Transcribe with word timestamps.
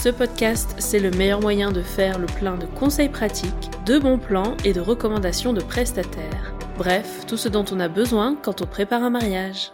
Ce 0.00 0.10
podcast, 0.10 0.76
c'est 0.78 1.00
le 1.00 1.10
meilleur 1.10 1.40
moyen 1.40 1.72
de 1.72 1.82
faire 1.82 2.20
le 2.20 2.26
plein 2.26 2.56
de 2.56 2.66
conseils 2.66 3.08
pratiques, 3.08 3.68
de 3.84 3.98
bons 3.98 4.18
plans 4.18 4.56
et 4.64 4.72
de 4.72 4.80
recommandations 4.80 5.52
de 5.52 5.60
prestataires. 5.60 6.54
Bref, 6.76 7.26
tout 7.26 7.36
ce 7.36 7.48
dont 7.48 7.64
on 7.72 7.80
a 7.80 7.88
besoin 7.88 8.36
quand 8.40 8.62
on 8.62 8.66
prépare 8.66 9.02
un 9.02 9.10
mariage. 9.10 9.72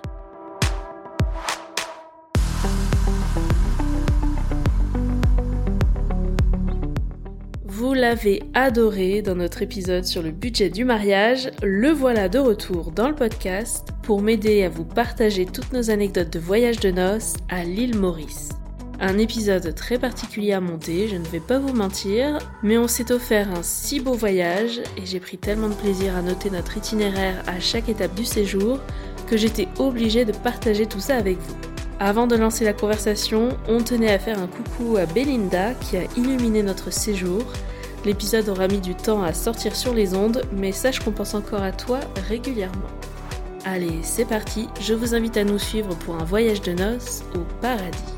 Vous 7.67 7.93
l'avez 7.93 8.45
adoré 8.55 9.21
dans 9.21 9.35
notre 9.35 9.61
épisode 9.61 10.07
sur 10.07 10.23
le 10.23 10.31
budget 10.31 10.71
du 10.71 10.87
mariage, 10.87 11.51
le 11.63 11.91
voilà 11.91 12.31
de 12.31 12.39
retour 12.39 12.93
dans 12.93 13.11
le 13.11 13.15
podcast 13.15 13.89
pour 14.03 14.23
m'aider 14.23 14.65
à 14.65 14.71
vous 14.71 14.87
partager 14.87 15.45
toutes 15.45 15.75
nos 15.75 15.91
anecdotes 15.91 16.33
de 16.33 16.39
voyage 16.39 16.81
de 16.81 16.91
noces 16.91 17.35
à 17.51 17.63
l'île 17.63 17.99
Maurice. 17.99 18.49
Un 19.01 19.19
épisode 19.19 19.75
très 19.75 19.99
particulier 19.99 20.53
à 20.53 20.61
monter, 20.61 21.09
je 21.09 21.17
ne 21.17 21.25
vais 21.25 21.41
pas 21.41 21.59
vous 21.59 21.75
mentir, 21.75 22.39
mais 22.63 22.79
on 22.79 22.87
s'est 22.87 23.11
offert 23.11 23.51
un 23.51 23.63
si 23.63 24.01
beau 24.01 24.15
voyage 24.15 24.81
et 24.97 25.05
j'ai 25.05 25.19
pris 25.19 25.37
tellement 25.37 25.69
de 25.69 25.75
plaisir 25.75 26.17
à 26.17 26.23
noter 26.23 26.49
notre 26.51 26.77
itinéraire 26.77 27.43
à 27.47 27.59
chaque 27.59 27.89
étape 27.89 28.15
du 28.15 28.25
séjour 28.25 28.79
que 29.27 29.37
j'étais 29.37 29.69
obligée 29.79 30.25
de 30.25 30.33
partager 30.33 30.87
tout 30.87 31.01
ça 31.01 31.17
avec 31.17 31.39
vous. 31.39 31.57
Avant 31.99 32.27
de 32.27 32.37
lancer 32.37 32.65
la 32.65 32.73
conversation, 32.73 33.57
on 33.69 33.83
tenait 33.83 34.13
à 34.13 34.19
faire 34.19 34.39
un 34.39 34.47
coucou 34.47 34.97
à 34.97 35.07
Belinda 35.07 35.75
qui 35.75 35.97
a 35.97 36.05
illuminé 36.17 36.63
notre 36.63 36.93
séjour. 36.93 37.43
L'épisode 38.05 38.49
aura 38.49 38.69
mis 38.69 38.81
du 38.81 38.95
temps 38.95 39.23
à 39.23 39.33
sortir 39.33 39.75
sur 39.75 39.93
les 39.93 40.15
ondes, 40.15 40.43
mais 40.53 40.73
sache 40.73 41.01
qu'on 41.01 41.13
pense 41.13 41.35
encore 41.35 41.63
à 41.63 41.73
toi 41.73 42.01
régulièrement. 42.29 42.89
Allez, 43.65 44.01
c'est 44.03 44.27
parti, 44.27 44.69
je 44.81 44.95
vous 44.95 45.15
invite 45.15 45.37
à 45.37 45.45
nous 45.45 45.59
suivre 45.59 45.97
pour 46.01 46.17
un 46.17 46.25
voyage 46.25 46.61
de 46.61 46.73
noces 46.73 47.23
au 47.35 47.41
paradis. 47.61 48.14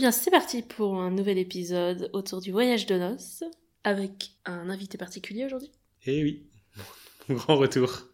Bien, 0.00 0.12
c'est 0.12 0.30
parti 0.30 0.62
pour 0.62 0.98
un 0.98 1.10
nouvel 1.10 1.36
épisode 1.36 2.08
autour 2.14 2.40
du 2.40 2.52
voyage 2.52 2.86
de 2.86 2.96
noces, 2.96 3.44
avec 3.84 4.30
un 4.46 4.70
invité 4.70 4.96
particulier 4.96 5.44
aujourd'hui. 5.44 5.70
Eh 6.06 6.22
oui, 6.22 6.46
grand 7.28 7.56
retour. 7.56 8.06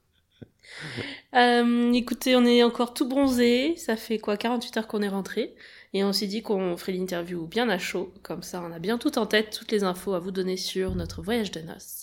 Euh, 1.35 1.93
écoutez, 1.93 2.35
on 2.35 2.45
est 2.45 2.65
encore 2.65 2.93
tout 2.93 3.09
bronzé, 3.09 3.77
ça 3.77 3.95
fait 3.97 4.19
quoi 4.19 4.37
48 4.37 4.77
heures 4.79 4.89
qu'on 4.89 5.01
est 5.01 5.09
rentré, 5.09 5.55
et 5.93 6.03
on 6.03 6.13
s'est 6.13 6.27
dit 6.27 6.43
qu'on 6.43 6.77
ferait 6.77 6.91
l'interview 6.91 7.47
bien 7.47 7.69
à 7.69 7.79
chaud, 7.79 8.13
comme 8.25 8.43
ça 8.43 8.61
on 8.69 8.73
a 8.73 8.81
bien 8.81 8.99
tout 8.99 9.17
en 9.17 9.27
tête, 9.27 9.57
toutes 9.57 9.71
les 9.71 9.85
infos 9.85 10.15
à 10.15 10.19
vous 10.19 10.33
donner 10.33 10.57
sur 10.57 10.97
notre 10.97 11.23
voyage 11.23 11.53
de 11.53 11.61
noces. 11.61 12.03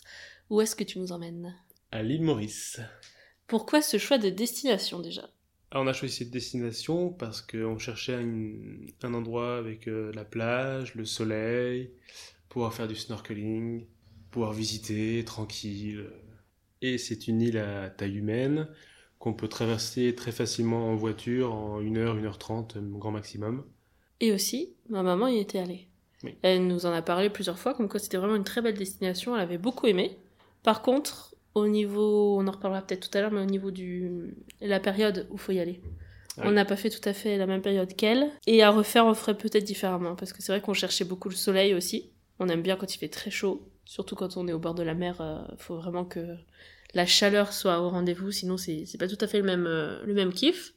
Où 0.50 0.62
est-ce 0.62 0.78
que 0.78 0.86
tu 0.86 0.98
nous 0.98 1.12
emmènes? 1.12 1.54
À 1.92 2.04
l'île 2.04 2.24
Maurice. 2.24 2.80
Pourquoi 3.48 3.82
ce 3.82 3.98
choix 3.98 4.18
de 4.18 4.30
destination 4.30 5.00
déjà? 5.00 5.30
Alors, 5.74 5.86
on 5.86 5.88
a 5.88 5.94
choisi 5.94 6.14
cette 6.14 6.30
destination 6.30 7.10
parce 7.10 7.42
qu'on 7.42 7.80
cherchait 7.80 8.22
une- 8.22 8.92
un 9.02 9.14
endroit 9.16 9.58
avec 9.58 9.88
euh, 9.88 10.12
la 10.14 10.24
plage, 10.24 10.94
le 10.94 11.04
soleil, 11.04 11.90
pouvoir 12.48 12.76
faire 12.76 12.88
du 12.88 12.96
snorkeling, 12.96 13.88
pouvoir 14.30 14.54
visiter 14.54 15.26
tranquille. 15.26 16.12
Et 16.84 17.00
c'est 17.00 17.28
une 17.28 17.42
île 17.42 17.58
à 17.58 17.90
taille 17.90 18.18
humaine 18.18 18.68
qu'on 19.18 19.34
peut 19.34 19.48
traverser 19.48 20.14
très 20.14 20.32
facilement 20.32 20.92
en 20.92 20.96
voiture 20.96 21.52
en 21.56 21.80
1 21.82 21.98
heure, 21.98 22.18
1 22.18 22.26
heure 22.26 22.38
30 22.38 22.78
grand 22.78 23.12
maximum. 23.12 23.66
Et 24.20 24.32
aussi, 24.32 24.76
ma 24.90 25.02
maman 25.02 25.28
y 25.28 25.40
était 25.40 25.58
allée. 25.60 25.88
Oui. 26.24 26.36
Elle 26.44 26.68
nous 26.68 26.86
en 26.86 26.94
a 26.94 27.02
parlé 27.02 27.32
plusieurs 27.32 27.58
fois, 27.58 27.74
comme 27.74 27.90
quoi 27.90 28.00
c'était 28.00 28.18
vraiment 28.18 28.36
une 28.36 28.44
très 28.44 28.62
belle 28.62 28.78
destination, 28.78 29.36
elle 29.36 29.42
avait 29.42 29.58
beaucoup 29.58 29.88
aimé. 29.88 30.20
Par 30.62 30.84
contre, 30.84 31.33
au 31.56 31.68
niveau, 31.68 32.38
on 32.40 32.48
en 32.48 32.52
reparlera 32.52 32.82
peut-être 32.82 33.10
tout 33.10 33.18
à 33.18 33.22
l'heure, 33.22 33.32
mais 33.32 33.42
au 33.42 33.46
niveau 33.46 33.72
du 33.72 34.36
la 34.62 34.80
période 34.80 35.28
où 35.30 35.38
faut 35.38 35.52
y 35.52 35.60
aller. 35.60 35.82
On 36.38 36.52
n'a 36.52 36.66
pas 36.66 36.76
fait 36.76 36.90
tout 36.90 37.08
à 37.08 37.14
fait 37.14 37.38
la 37.38 37.46
même 37.46 37.62
période 37.62 37.94
qu'elle. 37.96 38.32
Et 38.48 38.64
à 38.64 38.72
refaire, 38.72 39.06
on 39.06 39.14
ferait 39.14 39.38
peut-être 39.38 39.64
différemment, 39.64 40.16
parce 40.16 40.34
que 40.34 40.42
c'est 40.42 40.52
vrai 40.52 40.62
qu'on 40.62 40.74
cherchait 40.74 41.06
beaucoup 41.06 41.30
le 41.30 41.36
soleil 41.36 41.76
aussi. 41.76 42.12
On 42.40 42.50
aime 42.50 42.64
bien 42.64 42.76
quand 42.76 42.94
il 42.94 42.98
fait 42.98 43.10
très 43.10 43.30
chaud, 43.30 43.70
surtout 43.86 44.16
quand 44.16 44.36
on 44.38 44.48
est 44.48 44.54
au 44.54 44.60
bord 44.60 44.74
de 44.74 44.82
la 44.82 44.96
mer, 44.96 45.22
euh, 45.22 45.44
faut 45.58 45.76
vraiment 45.76 46.06
que 46.06 46.36
la 46.96 47.06
chaleur 47.06 47.54
soit 47.54 47.82
au 47.82 47.90
rendez-vous, 47.90 48.32
sinon 48.32 48.58
c'est 48.58 48.86
c'est 48.86 48.98
pas 48.98 49.08
tout 49.08 49.18
à 49.22 49.28
fait 49.28 49.38
le 49.38 49.44
même, 49.44 49.68
euh, 49.68 50.04
le 50.06 50.14
même 50.16 50.34
kiff. 50.34 50.74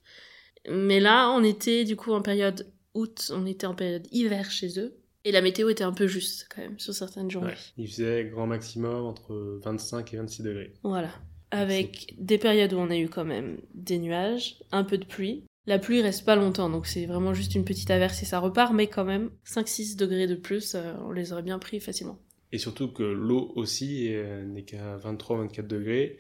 Mais 0.69 1.01
là, 1.01 1.31
on 1.31 1.43
était 1.43 1.85
du 1.85 1.97
coup 1.97 2.13
en 2.13 2.21
période 2.21 2.71
août, 2.95 3.31
on 3.35 3.47
était 3.47 3.67
en 3.67 3.75
période 3.75 4.07
hiver 4.11 4.51
chez 4.51 4.79
eux. 4.79 4.95
Et 5.27 5.33
la 5.33 5.43
météo 5.43 5.69
était 5.69 5.83
un 5.83 5.93
peu 5.93 6.07
juste 6.07 6.47
quand 6.55 6.63
même 6.63 6.79
sur 6.79 6.95
certaines 6.95 7.29
journées. 7.33 7.49
Ouais. 7.49 7.59
Il 7.79 7.89
faisait 7.89 8.27
grand 8.27 8.47
maximum 8.47 9.07
entre 9.07 9.59
25 9.65 10.15
et 10.15 10.19
26 10.19 10.43
degrés. 10.45 10.73
Voilà. 10.85 11.11
Avec 11.51 12.15
des 12.17 12.39
périodes 12.39 12.73
où 12.73 12.77
on 12.77 12.91
a 12.91 12.97
eu 12.97 13.09
quand 13.09 13.25
même 13.25 13.59
des 13.75 13.99
nuages, 13.99 14.63
un 14.71 14.85
peu 14.85 14.99
de 14.99 15.05
pluie. 15.05 15.43
La 15.67 15.81
pluie 15.81 16.01
reste 16.01 16.25
pas 16.25 16.37
longtemps, 16.37 16.71
donc 16.71 16.87
c'est 16.87 17.07
vraiment 17.07 17.35
juste 17.35 17.57
une 17.57 17.65
petite 17.65 17.91
averse 17.91 18.23
et 18.23 18.25
ça 18.25 18.39
repart, 18.39 18.73
mais 18.73 18.87
quand 18.87 19.05
même, 19.05 19.31
5-6 19.45 19.97
degrés 19.97 20.29
de 20.29 20.37
plus, 20.37 20.77
euh, 20.77 20.93
on 21.05 21.11
les 21.11 21.33
aurait 21.33 21.43
bien 21.43 21.59
pris 21.59 21.81
facilement. 21.81 22.21
Et 22.53 22.59
surtout 22.59 22.93
que 22.93 23.03
l'eau 23.03 23.53
aussi 23.57 24.15
euh, 24.15 24.45
n'est 24.45 24.63
qu'à 24.63 24.97
23-24 24.97 25.67
degrés, 25.67 26.19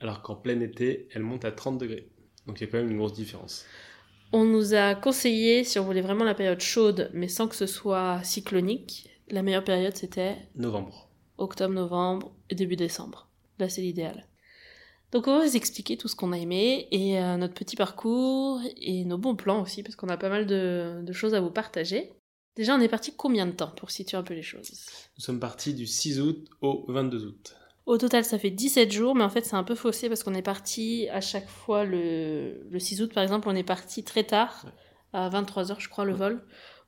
alors 0.00 0.20
qu'en 0.20 0.34
plein 0.34 0.58
été, 0.58 1.06
elle 1.12 1.22
monte 1.22 1.44
à 1.44 1.52
30 1.52 1.78
degrés. 1.78 2.08
Donc 2.48 2.60
il 2.60 2.64
y 2.64 2.66
a 2.66 2.70
quand 2.72 2.78
même 2.78 2.90
une 2.90 2.98
grosse 2.98 3.14
différence. 3.14 3.64
On 4.32 4.44
nous 4.44 4.74
a 4.74 4.94
conseillé, 4.94 5.64
si 5.64 5.78
on 5.78 5.84
voulait 5.84 6.02
vraiment 6.02 6.24
la 6.24 6.34
période 6.34 6.60
chaude, 6.60 7.10
mais 7.14 7.28
sans 7.28 7.48
que 7.48 7.56
ce 7.56 7.66
soit 7.66 8.22
cyclonique, 8.24 9.08
la 9.30 9.42
meilleure 9.42 9.64
période 9.64 9.96
c'était 9.96 10.36
Novembre. 10.54 11.08
octobre, 11.38 11.74
novembre 11.74 12.32
et 12.50 12.54
début 12.54 12.76
décembre. 12.76 13.28
Là, 13.58 13.68
c'est 13.68 13.80
l'idéal. 13.80 14.26
Donc, 15.10 15.26
on 15.26 15.38
va 15.38 15.44
vous 15.46 15.56
expliquer 15.56 15.96
tout 15.96 16.06
ce 16.08 16.14
qu'on 16.14 16.32
a 16.32 16.38
aimé 16.38 16.86
et 16.90 17.18
euh, 17.18 17.38
notre 17.38 17.54
petit 17.54 17.76
parcours 17.76 18.60
et 18.76 19.04
nos 19.06 19.16
bons 19.16 19.36
plans 19.36 19.62
aussi, 19.62 19.82
parce 19.82 19.96
qu'on 19.96 20.08
a 20.08 20.18
pas 20.18 20.28
mal 20.28 20.46
de, 20.46 21.00
de 21.02 21.12
choses 21.12 21.32
à 21.34 21.40
vous 21.40 21.50
partager. 21.50 22.12
Déjà, 22.56 22.74
on 22.74 22.80
est 22.80 22.88
parti 22.88 23.14
combien 23.16 23.46
de 23.46 23.52
temps 23.52 23.72
pour 23.76 23.90
situer 23.90 24.18
un 24.18 24.22
peu 24.22 24.34
les 24.34 24.42
choses? 24.42 24.70
Nous 25.16 25.24
sommes 25.24 25.40
partis 25.40 25.72
du 25.72 25.86
6 25.86 26.20
août 26.20 26.46
au 26.60 26.84
22 26.88 27.24
août. 27.24 27.56
Au 27.88 27.96
total, 27.96 28.22
ça 28.24 28.38
fait 28.38 28.50
17 28.50 28.92
jours, 28.92 29.14
mais 29.14 29.24
en 29.24 29.30
fait, 29.30 29.44
c'est 29.46 29.56
un 29.56 29.64
peu 29.64 29.74
faussé 29.74 30.08
parce 30.08 30.22
qu'on 30.22 30.34
est 30.34 30.42
parti 30.42 31.08
à 31.10 31.20
chaque 31.22 31.48
fois 31.48 31.84
le, 31.84 32.62
le 32.70 32.78
6 32.78 33.00
août, 33.02 33.12
par 33.14 33.22
exemple, 33.22 33.48
on 33.48 33.54
est 33.56 33.62
parti 33.64 34.04
très 34.04 34.24
tard, 34.24 34.66
à 35.14 35.30
23h, 35.30 35.76
je 35.80 35.88
crois, 35.88 36.04
le 36.04 36.12
vol, 36.12 36.44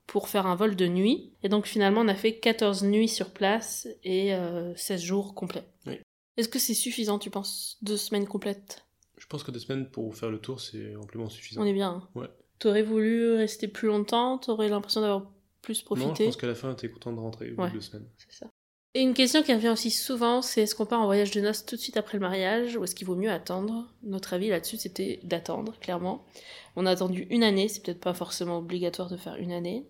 pour 0.06 0.28
faire 0.28 0.46
un 0.46 0.54
vol 0.56 0.76
de 0.76 0.86
nuit. 0.86 1.32
Et 1.42 1.48
donc, 1.48 1.64
finalement, 1.66 2.02
on 2.02 2.08
a 2.08 2.14
fait 2.14 2.38
14 2.38 2.82
nuits 2.84 3.08
sur 3.08 3.30
place 3.30 3.88
et 4.04 4.34
euh, 4.34 4.74
16 4.76 5.00
jours 5.00 5.34
complets. 5.34 5.64
Oui. 5.86 5.98
Est-ce 6.36 6.48
que 6.50 6.58
c'est 6.58 6.74
suffisant, 6.74 7.18
tu 7.18 7.30
penses 7.30 7.78
Deux 7.80 7.96
semaines 7.96 8.26
complètes? 8.26 8.84
Je 9.16 9.26
pense 9.26 9.42
que 9.42 9.50
deux 9.50 9.58
semaines 9.58 9.88
pour 9.88 10.14
faire 10.14 10.30
le 10.30 10.38
tour, 10.38 10.60
c'est 10.60 10.96
amplement 10.96 11.28
suffisant. 11.30 11.62
On 11.62 11.64
est 11.64 11.72
bien. 11.72 11.90
hein 11.90 12.08
Ouais. 12.14 12.28
T'aurais 12.58 12.82
voulu 12.82 13.32
rester 13.36 13.68
plus 13.68 13.88
longtemps? 13.88 14.36
T'aurais 14.36 14.68
l'impression 14.68 15.00
d'avoir 15.00 15.30
plus 15.62 15.82
Non, 15.90 15.96
je 15.96 16.02
profité? 16.02 16.24
pense 16.26 16.36
qu'à 16.36 16.46
la 16.46 16.54
fin, 16.54 16.74
t'es 16.74 16.90
content 16.90 17.12
de 17.14 17.20
rentrer 17.20 17.52
au 17.52 17.56
bout 17.56 17.62
Ouais. 17.62 17.68
de 17.70 17.74
deux 17.74 17.80
semaines. 17.80 18.06
C'est 18.18 18.32
ça. 18.32 18.50
Et 18.94 19.02
une 19.02 19.14
question 19.14 19.44
qui 19.44 19.54
revient 19.54 19.68
aussi 19.68 19.92
souvent, 19.92 20.42
c'est 20.42 20.62
est-ce 20.62 20.74
qu'on 20.74 20.84
part 20.84 21.00
en 21.00 21.06
voyage 21.06 21.30
de 21.30 21.40
noces 21.40 21.64
tout 21.64 21.76
de 21.76 21.80
suite 21.80 21.96
après 21.96 22.18
le 22.18 22.22
mariage 22.22 22.76
ou 22.76 22.82
est-ce 22.82 22.96
qu'il 22.96 23.06
vaut 23.06 23.14
mieux 23.14 23.30
attendre? 23.30 23.86
Notre 24.02 24.34
avis 24.34 24.48
là-dessus, 24.48 24.78
c'était 24.78 25.20
d'attendre, 25.22 25.78
clairement. 25.78 26.26
On 26.74 26.86
a 26.86 26.90
attendu 26.90 27.28
une 27.30 27.44
année, 27.44 27.68
c'est 27.68 27.84
peut-être 27.84 28.00
pas 28.00 28.14
forcément 28.14 28.58
obligatoire 28.58 29.08
de 29.08 29.16
faire 29.16 29.36
une 29.36 29.52
année. 29.52 29.86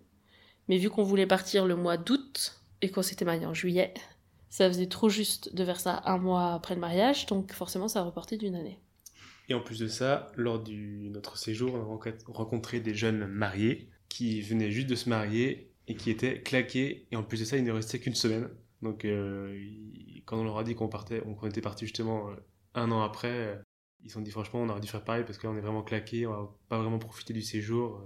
Mais 0.67 0.77
vu 0.77 0.91
qu'on 0.91 1.01
voulait 1.01 1.25
partir 1.25 1.65
le 1.65 1.75
mois 1.75 1.97
d'août 1.97 2.61
et 2.83 2.91
qu'on 2.91 3.01
s'était 3.01 3.25
marié 3.25 3.43
en 3.47 3.55
juillet, 3.55 3.95
ça 4.49 4.67
faisait 4.67 4.85
trop 4.85 5.09
juste 5.09 5.55
de 5.55 5.65
faire 5.65 5.79
ça 5.79 6.03
un 6.05 6.19
mois 6.19 6.53
après 6.53 6.75
le 6.75 6.81
mariage, 6.81 7.25
donc 7.25 7.53
forcément 7.53 7.87
ça 7.87 8.01
a 8.01 8.03
reporté 8.03 8.37
d'une 8.37 8.53
année. 8.53 8.77
Et 9.49 9.55
en 9.55 9.61
plus 9.61 9.79
de 9.79 9.87
ça, 9.87 10.31
lors 10.35 10.59
de 10.61 10.73
notre 11.09 11.37
séjour, 11.37 11.73
on 11.73 11.81
a 11.81 12.33
rencontré 12.33 12.79
des 12.79 12.93
jeunes 12.93 13.25
mariés 13.25 13.89
qui 14.09 14.41
venaient 14.41 14.71
juste 14.71 14.87
de 14.87 14.95
se 14.95 15.09
marier 15.09 15.71
et 15.87 15.95
qui 15.95 16.11
étaient 16.11 16.41
claqués. 16.41 17.07
Et 17.11 17.15
en 17.15 17.23
plus 17.23 17.39
de 17.39 17.45
ça, 17.45 17.57
il 17.57 17.63
ne 17.63 17.71
restait 17.71 17.99
qu'une 17.99 18.15
semaine. 18.15 18.47
Donc, 18.81 19.05
euh, 19.05 19.57
quand 20.25 20.37
on 20.37 20.43
leur 20.43 20.57
a 20.57 20.63
dit 20.63 20.75
qu'on 20.75 20.87
partait, 20.87 21.21
qu'on 21.21 21.47
était 21.47 21.61
parti 21.61 21.85
justement 21.85 22.29
euh, 22.29 22.35
un 22.73 22.91
an 22.91 23.01
après, 23.01 23.31
euh, 23.31 23.55
ils 24.03 24.09
se 24.09 24.15
sont 24.15 24.21
dit 24.21 24.31
franchement, 24.31 24.61
on 24.61 24.69
aurait 24.69 24.79
dû 24.79 24.87
faire 24.87 25.03
pareil 25.03 25.23
parce 25.23 25.37
que 25.37 25.45
là, 25.45 25.53
on 25.53 25.57
est 25.57 25.61
vraiment 25.61 25.83
claqués, 25.83 26.25
on 26.25 26.31
va 26.31 26.49
pas 26.69 26.79
vraiment 26.79 26.99
profiter 26.99 27.33
du 27.33 27.41
séjour. 27.41 28.01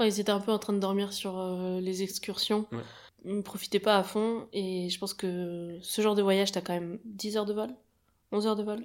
Ouais, 0.00 0.08
ils 0.08 0.20
étaient 0.20 0.30
un 0.30 0.40
peu 0.40 0.52
en 0.52 0.58
train 0.58 0.72
de 0.72 0.78
dormir 0.78 1.12
sur 1.12 1.38
euh, 1.38 1.80
les 1.80 2.02
excursions. 2.02 2.66
Ouais. 2.72 2.82
Ils 3.24 3.36
ne 3.36 3.42
profitaient 3.42 3.80
pas 3.80 3.96
à 3.96 4.04
fond 4.04 4.48
et 4.52 4.88
je 4.90 4.98
pense 4.98 5.12
que 5.12 5.78
ce 5.82 6.02
genre 6.02 6.14
de 6.14 6.22
voyage, 6.22 6.52
t'as 6.52 6.60
quand 6.60 6.72
même 6.72 7.00
10 7.04 7.36
heures 7.36 7.46
de 7.46 7.52
vol? 7.52 7.70
11 8.30 8.46
heures 8.46 8.56
de 8.56 8.62
vol? 8.62 8.84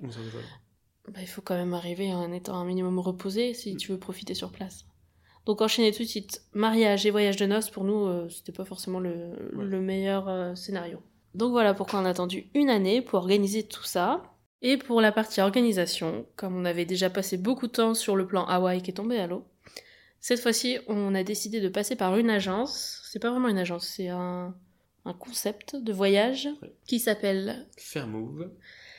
Bah, 1.08 1.22
il 1.22 1.28
faut 1.28 1.42
quand 1.42 1.56
même 1.56 1.74
arriver 1.74 2.14
en 2.14 2.32
étant 2.32 2.56
un 2.56 2.66
minimum 2.66 2.98
reposé 2.98 3.54
si 3.54 3.76
tu 3.76 3.92
veux 3.92 4.00
profiter 4.00 4.34
sur 4.34 4.52
place. 4.52 4.86
Donc 5.46 5.62
enchaîner 5.62 5.92
tout 5.92 6.04
de 6.04 6.08
suite 6.08 6.42
mariage 6.54 7.06
et 7.06 7.12
voyage 7.12 7.36
de 7.38 7.46
noces, 7.46 7.70
pour 7.70 7.84
nous, 7.84 8.06
euh, 8.06 8.30
c'était 8.30 8.52
pas 8.54 8.66
forcément 8.66 9.00
le, 9.00 9.12
Ouais. 9.56 9.66
le 9.66 9.82
meilleur 9.82 10.30
euh, 10.30 10.56
scénario. 10.56 11.00
Donc 11.36 11.52
voilà 11.52 11.74
pourquoi 11.74 12.00
on 12.00 12.06
a 12.06 12.10
attendu 12.10 12.46
une 12.54 12.70
année 12.70 13.02
pour 13.02 13.20
organiser 13.20 13.64
tout 13.64 13.84
ça. 13.84 14.24
Et 14.62 14.78
pour 14.78 15.02
la 15.02 15.12
partie 15.12 15.42
organisation, 15.42 16.26
comme 16.38 16.56
on 16.56 16.64
avait 16.64 16.86
déjà 16.86 17.10
passé 17.10 17.38
beaucoup 17.38 17.68
de 17.68 17.74
temps 17.74 17.94
sur 17.94 18.16
le 18.16 18.26
plan 18.26 18.46
Hawaï 18.46 18.82
qui 18.82 18.92
est 18.92 18.94
tombé 18.94 19.18
à 19.20 19.28
l'eau, 19.28 19.44
cette 20.22 20.40
fois-ci, 20.40 20.78
on 20.88 21.14
a 21.16 21.24
décidé 21.24 21.60
de 21.60 21.68
passer 21.68 21.98
par 21.98 22.16
une 22.18 22.30
agence. 22.30 23.02
C'est 23.12 23.20
pas 23.20 23.30
vraiment 23.32 23.50
une 23.50 23.58
agence, 23.58 23.86
c'est 23.86 24.08
un, 24.08 24.56
un 25.04 25.14
concept 25.14 25.76
de 25.76 25.92
voyage 25.92 26.48
Ouais. 26.62 26.74
qui 26.88 27.00
s'appelle. 27.00 27.68
Fairmove, 27.78 28.50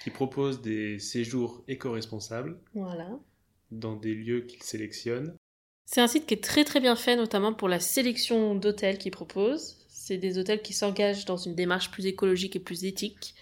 qui 0.02 0.10
propose 0.10 0.60
des 0.60 0.98
séjours 0.98 1.64
éco-responsables 1.66 2.60
Voilà. 2.74 3.08
dans 3.70 3.96
des 3.96 4.14
lieux 4.14 4.42
qu'il 4.42 4.62
sélectionne. 4.62 5.34
C'est 5.86 6.00
un 6.00 6.06
site 6.06 6.26
qui 6.26 6.34
est 6.34 6.42
très 6.42 6.64
très 6.64 6.80
bien 6.80 6.96
fait, 6.96 7.16
notamment 7.16 7.52
pour 7.52 7.68
la 7.68 7.80
sélection 7.80 8.54
d'hôtels 8.54 8.98
qu'ils 8.98 9.12
proposent. 9.12 9.76
C'est 9.88 10.16
des 10.16 10.38
hôtels 10.38 10.62
qui 10.62 10.72
s'engagent 10.72 11.24
dans 11.24 11.36
une 11.36 11.54
démarche 11.54 11.90
plus 11.90 12.06
écologique 12.06 12.56
et 12.56 12.60
plus 12.60 12.84
éthique. 12.84 13.34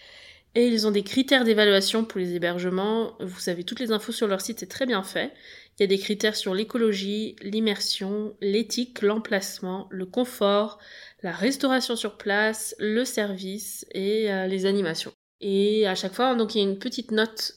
Et 0.55 0.67
ils 0.67 0.87
ont 0.87 0.91
des 0.91 1.03
critères 1.03 1.45
d'évaluation 1.45 2.05
pour 2.05 2.21
les 2.21 2.35
hébergements. 2.35 3.17
Vous 3.21 3.49
avez 3.49 3.65
toutes 3.65 3.81
les 3.81 3.91
infos 3.91 4.13
sur 4.13 4.29
leur 4.29 4.43
site, 4.43 4.61
c'est 4.61 4.67
très 4.67 4.87
bien 4.87 5.03
fait. 5.03 5.33
Il 5.79 5.83
y 5.83 5.85
a 5.85 5.87
des 5.87 5.99
critères 5.99 6.37
sur 6.37 6.55
l'écologie, 6.55 7.37
l'immersion, 7.41 8.37
l'éthique, 8.43 9.01
l'emplacement, 9.01 9.89
le 9.91 10.05
confort, 10.05 10.79
la 11.23 11.33
restauration 11.33 11.97
sur 11.97 12.19
place, 12.19 12.75
le 12.79 13.07
service 13.07 13.87
et 13.93 14.31
euh, 14.31 14.47
les 14.47 14.67
animations. 14.67 15.13
Et 15.41 15.87
à 15.87 15.95
chaque 15.95 16.13
fois, 16.13 16.35
donc 16.35 16.55
il 16.55 16.59
y 16.59 16.61
a 16.61 16.69
une 16.69 16.79
petite 16.79 17.13
note 17.13 17.55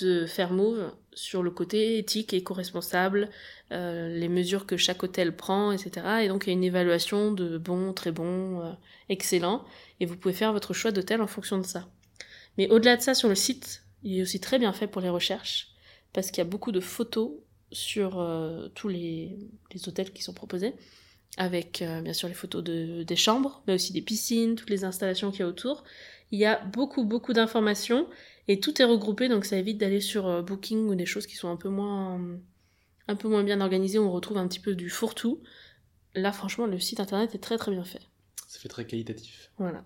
de 0.00 0.24
Fairmove 0.26 0.92
sur 1.18 1.42
le 1.42 1.50
côté 1.50 1.98
éthique 1.98 2.32
et 2.32 2.36
éco-responsable, 2.36 3.28
euh, 3.72 4.08
les 4.08 4.28
mesures 4.28 4.66
que 4.66 4.76
chaque 4.76 5.02
hôtel 5.02 5.34
prend, 5.34 5.72
etc. 5.72 6.06
Et 6.22 6.28
donc 6.28 6.44
il 6.46 6.50
y 6.50 6.50
a 6.50 6.52
une 6.52 6.62
évaluation 6.62 7.32
de 7.32 7.58
bon, 7.58 7.92
très 7.92 8.12
bon, 8.12 8.62
euh, 8.62 8.72
excellent, 9.08 9.64
et 9.98 10.06
vous 10.06 10.16
pouvez 10.16 10.32
faire 10.32 10.52
votre 10.52 10.74
choix 10.74 10.92
d'hôtel 10.92 11.20
en 11.20 11.26
fonction 11.26 11.58
de 11.58 11.66
ça. 11.66 11.88
Mais 12.56 12.70
au-delà 12.70 12.96
de 12.96 13.02
ça, 13.02 13.14
sur 13.14 13.28
le 13.28 13.34
site, 13.34 13.82
il 14.04 14.18
est 14.18 14.22
aussi 14.22 14.38
très 14.38 14.60
bien 14.60 14.72
fait 14.72 14.86
pour 14.86 15.02
les 15.02 15.08
recherches, 15.08 15.72
parce 16.12 16.28
qu'il 16.30 16.38
y 16.38 16.46
a 16.46 16.50
beaucoup 16.50 16.70
de 16.70 16.80
photos 16.80 17.32
sur 17.72 18.20
euh, 18.20 18.68
tous 18.76 18.88
les, 18.88 19.36
hôtels 19.88 20.12
qui 20.12 20.22
sont 20.22 20.32
proposés, 20.32 20.72
avec 21.36 21.82
euh, 21.82 22.00
bien 22.00 22.12
sûr 22.12 22.28
les 22.28 22.34
photos 22.34 22.62
de, 22.62 23.02
des 23.02 23.16
chambres, 23.16 23.62
mais 23.66 23.74
aussi 23.74 23.92
des 23.92 24.02
piscines, 24.02 24.54
toutes 24.54 24.70
les 24.70 24.84
installations 24.84 25.32
qu'il 25.32 25.40
y 25.40 25.42
a 25.42 25.48
autour. 25.48 25.82
Il 26.30 26.38
y 26.38 26.44
a 26.44 26.64
beaucoup, 26.64 27.04
beaucoup 27.04 27.32
d'informations, 27.32 28.06
et 28.48 28.60
tout 28.60 28.80
est 28.80 28.84
regroupé, 28.84 29.28
donc 29.28 29.44
ça 29.44 29.56
évite 29.56 29.78
d'aller 29.78 30.00
sur 30.00 30.26
euh, 30.26 30.42
Booking 30.42 30.88
ou 30.88 30.94
des 30.94 31.06
choses 31.06 31.26
qui 31.26 31.36
sont 31.36 31.48
un 31.48 31.56
peu 31.56 31.68
moins 31.68 32.20
un 33.08 33.16
peu 33.16 33.28
moins 33.28 33.42
bien 33.42 33.60
organisé, 33.60 33.98
on 33.98 34.12
retrouve 34.12 34.36
un 34.36 34.46
petit 34.46 34.60
peu 34.60 34.74
du 34.74 34.90
fourre-tout. 34.90 35.40
Là, 36.14 36.32
franchement, 36.32 36.66
le 36.66 36.78
site 36.78 37.00
internet 37.00 37.34
est 37.34 37.38
très 37.38 37.56
très 37.56 37.70
bien 37.70 37.84
fait. 37.84 38.02
Ça 38.46 38.58
fait 38.60 38.68
très 38.68 38.86
qualitatif. 38.86 39.50
Voilà. 39.58 39.84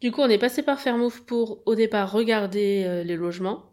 Du 0.00 0.10
coup, 0.10 0.20
on 0.20 0.28
est 0.28 0.38
passé 0.38 0.62
par 0.62 0.80
Fairmove 0.80 1.24
pour, 1.24 1.62
au 1.66 1.74
départ, 1.76 2.10
regarder 2.10 2.84
euh, 2.84 3.04
les 3.04 3.16
logements. 3.16 3.72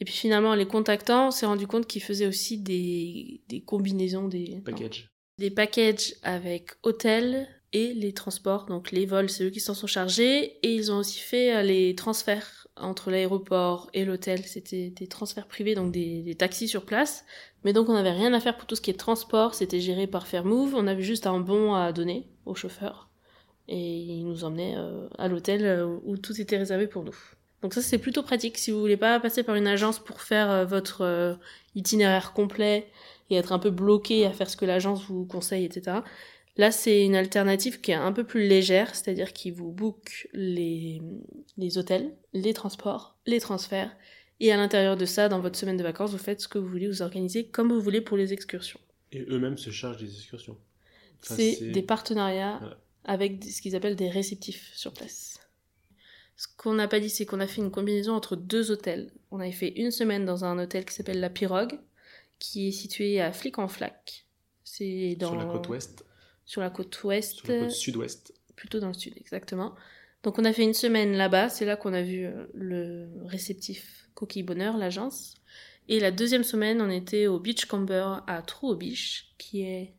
Et 0.00 0.04
puis 0.04 0.14
finalement, 0.14 0.50
en 0.50 0.54
les 0.56 0.66
contactant, 0.66 1.28
on 1.28 1.30
s'est 1.30 1.46
rendu 1.46 1.68
compte 1.68 1.86
qu'ils 1.86 2.02
faisaient 2.02 2.26
aussi 2.26 2.58
des, 2.58 3.40
des 3.48 3.60
combinaisons, 3.60 4.26
des, 4.26 4.56
non, 4.56 4.60
Package. 4.62 5.08
des 5.38 5.50
packages 5.50 6.14
avec 6.24 6.72
hôtel 6.82 7.48
et 7.72 7.94
les 7.94 8.12
transports. 8.12 8.66
Donc 8.66 8.90
les 8.90 9.06
vols, 9.06 9.30
c'est 9.30 9.44
eux 9.44 9.50
qui 9.50 9.60
s'en 9.60 9.74
sont 9.74 9.86
chargés. 9.86 10.58
Et 10.66 10.74
ils 10.74 10.90
ont 10.90 10.98
aussi 10.98 11.20
fait 11.20 11.54
euh, 11.54 11.62
les 11.62 11.94
transferts 11.94 12.61
entre 12.76 13.10
l'aéroport 13.10 13.90
et 13.94 14.04
l'hôtel. 14.04 14.40
C'était 14.44 14.90
des 14.90 15.06
transferts 15.06 15.46
privés, 15.46 15.74
donc 15.74 15.92
des, 15.92 16.34
taxis 16.38 16.68
sur 16.68 16.84
place. 16.84 17.24
Mais 17.64 17.72
donc 17.72 17.88
on 17.88 17.94
n'avait 17.94 18.12
rien 18.12 18.32
à 18.32 18.40
faire 18.40 18.56
pour 18.56 18.66
tout 18.66 18.76
ce 18.76 18.80
qui 18.80 18.90
est 18.90 18.98
transport. 18.98 19.54
C'était 19.54 19.80
géré 19.80 20.06
par 20.06 20.26
Fairmove. 20.26 20.74
On 20.74 20.86
avait 20.86 21.02
juste 21.02 21.26
un 21.26 21.40
bon 21.40 21.74
à 21.74 21.92
donner 21.92 22.28
au 22.46 22.54
chauffeur. 22.54 23.08
Et 23.68 23.78
il 23.78 24.24
nous 24.24 24.44
emmenait 24.44 24.74
euh, 24.76 25.08
à 25.18 25.28
l'hôtel 25.28 25.64
euh, 25.64 25.96
où 26.04 26.16
tout 26.16 26.40
était 26.40 26.58
réservé 26.58 26.86
pour 26.86 27.04
nous. 27.04 27.16
Donc 27.62 27.74
ça 27.74 27.80
c'est 27.80 27.98
plutôt 27.98 28.24
pratique 28.24 28.58
si 28.58 28.72
vous 28.72 28.80
voulez 28.80 28.96
pas 28.96 29.20
passer 29.20 29.44
par 29.44 29.54
une 29.54 29.68
agence 29.68 30.00
pour 30.00 30.20
faire 30.20 30.50
euh, 30.50 30.64
votre 30.64 31.38
itinéraire 31.76 32.32
complet 32.32 32.90
et 33.30 33.36
être 33.36 33.52
un 33.52 33.60
peu 33.60 33.70
bloqué 33.70 34.26
à 34.26 34.32
faire 34.32 34.50
ce 34.50 34.56
que 34.56 34.64
l'agence 34.64 35.04
vous 35.04 35.24
conseille, 35.24 35.64
etc. 35.64 35.98
Là, 36.56 36.70
c'est 36.70 37.04
une 37.04 37.16
alternative 37.16 37.80
qui 37.80 37.92
est 37.92 37.94
un 37.94 38.12
peu 38.12 38.24
plus 38.24 38.46
légère, 38.46 38.94
c'est-à-dire 38.94 39.32
qu'il 39.32 39.54
vous 39.54 39.72
book 39.72 40.28
les, 40.34 41.00
les 41.56 41.78
hôtels, 41.78 42.14
les 42.34 42.52
transports, 42.52 43.16
les 43.26 43.40
transferts, 43.40 43.96
et 44.40 44.52
à 44.52 44.56
l'intérieur 44.56 44.96
de 44.96 45.06
ça, 45.06 45.28
dans 45.28 45.40
votre 45.40 45.56
semaine 45.58 45.76
de 45.76 45.82
vacances, 45.82 46.10
vous 46.10 46.18
faites 46.18 46.40
ce 46.40 46.48
que 46.48 46.58
vous 46.58 46.68
voulez, 46.68 46.88
vous 46.88 47.00
organisez 47.00 47.46
comme 47.46 47.72
vous 47.72 47.80
voulez 47.80 48.00
pour 48.00 48.16
les 48.16 48.32
excursions. 48.32 48.80
Et 49.12 49.24
eux-mêmes 49.28 49.56
se 49.56 49.70
chargent 49.70 49.98
des 49.98 50.12
excursions. 50.12 50.58
Enfin, 51.22 51.36
c'est 51.36 51.70
des 51.70 51.82
partenariats 51.82 52.58
Voilà. 52.58 52.78
avec 53.04 53.44
ce 53.44 53.62
qu'ils 53.62 53.76
appellent 53.76 53.96
des 53.96 54.10
réceptifs 54.10 54.72
sur 54.74 54.92
place. 54.92 55.38
Ce 56.36 56.48
qu'on 56.56 56.74
n'a 56.74 56.88
pas 56.88 56.98
dit, 56.98 57.08
c'est 57.10 57.24
qu'on 57.24 57.40
a 57.40 57.46
fait 57.46 57.60
une 57.60 57.70
combinaison 57.70 58.14
entre 58.14 58.36
deux 58.36 58.70
hôtels. 58.70 59.12
On 59.30 59.38
avait 59.38 59.52
fait 59.52 59.68
une 59.76 59.92
semaine 59.92 60.24
dans 60.24 60.44
un 60.44 60.58
hôtel 60.58 60.84
qui 60.84 60.94
s'appelle 60.94 61.20
La 61.20 61.30
Pirogue, 61.30 61.78
qui 62.38 62.68
est 62.68 62.72
situé 62.72 63.20
à 63.20 63.32
Flic-en-Flac. 63.32 64.26
C'est 64.64 65.14
dans... 65.20 65.28
Sur 65.28 65.38
la 65.38 65.44
côte 65.44 65.68
ouest, 65.68 66.04
Sur 66.44 66.60
la 66.60 66.70
côte 66.70 67.02
ouest. 67.04 67.36
sur 67.44 67.52
la 67.52 67.60
côte 67.60 67.70
sud-ouest. 67.70 68.34
plutôt 68.56 68.80
dans 68.80 68.88
le 68.88 68.94
sud, 68.94 69.14
exactement. 69.16 69.74
Donc 70.22 70.38
on 70.38 70.44
a 70.44 70.52
fait 70.52 70.62
une 70.62 70.74
semaine 70.74 71.14
là-bas, 71.14 71.48
c'est 71.48 71.64
là 71.64 71.76
qu'on 71.76 71.92
a 71.92 72.02
vu 72.02 72.24
euh, 72.24 72.46
le 72.54 73.08
réceptif 73.24 74.08
Coquille 74.14 74.42
Bonheur, 74.42 74.76
l'agence. 74.76 75.34
Et 75.88 75.98
la 75.98 76.10
deuxième 76.12 76.44
semaine, 76.44 76.80
on 76.80 76.90
était 76.90 77.26
au 77.26 77.40
Beachcomber 77.40 78.18
à 78.26 78.42
Trou-au-Biche, 78.42 79.34
qui 79.38 79.62
est 79.62 79.94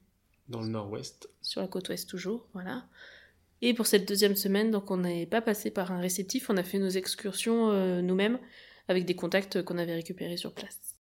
Dans 0.47 0.61
le 0.61 0.69
nord-ouest. 0.69 1.29
sur 1.41 1.59
la 1.61 1.67
côte 1.67 1.89
ouest 1.89 2.09
toujours, 2.09 2.47
voilà. 2.53 2.85
Et 3.61 3.73
pour 3.73 3.85
cette 3.85 4.07
deuxième 4.07 4.35
semaine, 4.35 4.71
donc 4.71 4.91
on 4.91 4.97
n'est 4.97 5.25
pas 5.25 5.41
passé 5.41 5.71
par 5.71 5.91
un 5.91 5.99
réceptif, 5.99 6.49
on 6.49 6.57
a 6.57 6.63
fait 6.63 6.79
nos 6.79 6.89
excursions 6.89 7.71
euh, 7.71 8.01
nous-mêmes 8.01 8.39
avec 8.87 9.05
des 9.05 9.15
contacts 9.15 9.61
qu'on 9.63 9.77
avait 9.77 9.95
récupérés 9.95 10.37
sur 10.37 10.53
place. 10.53 10.95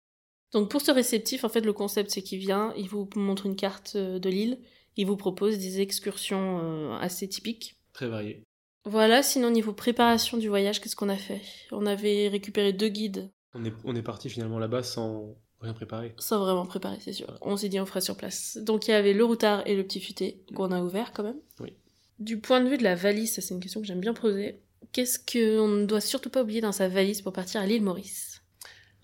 Donc 0.52 0.70
pour 0.70 0.80
ce 0.80 0.90
réceptif, 0.90 1.44
en 1.44 1.48
fait, 1.48 1.62
le 1.62 1.72
concept 1.72 2.10
c'est 2.10 2.22
qu'il 2.22 2.38
vient, 2.38 2.72
il 2.76 2.88
vous 2.88 3.08
montre 3.16 3.46
une 3.46 3.56
carte 3.56 3.92
euh, 3.96 4.18
de 4.18 4.28
l'île, 4.28 4.58
il 4.96 5.06
vous 5.06 5.16
propose 5.16 5.58
des 5.58 5.80
excursions 5.80 6.60
euh, 6.62 6.96
assez 6.98 7.28
typiques. 7.28 7.76
Très 7.92 8.08
varié. 8.08 8.42
Voilà, 8.84 9.22
sinon 9.22 9.50
niveau 9.50 9.72
préparation 9.72 10.38
du 10.38 10.48
voyage, 10.48 10.80
qu'est-ce 10.80 10.96
qu'on 10.96 11.08
a 11.08 11.16
fait? 11.16 11.40
On 11.70 11.86
avait 11.86 12.28
récupéré 12.28 12.72
deux 12.72 12.88
guides, 12.88 13.30
On 13.54 13.64
est, 13.64 13.72
on 13.84 13.94
est 13.94 14.02
parti 14.02 14.28
finalement 14.28 14.58
là-bas 14.58 14.82
sans 14.82 15.36
rien 15.60 15.72
préparer. 15.72 16.14
sans 16.18 16.40
vraiment 16.40 16.66
préparer, 16.66 16.96
c'est 17.00 17.12
sûr. 17.12 17.38
On 17.42 17.56
s'est 17.56 17.68
dit 17.68 17.78
on 17.78 17.86
ferait 17.86 18.00
sur 18.00 18.16
place. 18.16 18.58
Donc 18.60 18.88
il 18.88 18.90
y 18.90 18.94
avait 18.94 19.12
le 19.12 19.24
routard 19.24 19.62
et 19.66 19.76
le 19.76 19.84
petit 19.84 20.00
futé, 20.00 20.44
qu'on 20.56 20.72
a 20.72 20.82
ouvert 20.82 21.12
quand 21.12 21.22
même. 21.22 21.38
Oui. 21.60 21.72
Du 22.18 22.40
point 22.40 22.60
de 22.60 22.68
vue 22.68 22.78
de 22.78 22.82
la 22.82 22.96
valise, 22.96 23.34
ça 23.34 23.40
c'est 23.40 23.54
une 23.54 23.60
question 23.60 23.80
que 23.80 23.86
j'aime 23.86 24.00
bien 24.00 24.14
poser. 24.14 24.60
Qu'est-ce 24.92 25.18
qu'on 25.18 25.68
ne 25.68 25.86
doit 25.86 26.00
surtout 26.00 26.30
pas 26.30 26.42
oublier 26.42 26.60
dans 26.60 26.72
sa 26.72 26.88
valise 26.88 27.22
pour 27.22 27.32
partir 27.32 27.60
à 27.60 27.66
l'île 27.66 27.82
Maurice? 27.82 28.31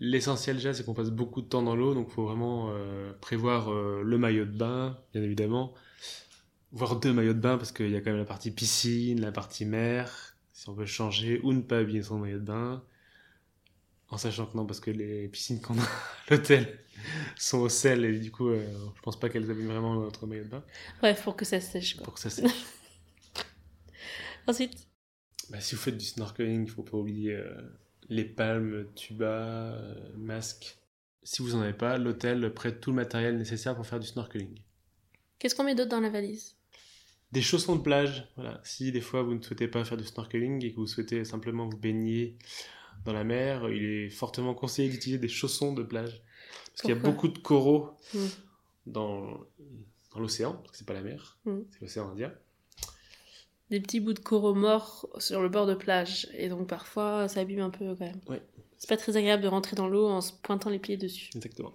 L'essentiel 0.00 0.57
déjà, 0.57 0.73
c'est 0.73 0.85
qu'on 0.85 0.95
passe 0.95 1.11
beaucoup 1.11 1.43
de 1.43 1.47
temps 1.49 1.62
dans 1.62 1.75
l'eau, 1.75 1.93
donc 1.95 2.07
il 2.11 2.14
faut 2.14 2.25
vraiment 2.25 2.69
euh, 2.71 3.12
prévoir 3.21 3.73
euh, 3.73 4.02
le 4.05 4.19
maillot 4.19 4.45
de 4.45 4.57
bain, 4.57 4.99
bien 5.12 5.23
évidemment. 5.23 5.75
Voire 6.71 6.97
deux 7.00 7.12
maillots 7.12 7.35
de 7.35 7.40
bain, 7.40 7.57
parce 7.59 7.73
qu'il 7.73 7.90
y 7.90 7.97
a 7.97 8.00
quand 8.00 8.11
même 8.11 8.19
la 8.21 8.25
partie 8.25 8.50
piscine, 8.52 9.21
la 9.21 9.33
partie 9.33 9.64
mer, 9.64 10.37
si 10.52 10.69
on 10.69 10.73
veut 10.73 10.87
changer 10.87 11.40
ou 11.43 11.52
ne 11.52 11.62
pas 11.62 11.78
habiller 11.78 12.02
son 12.02 12.19
maillot 12.19 12.38
de 12.38 12.45
bain. 12.45 12.85
En 14.11 14.19
sachant 14.19 14.47
que 14.47 14.57
non, 14.57 14.67
parce 14.67 14.81
que 14.81 14.90
les 14.90 15.28
piscines 15.28 15.61
qu'on 15.61 15.78
a 15.78 15.83
à 15.83 15.87
l'hôtel 16.31 16.78
sont 17.37 17.59
au 17.59 17.69
sel, 17.69 18.05
et 18.05 18.19
du 18.21 18.31
coup, 18.31 18.49
euh, 18.49 18.64
je 18.97 19.02
pense 19.02 19.19
pas 19.19 19.28
qu'elles 19.28 19.50
abîment 19.50 19.69
vraiment 19.73 19.95
notre 19.97 20.26
maillot 20.26 20.45
de 20.45 20.49
bain, 20.50 20.64
Bref, 21.00 21.23
pour 21.25 21.35
que 21.37 21.45
ça 21.45 21.61
sèche 21.61 21.97
quoi. 21.97 22.05
pour 22.05 22.14
que 22.14 22.21
ça 22.21 22.31
sèche. 22.31 22.50
Ensuite, 24.47 24.87
Bah, 25.50 25.61
si 25.61 25.75
vous 25.75 25.81
faites 25.81 25.99
du 25.99 26.05
snorkeling, 26.05 26.64
il 26.64 26.71
faut 26.71 26.83
pas 26.83 26.97
oublier 26.97 27.35
euh, 27.35 27.55
les 28.09 28.25
palmes, 28.25 28.87
tuba, 28.95 29.27
euh, 29.27 30.12
masque. 30.17 30.79
Si 31.23 31.43
vous 31.43 31.55
en 31.55 31.61
avez 31.61 31.73
pas, 31.75 31.99
l'hôtel 31.99 32.53
prête 32.55 32.81
tout 32.81 32.91
le 32.91 32.97
matériel 32.97 33.37
nécessaire 33.37 33.75
pour 33.77 33.87
faire 33.87 34.00
du 34.00 34.07
snorkeling. 34.07 34.61
qu'est-ce 35.38 35.55
qu'on 35.55 35.65
met 35.65 35.75
d'autre 35.75 35.91
dans 35.91 36.00
la 36.00 36.11
valise? 36.11 36.57
Des 37.33 37.43
chaussons 37.43 37.77
de 37.77 37.83
plage, 37.83 38.27
voilà. 38.37 38.61
Si 38.65 38.91
des 38.91 39.03
fois 39.03 39.23
vous 39.23 39.35
ne 39.35 39.43
souhaitez 39.43 39.69
pas 39.69 39.85
faire 39.85 39.99
du 39.99 40.05
snorkeling 40.05 40.65
et 40.65 40.71
que 40.73 40.77
vous 40.77 40.87
souhaitez 40.87 41.25
simplement 41.25 41.69
vous 41.69 41.77
baigner 41.77 42.38
dans 43.05 43.12
la 43.12 43.25
mer, 43.25 43.69
il 43.69 43.85
est 43.85 44.09
fortement 44.11 44.55
conseillé 44.55 44.88
d'utiliser 44.88 45.19
des 45.19 45.29
chaussons 45.29 45.75
de 45.75 45.83
plage. 45.83 46.23
Parce 46.73 46.81
qu'il 46.83 46.91
y 46.91 46.93
a 46.93 46.97
beaucoup 46.97 47.29
de 47.29 47.38
coraux 47.38 47.91
Mm. 48.15 48.19
dans, 48.87 49.41
dans 50.15 50.21
l'océan, 50.21 50.55
parce 50.55 50.71
que 50.71 50.77
c'est 50.79 50.87
pas 50.87 50.95
la 50.95 51.03
mer, 51.03 51.38
Mm. 51.45 51.59
c'est 51.71 51.81
l'océan 51.83 52.09
Indien. 52.11 52.33
Des 53.71 53.81
petits 53.81 54.01
bouts 54.01 54.15
de 54.15 54.19
coraux 54.19 54.55
morts 54.55 55.09
sur 55.19 55.43
le 55.43 55.49
bord 55.49 55.67
de 55.67 55.75
plage. 55.75 56.29
Et 56.37 56.49
donc 56.49 56.69
parfois, 56.69 57.29
ça 57.29 57.41
abîme 57.41 57.61
un 57.61 57.71
peu 57.71 57.95
quand 57.95 58.07
même. 58.07 58.21
Ouais. 58.29 58.43
C'est 58.79 58.89
pas 58.89 58.97
très 58.97 59.17
agréable 59.17 59.43
de 59.43 59.49
rentrer 59.49 59.77
dans 59.77 59.89
l'eau 59.89 60.07
en 60.07 60.21
se 60.21 60.33
pointant 60.43 60.71
les 60.71 60.79
pieds 60.79 60.97
dessus. 60.97 61.31
Exactement. 61.35 61.75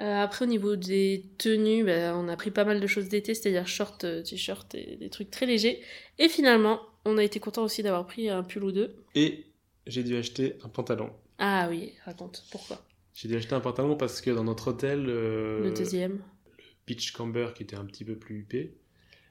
Euh, 0.00 0.22
après, 0.22 0.44
au 0.44 0.48
niveau 0.48 0.76
des 0.76 1.24
tenues, 1.38 1.84
bah, 1.84 2.14
on 2.16 2.28
a 2.28 2.36
pris 2.36 2.50
pas 2.50 2.64
mal 2.64 2.80
de 2.80 2.86
choses 2.86 3.08
d'été, 3.08 3.34
c'est-à-dire 3.34 3.66
shorts, 3.66 3.98
euh, 4.04 4.22
t-shirts 4.22 4.74
et 4.74 4.96
des 4.96 5.08
trucs 5.08 5.30
très 5.30 5.46
légers. 5.46 5.82
Et 6.18 6.28
finalement, 6.28 6.80
on 7.04 7.18
a 7.18 7.24
été 7.24 7.40
content 7.40 7.64
aussi 7.64 7.82
d'avoir 7.82 8.06
pris 8.06 8.28
un 8.28 8.42
pull 8.42 8.64
ou 8.64 8.72
deux. 8.72 8.94
Et 9.14 9.46
j'ai 9.86 10.02
dû 10.02 10.16
acheter 10.16 10.58
un 10.64 10.68
pantalon. 10.68 11.10
Ah 11.38 11.66
oui, 11.70 11.94
raconte, 12.04 12.44
pourquoi? 12.50 12.84
J'ai 13.14 13.28
dû 13.28 13.36
acheter 13.36 13.54
un 13.54 13.60
pantalon 13.60 13.96
parce 13.96 14.20
que 14.20 14.30
dans 14.30 14.44
notre 14.44 14.68
hôtel, 14.68 15.06
euh, 15.08 15.62
Le 15.62 15.72
deuxième. 15.72 16.20
Beach 16.86 17.12
Camber, 17.12 17.48
qui 17.54 17.62
était 17.62 17.76
un 17.76 17.84
petit 17.86 18.04
peu 18.04 18.16
plus 18.16 18.40
huppé, 18.40 18.76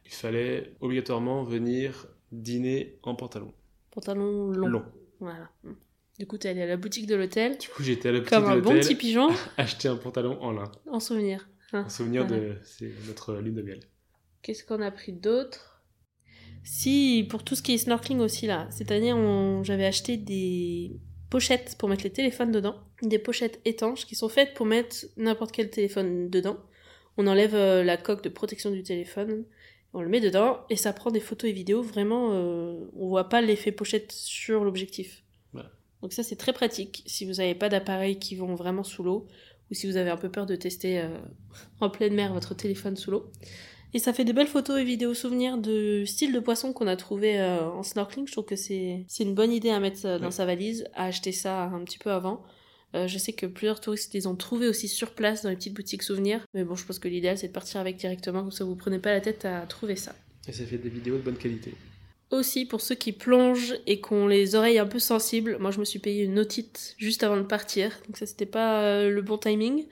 il 0.05 0.11
fallait 0.11 0.73
obligatoirement 0.81 1.43
venir 1.43 2.07
dîner 2.31 2.99
en 3.03 3.15
pantalon. 3.15 3.53
Pantalon 3.91 4.49
long. 4.51 4.67
Long. 4.67 4.85
Voilà. 5.19 5.49
Du 6.19 6.25
coup, 6.27 6.37
t'es 6.37 6.49
allé 6.49 6.61
à 6.61 6.65
la 6.67 6.77
boutique 6.77 7.07
de 7.07 7.15
l'hôtel, 7.15 7.57
Du 7.57 7.67
coup, 7.69 7.83
j'étais 7.83 8.09
à 8.09 8.11
la 8.11 8.19
boutique 8.19 8.33
comme 8.33 8.43
de 8.45 8.49
un 8.49 8.57
bon 8.59 8.73
l'hôtel, 8.73 8.81
petit 8.87 8.95
pigeon, 8.95 9.29
acheter 9.57 9.87
un 9.87 9.97
pantalon 9.97 10.41
en 10.41 10.51
lin. 10.51 10.71
en 10.89 10.99
souvenir. 10.99 11.47
Hein. 11.73 11.83
En 11.85 11.89
souvenir 11.89 12.25
Voilà. 12.25 12.41
de 12.43 12.55
c'est 12.63 12.91
notre 13.07 13.35
lune 13.35 13.55
de 13.55 13.61
miel. 13.61 13.79
Qu'est-ce 14.41 14.63
qu'on 14.63 14.81
a 14.81 14.91
pris 14.91 15.11
d'autre? 15.13 15.83
Si, 16.63 17.25
pour 17.29 17.43
tout 17.43 17.55
ce 17.55 17.61
qui 17.61 17.73
est 17.73 17.77
snorkeling 17.77 18.19
aussi, 18.19 18.47
là, 18.47 18.67
cette 18.71 18.91
année, 18.91 19.13
on... 19.13 19.63
j'avais 19.63 19.85
acheté 19.85 20.17
des 20.17 20.99
pochettes 21.29 21.75
pour 21.77 21.89
mettre 21.89 22.03
les 22.03 22.11
téléphones 22.11 22.51
dedans. 22.51 22.75
Des 23.01 23.19
pochettes 23.19 23.59
étanches 23.65 24.05
qui 24.05 24.15
sont 24.15 24.29
faites 24.29 24.53
pour 24.53 24.65
mettre 24.65 24.95
n'importe 25.17 25.51
quel 25.51 25.69
téléphone 25.69 26.29
dedans. 26.29 26.57
On 27.17 27.27
enlève 27.27 27.55
euh, 27.55 27.83
la 27.83 27.97
coque 27.97 28.23
de 28.23 28.29
protection 28.29 28.71
du 28.71 28.83
téléphone, 28.83 29.45
on 29.95 30.01
le 30.01 30.09
met 30.09 30.19
dedans 30.21 30.59
et 30.69 30.75
ça 30.75 30.93
prend 30.93 31.09
des 31.09 31.19
photos 31.19 31.49
et 31.49 31.53
vidéos. 31.53 31.81
Vraiment, 31.81 32.29
euh, 32.33 32.75
on 32.95 33.07
voit 33.07 33.29
pas 33.29 33.41
l'effet 33.41 33.71
pochette 33.71 34.11
sur 34.11 34.63
l'objectif. 34.63 35.23
Donc 36.01 36.13
ça, 36.13 36.21
c'est 36.21 36.35
très 36.35 36.53
pratique 36.53 37.01
si 37.07 37.25
vous 37.25 37.35
n'avez 37.35 37.55
pas 37.55 37.67
d'appareils 37.69 38.19
qui 38.19 38.35
vont 38.35 38.53
vraiment 38.53 38.83
sous 38.83 39.01
l'eau 39.01 39.25
ou 39.71 39.73
si 39.73 39.87
vous 39.87 39.97
avez 39.97 40.11
un 40.11 40.17
peu 40.17 40.29
peur 40.29 40.45
de 40.45 40.55
tester 40.55 40.99
euh, 40.99 41.07
en 41.79 41.89
pleine 41.89 42.13
mer 42.13 42.31
votre 42.33 42.53
téléphone 42.53 42.95
sous 42.95 43.09
l'eau. 43.09 43.31
Et 43.95 43.99
ça 43.99 44.13
fait 44.13 44.25
des 44.25 44.33
belles 44.33 44.45
photos 44.45 44.79
et 44.79 44.83
vidéos 44.83 45.13
souvenirs 45.15 45.57
de 45.57 46.03
style 46.05 46.31
de 46.33 46.39
poisson 46.39 46.73
qu'on 46.73 46.85
a 46.85 46.95
trouvé 46.97 47.39
euh, 47.39 47.65
en 47.69 47.81
snorkeling. 47.81 48.27
Je 48.27 48.33
trouve 48.33 48.45
que 48.45 48.57
c'est 48.57 49.05
c'est 49.07 49.23
une 49.23 49.33
bonne 49.33 49.51
idée 49.53 49.69
à 49.71 49.79
mettre 49.79 50.05
euh, 50.05 50.19
dans 50.19 50.25
Ouais. 50.25 50.31
sa 50.31 50.45
valise, 50.45 50.85
à 50.93 51.05
acheter 51.05 51.31
ça 51.31 51.63
un 51.63 51.83
petit 51.85 51.97
peu 51.97 52.11
avant. 52.11 52.43
Euh, 52.95 53.07
je 53.07 53.17
sais 53.17 53.33
que 53.33 53.45
plusieurs 53.45 53.81
touristes 53.81 54.13
les 54.13 54.25
ont 54.25 54.35
trouvés 54.35 54.67
aussi 54.67 54.87
sur 54.87 55.11
place 55.11 55.43
dans 55.43 55.49
les 55.49 55.55
petites 55.55 55.73
boutiques 55.73 56.03
souvenirs. 56.03 56.41
Mais 56.53 56.63
bon, 56.63 56.75
je 56.75 56.85
pense 56.85 56.99
que 56.99 57.07
l'idéal 57.07 57.37
c'est 57.37 57.49
de 57.49 57.53
partir 57.53 57.81
avec 57.81 57.97
directement, 57.97 58.41
comme 58.41 58.51
ça 58.51 58.63
vous 58.63 58.75
prenez 58.75 58.99
pas 58.99 59.11
la 59.11 59.21
tête 59.21 59.45
à 59.45 59.61
trouver 59.67 59.95
ça. 59.95 60.15
Et 60.47 60.51
ça 60.51 60.65
fait 60.65 60.77
des 60.77 60.89
vidéos 60.89 61.17
de 61.17 61.21
bonne 61.21 61.37
qualité. 61.37 61.73
Aussi 62.31 62.65
pour 62.65 62.81
ceux 62.81 62.95
qui 62.95 63.11
plongent 63.11 63.75
et 63.85 64.01
qui 64.01 64.13
ont 64.13 64.27
les 64.27 64.55
oreilles 64.55 64.79
un 64.79 64.87
peu 64.87 64.99
sensibles, 64.99 65.57
moi 65.59 65.71
je 65.71 65.79
me 65.79 65.85
suis 65.85 65.99
payé 65.99 66.23
une 66.23 66.39
otite 66.39 66.95
juste 66.97 67.23
avant 67.23 67.37
de 67.37 67.43
partir, 67.43 67.91
donc 68.07 68.17
ça 68.17 68.25
c'était 68.25 68.47
pas 68.47 68.81
euh, 68.83 69.09
le 69.11 69.21
bon 69.21 69.37
timing. 69.37 69.85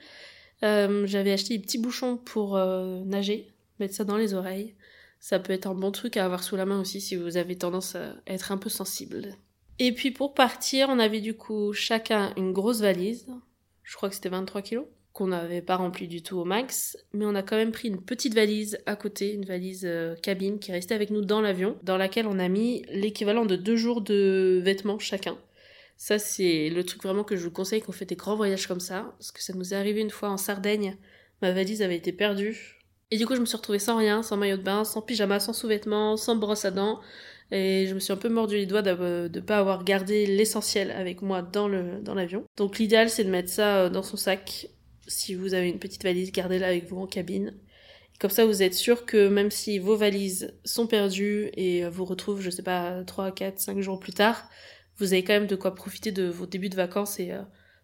Euh, 0.64 1.06
J'avais 1.06 1.32
acheté 1.32 1.56
des 1.56 1.62
petits 1.62 1.78
bouchons 1.78 2.16
pour 2.16 2.56
euh, 2.56 3.02
nager, 3.04 3.52
mettre 3.78 3.94
ça 3.94 4.04
dans 4.04 4.16
les 4.16 4.34
oreilles. 4.34 4.74
Ça 5.20 5.38
peut 5.38 5.52
être 5.52 5.66
un 5.66 5.74
bon 5.74 5.90
truc 5.90 6.16
à 6.16 6.24
avoir 6.24 6.42
sous 6.42 6.56
la 6.56 6.66
main 6.66 6.80
aussi 6.80 7.00
si 7.00 7.16
vous 7.16 7.36
avez 7.36 7.56
tendance 7.56 7.94
à 7.94 8.16
être 8.26 8.52
un 8.52 8.58
peu 8.58 8.68
sensible. 8.68 9.36
Et 9.78 9.92
puis 9.92 10.10
pour 10.10 10.34
partir, 10.34 10.88
on 10.88 10.98
avait 10.98 11.20
du 11.20 11.34
coup 11.34 11.72
chacun 11.72 12.32
une 12.36 12.52
grosse 12.52 12.80
valise, 12.80 13.26
je 13.82 13.96
crois 13.96 14.08
que 14.08 14.14
c'était 14.14 14.28
23 14.28 14.62
kilos, 14.62 14.86
qu'on 15.12 15.28
n'avait 15.28 15.62
pas 15.62 15.76
rempli 15.76 16.08
du 16.08 16.22
tout 16.22 16.36
au 16.36 16.44
max, 16.44 16.96
mais 17.12 17.24
on 17.24 17.34
a 17.34 17.42
quand 17.42 17.56
même 17.56 17.72
pris 17.72 17.88
une 17.88 18.02
petite 18.02 18.34
valise 18.34 18.78
à 18.86 18.96
côté, 18.96 19.32
une 19.32 19.44
valise 19.44 19.84
euh, 19.84 20.16
cabine 20.16 20.58
qui 20.58 20.70
est 20.70 20.74
restée 20.74 20.94
avec 20.94 21.10
nous 21.10 21.22
dans 21.22 21.40
l'avion, 21.40 21.76
dans 21.82 21.96
laquelle 21.96 22.26
on 22.26 22.38
a 22.38 22.48
mis 22.48 22.84
l'équivalent 22.88 23.46
de 23.46 23.54
deux 23.56 23.76
jours 23.76 24.00
de 24.00 24.60
vêtements 24.64 24.98
chacun. 24.98 25.38
Ça, 25.96 26.18
c'est 26.18 26.68
le 26.68 26.84
truc 26.84 27.02
vraiment 27.04 27.22
que 27.22 27.36
je 27.36 27.44
vous 27.44 27.52
conseille 27.52 27.80
quand 27.80 27.90
on 27.90 27.92
fait 27.92 28.04
des 28.04 28.16
grands 28.16 28.34
voyages 28.34 28.66
comme 28.66 28.80
ça, 28.80 29.14
parce 29.18 29.30
que 29.30 29.42
ça 29.42 29.52
nous 29.52 29.72
est 29.72 29.76
arrivé 29.76 30.00
une 30.00 30.10
fois 30.10 30.30
en 30.30 30.36
Sardaigne, 30.36 30.96
ma 31.42 31.52
valise 31.52 31.82
avait 31.82 31.96
été 31.96 32.12
perdue. 32.12 32.80
Et 33.12 33.16
du 33.16 33.26
coup, 33.26 33.36
je 33.36 33.40
me 33.40 33.46
suis 33.46 33.56
retrouvée 33.56 33.78
sans 33.78 33.96
rien, 33.96 34.24
sans 34.24 34.36
maillot 34.36 34.56
de 34.56 34.62
bain, 34.62 34.82
sans 34.84 35.00
pyjama, 35.00 35.38
sans 35.38 35.52
sous-vêtements, 35.52 36.16
sans 36.16 36.34
brosse 36.34 36.64
à 36.64 36.72
dents. 36.72 37.00
Et 37.50 37.86
je 37.86 37.94
me 37.94 38.00
suis 38.00 38.12
un 38.12 38.16
peu 38.16 38.28
mordu 38.28 38.56
les 38.56 38.66
doigts 38.66 38.82
de 38.82 39.30
ne 39.32 39.40
pas 39.40 39.58
avoir 39.58 39.84
gardé 39.84 40.26
l'essentiel 40.26 40.90
avec 40.90 41.22
moi 41.22 41.42
dans 41.42 41.68
le 41.68 42.00
dans 42.00 42.14
l'avion. 42.14 42.44
Donc 42.56 42.78
l'idéal, 42.78 43.10
c'est 43.10 43.24
de 43.24 43.30
mettre 43.30 43.50
ça 43.50 43.82
euh, 43.82 43.90
dans 43.90 44.02
son 44.02 44.16
sac. 44.16 44.68
Si 45.06 45.34
vous 45.34 45.54
avez 45.54 45.68
une 45.68 45.78
petite 45.78 46.02
valise, 46.02 46.32
gardez-la 46.32 46.68
avec 46.68 46.88
vous 46.88 46.98
en 46.98 47.06
cabine. 47.06 47.54
Comme 48.20 48.30
ça, 48.30 48.46
vous 48.46 48.62
êtes 48.62 48.74
sûr 48.74 49.06
que 49.06 49.28
même 49.28 49.50
si 49.50 49.78
vos 49.78 49.96
valises 49.96 50.54
sont 50.64 50.86
perdues 50.86 51.50
et 51.54 51.84
euh, 51.84 51.90
vous 51.90 52.04
retrouvent, 52.04 52.40
je 52.40 52.50
sais 52.50 52.62
pas, 52.62 53.02
3, 53.04 53.32
4, 53.32 53.58
5 53.58 53.80
jours 53.80 53.98
plus 53.98 54.12
tard, 54.12 54.48
vous 54.98 55.12
avez 55.12 55.24
quand 55.24 55.32
même 55.32 55.46
de 55.46 55.56
quoi 55.56 55.74
profiter 55.74 56.12
de 56.12 56.28
vos 56.28 56.46
débuts 56.46 56.68
de 56.68 56.76
vacances 56.76 57.18
et 57.18 57.32
euh, 57.32 57.42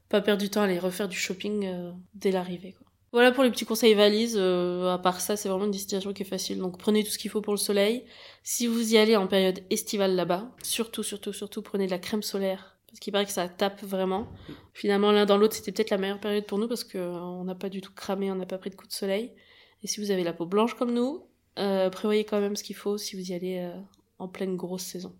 pas 0.09 0.21
perdre 0.21 0.41
du 0.41 0.49
temps 0.49 0.61
à 0.63 0.65
aller 0.65 0.79
refaire 0.79 1.09
du 1.09 1.17
shopping 1.17 1.67
euh, 1.67 1.91
dès 2.15 2.31
l'arrivée. 2.31 2.75
Voilà 3.13 3.33
pour 3.33 3.43
les 3.43 3.51
petits 3.51 3.65
conseils 3.65 3.95
valises. 3.95 4.37
euh, 4.39 4.93
à 4.93 4.99
part 4.99 5.21
ça, 5.21 5.37
c'est 5.37 5.49
vraiment 5.49 5.65
une 5.65 5.73
destination 5.73 6.13
qui 6.13 6.23
est 6.23 6.27
facile. 6.27 6.59
Donc 6.59 6.79
prenez 6.79 7.03
tout 7.03 7.11
ce 7.11 7.19
qu'il 7.19 7.31
faut 7.31 7.41
pour 7.41 7.53
le 7.53 7.59
soleil. 7.59 8.05
Si 8.45 8.67
vous 8.67 8.95
y 8.95 8.97
allez 8.97 9.17
en 9.17 9.27
période 9.27 9.61
estivale 9.71 10.15
là-bas, 10.15 10.51
surtout, 10.63 11.03
surtout, 11.03 11.33
surtout, 11.33 11.63
prenez 11.63 11.87
de 11.87 11.91
la 11.91 11.99
crème 11.99 12.23
solaire. 12.23 12.77
Parce 12.87 13.01
qu'il 13.01 13.13
paraît 13.13 13.27
que 13.27 13.33
ça 13.33 13.49
tape 13.49 13.83
vraiment. 13.83 14.29
Finalement, 14.75 15.13
l'un 15.13 15.25
dans 15.25 15.37
l'autre, 15.37 15.55
c'était 15.55 15.71
peut-être 15.71 15.91
la 15.91 15.99
meilleure 15.99 16.19
période 16.21 16.47
pour 16.47 16.59
nous 16.59 16.67
parce 16.67 16.83
qu'on 16.83 17.45
n'a 17.45 17.55
pas 17.55 17.69
du 17.69 17.81
tout 17.81 17.93
cramé, 17.93 18.31
on 18.33 18.35
n'a 18.35 18.47
pas 18.47 18.59
pris 18.59 18.71
de 18.71 18.75
coup 18.75 18.87
de 18.87 18.93
soleil. 18.93 19.33
Et 19.83 19.87
si 19.87 20.01
vous 20.01 20.11
avez 20.11 20.25
la 20.25 20.33
peau 20.33 20.47
blanche 20.47 20.75
comme 20.75 20.93
nous, 20.93 21.25
euh, 21.59 21.89
prévoyez 21.91 22.25
quand 22.25 22.41
même 22.41 22.57
ce 22.57 22.65
qu'il 22.65 22.77
faut 22.77 22.99
si 22.99 23.17
vous 23.17 23.31
y 23.31 23.35
allez 23.35 23.59
euh, 23.59 23.81
en 24.19 24.29
pleine 24.29 24.57
grosse 24.57 24.83
saison. 24.83 25.15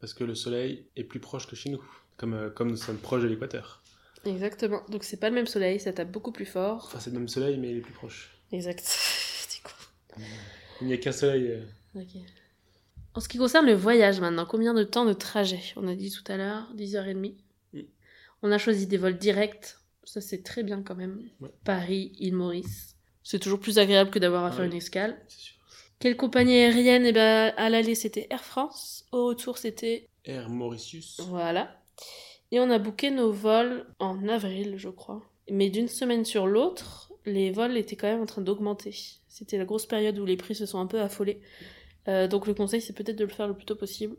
Parce 0.00 0.14
que 0.14 0.24
le 0.24 0.34
soleil 0.34 0.86
est 0.96 1.04
plus 1.04 1.20
proche 1.20 1.46
que 1.46 1.56
chez 1.56 1.70
nous, 1.70 1.82
euh, 2.22 2.50
comme 2.50 2.70
nous 2.70 2.76
sommes 2.76 2.98
proches 2.98 3.22
de 3.22 3.28
l'équateur. 3.28 3.82
Exactement. 4.24 4.82
Donc 4.88 5.04
c'est 5.04 5.16
pas 5.18 5.28
le 5.28 5.34
même 5.34 5.46
soleil, 5.46 5.78
ça 5.80 5.92
tape 5.92 6.10
beaucoup 6.10 6.32
plus 6.32 6.46
fort. 6.46 6.84
Enfin, 6.86 7.00
c'est 7.00 7.10
le 7.10 7.18
même 7.18 7.28
soleil, 7.28 7.56
mais 7.58 7.70
il 7.70 7.76
est 7.78 7.80
plus 7.80 7.92
proche. 7.92 8.36
Exact. 8.52 8.80
C'est 9.48 9.62
quoi 9.62 9.72
Il 10.80 10.86
n'y 10.86 10.92
a 10.92 10.96
qu'un 10.98 11.12
soleil. 11.12 11.46
euh, 11.48 11.62
Ok. 11.94 12.20
En 13.14 13.20
ce 13.20 13.28
qui 13.28 13.38
concerne 13.38 13.66
le 13.66 13.74
voyage 13.74 14.20
maintenant, 14.20 14.46
combien 14.46 14.74
de 14.74 14.84
temps 14.84 15.04
de 15.04 15.12
trajet? 15.12 15.60
On 15.76 15.88
a 15.88 15.94
dit 15.94 16.10
tout 16.10 16.30
à 16.30 16.36
l'heure, 16.36 16.72
10h30. 16.76 17.34
Mm. 17.72 17.80
On 18.42 18.52
a 18.52 18.58
choisi 18.58 18.86
des 18.86 18.96
vols 18.96 19.18
directs. 19.18 19.76
Ça, 20.04 20.20
c'est 20.20 20.42
très 20.42 20.62
bien 20.62 20.82
quand 20.82 20.94
même. 20.94 21.20
Ouais. 21.40 21.50
Paris, 21.64 22.12
île 22.18 22.34
Maurice. 22.34 22.94
C'est 23.22 23.38
toujours 23.38 23.60
plus 23.60 23.78
agréable 23.78 24.10
que 24.10 24.18
d'avoir 24.18 24.44
à 24.44 24.48
Ah 24.48 24.52
faire 24.52 24.60
oui. 24.64 24.70
une 24.70 24.76
escale. 24.76 25.20
c'est 25.28 25.38
sûr. 25.40 25.54
Quelle 25.98 26.16
compagnie 26.16 26.54
aérienne? 26.54 27.04
Eh 27.06 27.12
ben, 27.12 27.52
à 27.56 27.68
l'aller, 27.70 27.94
c'était 27.96 28.26
Air 28.30 28.44
France. 28.44 29.04
Au 29.12 29.26
retour, 29.26 29.58
c'était. 29.58 30.08
Air 30.24 30.48
Mauritius. 30.48 31.20
Voilà. 31.28 31.82
Et 32.50 32.60
on 32.60 32.70
a 32.70 32.78
booké 32.78 33.10
nos 33.10 33.30
vols 33.30 33.86
en 33.98 34.26
avril, 34.28 34.74
je 34.76 34.88
crois. 34.88 35.22
Mais 35.50 35.70
d'une 35.70 35.88
semaine 35.88 36.24
sur 36.24 36.46
l'autre, 36.46 37.12
les 37.26 37.50
vols 37.50 37.76
étaient 37.76 37.96
quand 37.96 38.08
même 38.08 38.22
en 38.22 38.26
train 38.26 38.42
d'augmenter. 38.42 38.94
C'était 39.28 39.58
la 39.58 39.64
grosse 39.64 39.86
période 39.86 40.18
où 40.18 40.24
les 40.24 40.36
prix 40.36 40.54
se 40.54 40.66
sont 40.66 40.78
un 40.78 40.86
peu 40.86 41.00
affolés. 41.00 41.40
Euh, 42.08 42.26
donc 42.26 42.46
le 42.46 42.54
conseil, 42.54 42.80
c'est 42.80 42.94
peut-être 42.94 43.18
de 43.18 43.24
le 43.24 43.30
faire 43.30 43.48
le 43.48 43.54
plus 43.54 43.66
tôt 43.66 43.76
possible. 43.76 44.16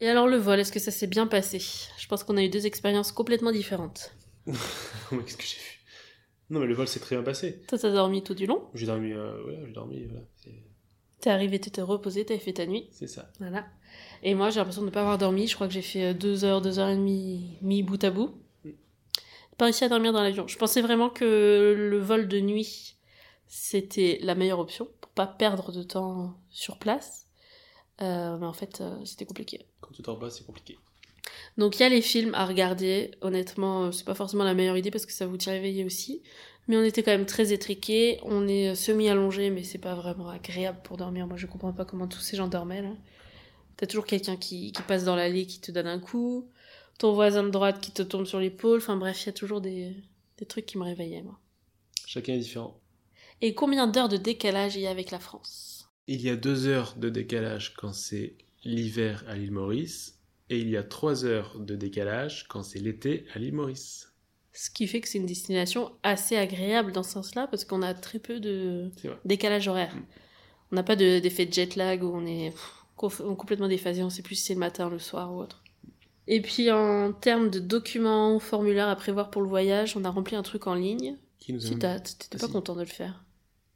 Et 0.00 0.08
alors 0.08 0.28
le 0.28 0.36
vol, 0.36 0.60
est-ce 0.60 0.72
que 0.72 0.78
ça 0.78 0.90
s'est 0.90 1.06
bien 1.06 1.26
passé? 1.26 1.58
Je 1.98 2.06
pense 2.06 2.24
qu'on 2.24 2.36
a 2.36 2.42
eu 2.42 2.48
deux 2.48 2.66
expériences 2.66 3.12
complètement 3.12 3.52
différentes. 3.52 4.12
Qu'est-ce 4.46 5.36
que 5.36 5.44
j'ai 5.44 5.58
vu? 5.58 5.78
Non, 6.50 6.60
mais 6.60 6.66
le 6.66 6.74
vol 6.74 6.88
s'est 6.88 7.00
très 7.00 7.16
bien 7.16 7.22
passé. 7.22 7.62
Toi, 7.68 7.78
t'as 7.78 7.90
dormi 7.90 8.22
tout 8.22 8.34
du 8.34 8.46
long? 8.46 8.62
J'ai 8.74 8.86
dormi, 8.86 9.12
euh, 9.12 9.44
ouais, 9.44 9.58
j'ai 9.66 9.72
dormi, 9.72 10.04
voilà. 10.06 10.22
T'es 11.20 11.30
arrivé, 11.30 11.58
t'étais 11.58 11.82
reposé, 11.82 12.24
t'avais 12.24 12.40
fait 12.40 12.54
ta 12.54 12.66
nuit. 12.66 12.88
C'est 12.92 13.08
ça. 13.08 13.30
Voilà. 13.38 13.66
Et 14.22 14.34
moi, 14.34 14.50
j'ai 14.50 14.56
l'impression 14.56 14.82
de 14.82 14.86
ne 14.86 14.90
pas 14.90 15.00
avoir 15.00 15.18
dormi. 15.18 15.46
Je 15.46 15.54
crois 15.54 15.68
que 15.68 15.74
j'ai 15.74 15.82
fait 15.82 16.06
euh, 16.06 16.14
deux 16.14 16.44
heures, 16.44 16.60
deux 16.60 16.78
heures 16.78 16.88
et 16.88 16.96
demie, 16.96 17.58
mis 17.62 17.82
bout 17.82 18.02
à 18.02 18.10
bout. 18.10 18.34
Pas 19.56 19.64
réussi 19.66 19.84
à 19.84 19.88
dormir 19.88 20.12
dans 20.12 20.22
l'avion. 20.22 20.46
Je 20.46 20.56
pensais 20.56 20.80
vraiment 20.80 21.10
que 21.10 21.74
le 21.76 21.98
vol 21.98 22.28
de 22.28 22.38
nuit, 22.38 22.96
c'était 23.48 24.18
la 24.22 24.36
meilleure 24.36 24.60
option 24.60 24.88
pour 25.00 25.10
pas 25.10 25.26
perdre 25.26 25.72
de 25.72 25.82
temps 25.82 26.34
sur 26.50 26.78
place. 26.78 27.26
Euh, 28.00 28.36
mais 28.38 28.46
en 28.46 28.52
fait, 28.52 28.80
euh, 28.80 29.04
c'était 29.04 29.24
compliqué. 29.24 29.66
Quand 29.80 29.90
tu 29.92 30.02
dors 30.02 30.18
pas, 30.18 30.30
c'est 30.30 30.46
compliqué. 30.46 30.78
Donc 31.56 31.76
il 31.76 31.82
y 31.82 31.84
a 31.84 31.88
les 31.88 32.02
films 32.02 32.34
à 32.34 32.46
regarder. 32.46 33.10
Honnêtement, 33.20 33.90
c'est 33.90 34.04
pas 34.04 34.14
forcément 34.14 34.44
la 34.44 34.54
meilleure 34.54 34.76
idée 34.76 34.92
parce 34.92 35.06
que 35.06 35.12
ça 35.12 35.26
vous 35.26 35.36
tient 35.36 35.54
éveillé 35.54 35.84
aussi. 35.84 36.22
Mais 36.68 36.76
on 36.76 36.84
était 36.84 37.02
quand 37.02 37.10
même 37.10 37.26
très 37.26 37.52
étriqués. 37.52 38.20
On 38.22 38.46
est 38.46 38.76
semi-allongé, 38.76 39.50
mais 39.50 39.64
c'est 39.64 39.78
pas 39.78 39.96
vraiment 39.96 40.28
agréable 40.28 40.78
pour 40.84 40.96
dormir. 40.98 41.26
Moi, 41.26 41.36
je 41.36 41.46
comprends 41.46 41.72
pas 41.72 41.84
comment 41.84 42.06
tous 42.06 42.20
ces 42.20 42.36
gens 42.36 42.46
dormaient 42.46 42.82
là. 42.82 42.92
T'as 43.78 43.86
toujours 43.86 44.04
quelqu'un 44.04 44.36
qui, 44.36 44.72
qui 44.72 44.82
passe 44.82 45.04
dans 45.04 45.16
l'allée 45.16 45.46
qui 45.46 45.60
te 45.60 45.72
donne 45.72 45.86
un 45.86 45.98
coup. 46.00 46.50
Ton 46.98 47.12
voisin 47.12 47.44
de 47.44 47.50
droite 47.50 47.80
qui 47.80 47.92
te 47.92 48.02
tombe 48.02 48.26
sur 48.26 48.40
l'épaule. 48.40 48.78
Enfin 48.78 48.96
bref, 48.96 49.22
il 49.22 49.26
y 49.26 49.28
a 49.30 49.32
toujours 49.32 49.60
des, 49.60 49.96
des 50.36 50.44
trucs 50.46 50.66
qui 50.66 50.76
me 50.76 50.84
réveillaient, 50.84 51.22
moi. 51.22 51.38
Chacun 52.04 52.34
est 52.34 52.38
différent. 52.38 52.78
Et 53.40 53.54
combien 53.54 53.86
d'heures 53.86 54.08
de 54.08 54.16
décalage 54.16 54.74
il 54.76 54.82
y 54.82 54.86
a 54.86 54.90
avec 54.90 55.10
la 55.10 55.20
France? 55.20 55.88
Il 56.08 56.20
y 56.20 56.28
a 56.28 56.36
deux 56.36 56.66
heures 56.66 56.96
de 56.96 57.08
décalage 57.08 57.74
quand 57.74 57.92
c'est 57.92 58.34
l'hiver 58.64 59.24
à 59.28 59.36
l'île 59.36 59.52
Maurice, 59.52 60.18
et 60.50 60.58
il 60.58 60.68
y 60.68 60.76
a 60.76 60.82
trois 60.82 61.24
heures 61.24 61.60
de 61.60 61.76
décalage 61.76 62.48
quand 62.48 62.64
c'est 62.64 62.80
l'été 62.80 63.26
à 63.32 63.38
l'île 63.38 63.54
Maurice. 63.54 64.12
Ce 64.52 64.70
qui 64.70 64.88
fait 64.88 65.00
que 65.00 65.06
c'est 65.08 65.18
une 65.18 65.26
destination 65.26 65.92
assez 66.02 66.36
agréable 66.36 66.90
dans 66.90 67.04
ce 67.04 67.12
sens-là 67.12 67.46
parce 67.46 67.64
qu'on 67.64 67.82
a 67.82 67.94
très 67.94 68.18
peu 68.18 68.40
de 68.40 68.90
décalage 69.24 69.68
horaire. 69.68 69.94
Mm. 69.94 70.06
On 70.72 70.76
n'a 70.76 70.82
pas 70.82 70.96
de- 70.96 71.20
d'effet 71.20 71.46
de 71.46 71.52
jet 71.52 71.76
lag 71.76 72.02
où 72.02 72.10
on 72.12 72.26
est 72.26 72.52
complètement 72.98 73.68
déphasé, 73.68 74.02
on 74.02 74.10
sait 74.10 74.22
plus 74.22 74.34
si 74.34 74.44
c'est 74.44 74.54
le 74.54 74.60
matin, 74.60 74.88
le 74.90 74.98
soir 74.98 75.32
ou 75.32 75.38
autre. 75.40 75.62
Et 76.26 76.42
puis 76.42 76.70
en 76.70 77.12
termes 77.12 77.48
de 77.48 77.58
documents, 77.58 78.38
formulaires 78.38 78.88
à 78.88 78.96
prévoir 78.96 79.30
pour 79.30 79.40
le 79.42 79.48
voyage, 79.48 79.96
on 79.96 80.04
a 80.04 80.10
rempli 80.10 80.36
un 80.36 80.42
truc 80.42 80.66
en 80.66 80.74
ligne. 80.74 81.16
Qui 81.38 81.52
nous 81.54 81.66
a... 81.66 81.70
t'étais 81.70 81.86
Ah, 82.34 82.38
pas 82.38 82.46
si. 82.46 82.52
content 82.52 82.74
de 82.74 82.80
le 82.80 82.86
faire 82.86 83.24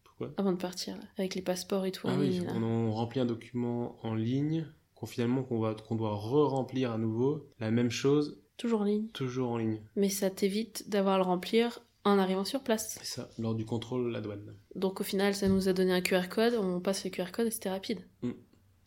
Pourquoi? 0.04 0.32
Avant 0.36 0.52
de 0.52 0.58
partir, 0.58 0.96
là, 0.96 1.04
avec 1.16 1.34
les 1.34 1.40
passeports 1.42 1.86
et 1.86 1.92
tout 1.92 2.06
Ah 2.10 2.14
en 2.14 2.18
oui, 2.18 2.28
ligne. 2.28 2.46
on 2.54 2.90
a 2.90 2.92
rempli 2.92 3.20
un 3.20 3.24
document 3.24 3.96
en 4.02 4.14
ligne 4.14 4.66
qu'on 4.94 5.06
finalement 5.06 5.42
qu'on 5.44 5.58
va 5.60 5.74
qu'on 5.74 5.94
doit 5.94 6.14
re-remplir 6.14 6.92
à 6.92 6.98
nouveau 6.98 7.48
la 7.58 7.70
même 7.70 7.90
chose 7.90 8.38
Toujours 8.58 8.82
en 8.82 8.84
ligne. 8.84 9.06
toujours 9.08 9.50
en 9.50 9.56
ligne. 9.56 9.80
Mais 9.96 10.10
ça 10.10 10.28
t'évite 10.28 10.90
d'avoir 10.90 11.14
à 11.14 11.18
le 11.18 11.24
remplir 11.24 11.80
en 12.04 12.18
arrivant 12.18 12.44
sur 12.44 12.62
place. 12.62 12.98
C'est 13.00 13.06
ça, 13.20 13.30
lors 13.38 13.54
du 13.54 13.64
contrôle 13.64 14.04
de 14.08 14.12
la 14.12 14.20
douane. 14.20 14.54
Donc 14.74 15.00
au 15.00 15.04
final, 15.04 15.34
ça 15.34 15.48
nous 15.48 15.68
a 15.68 15.72
donné 15.72 15.92
un 15.92 16.00
QR 16.02 16.28
code, 16.28 16.54
on 16.60 16.80
passe 16.80 17.04
le 17.04 17.10
QR 17.10 17.30
code 17.32 17.46
et 17.46 17.50
c'était 17.50 17.70
rapide. 17.70 18.00
Mm. 18.22 18.32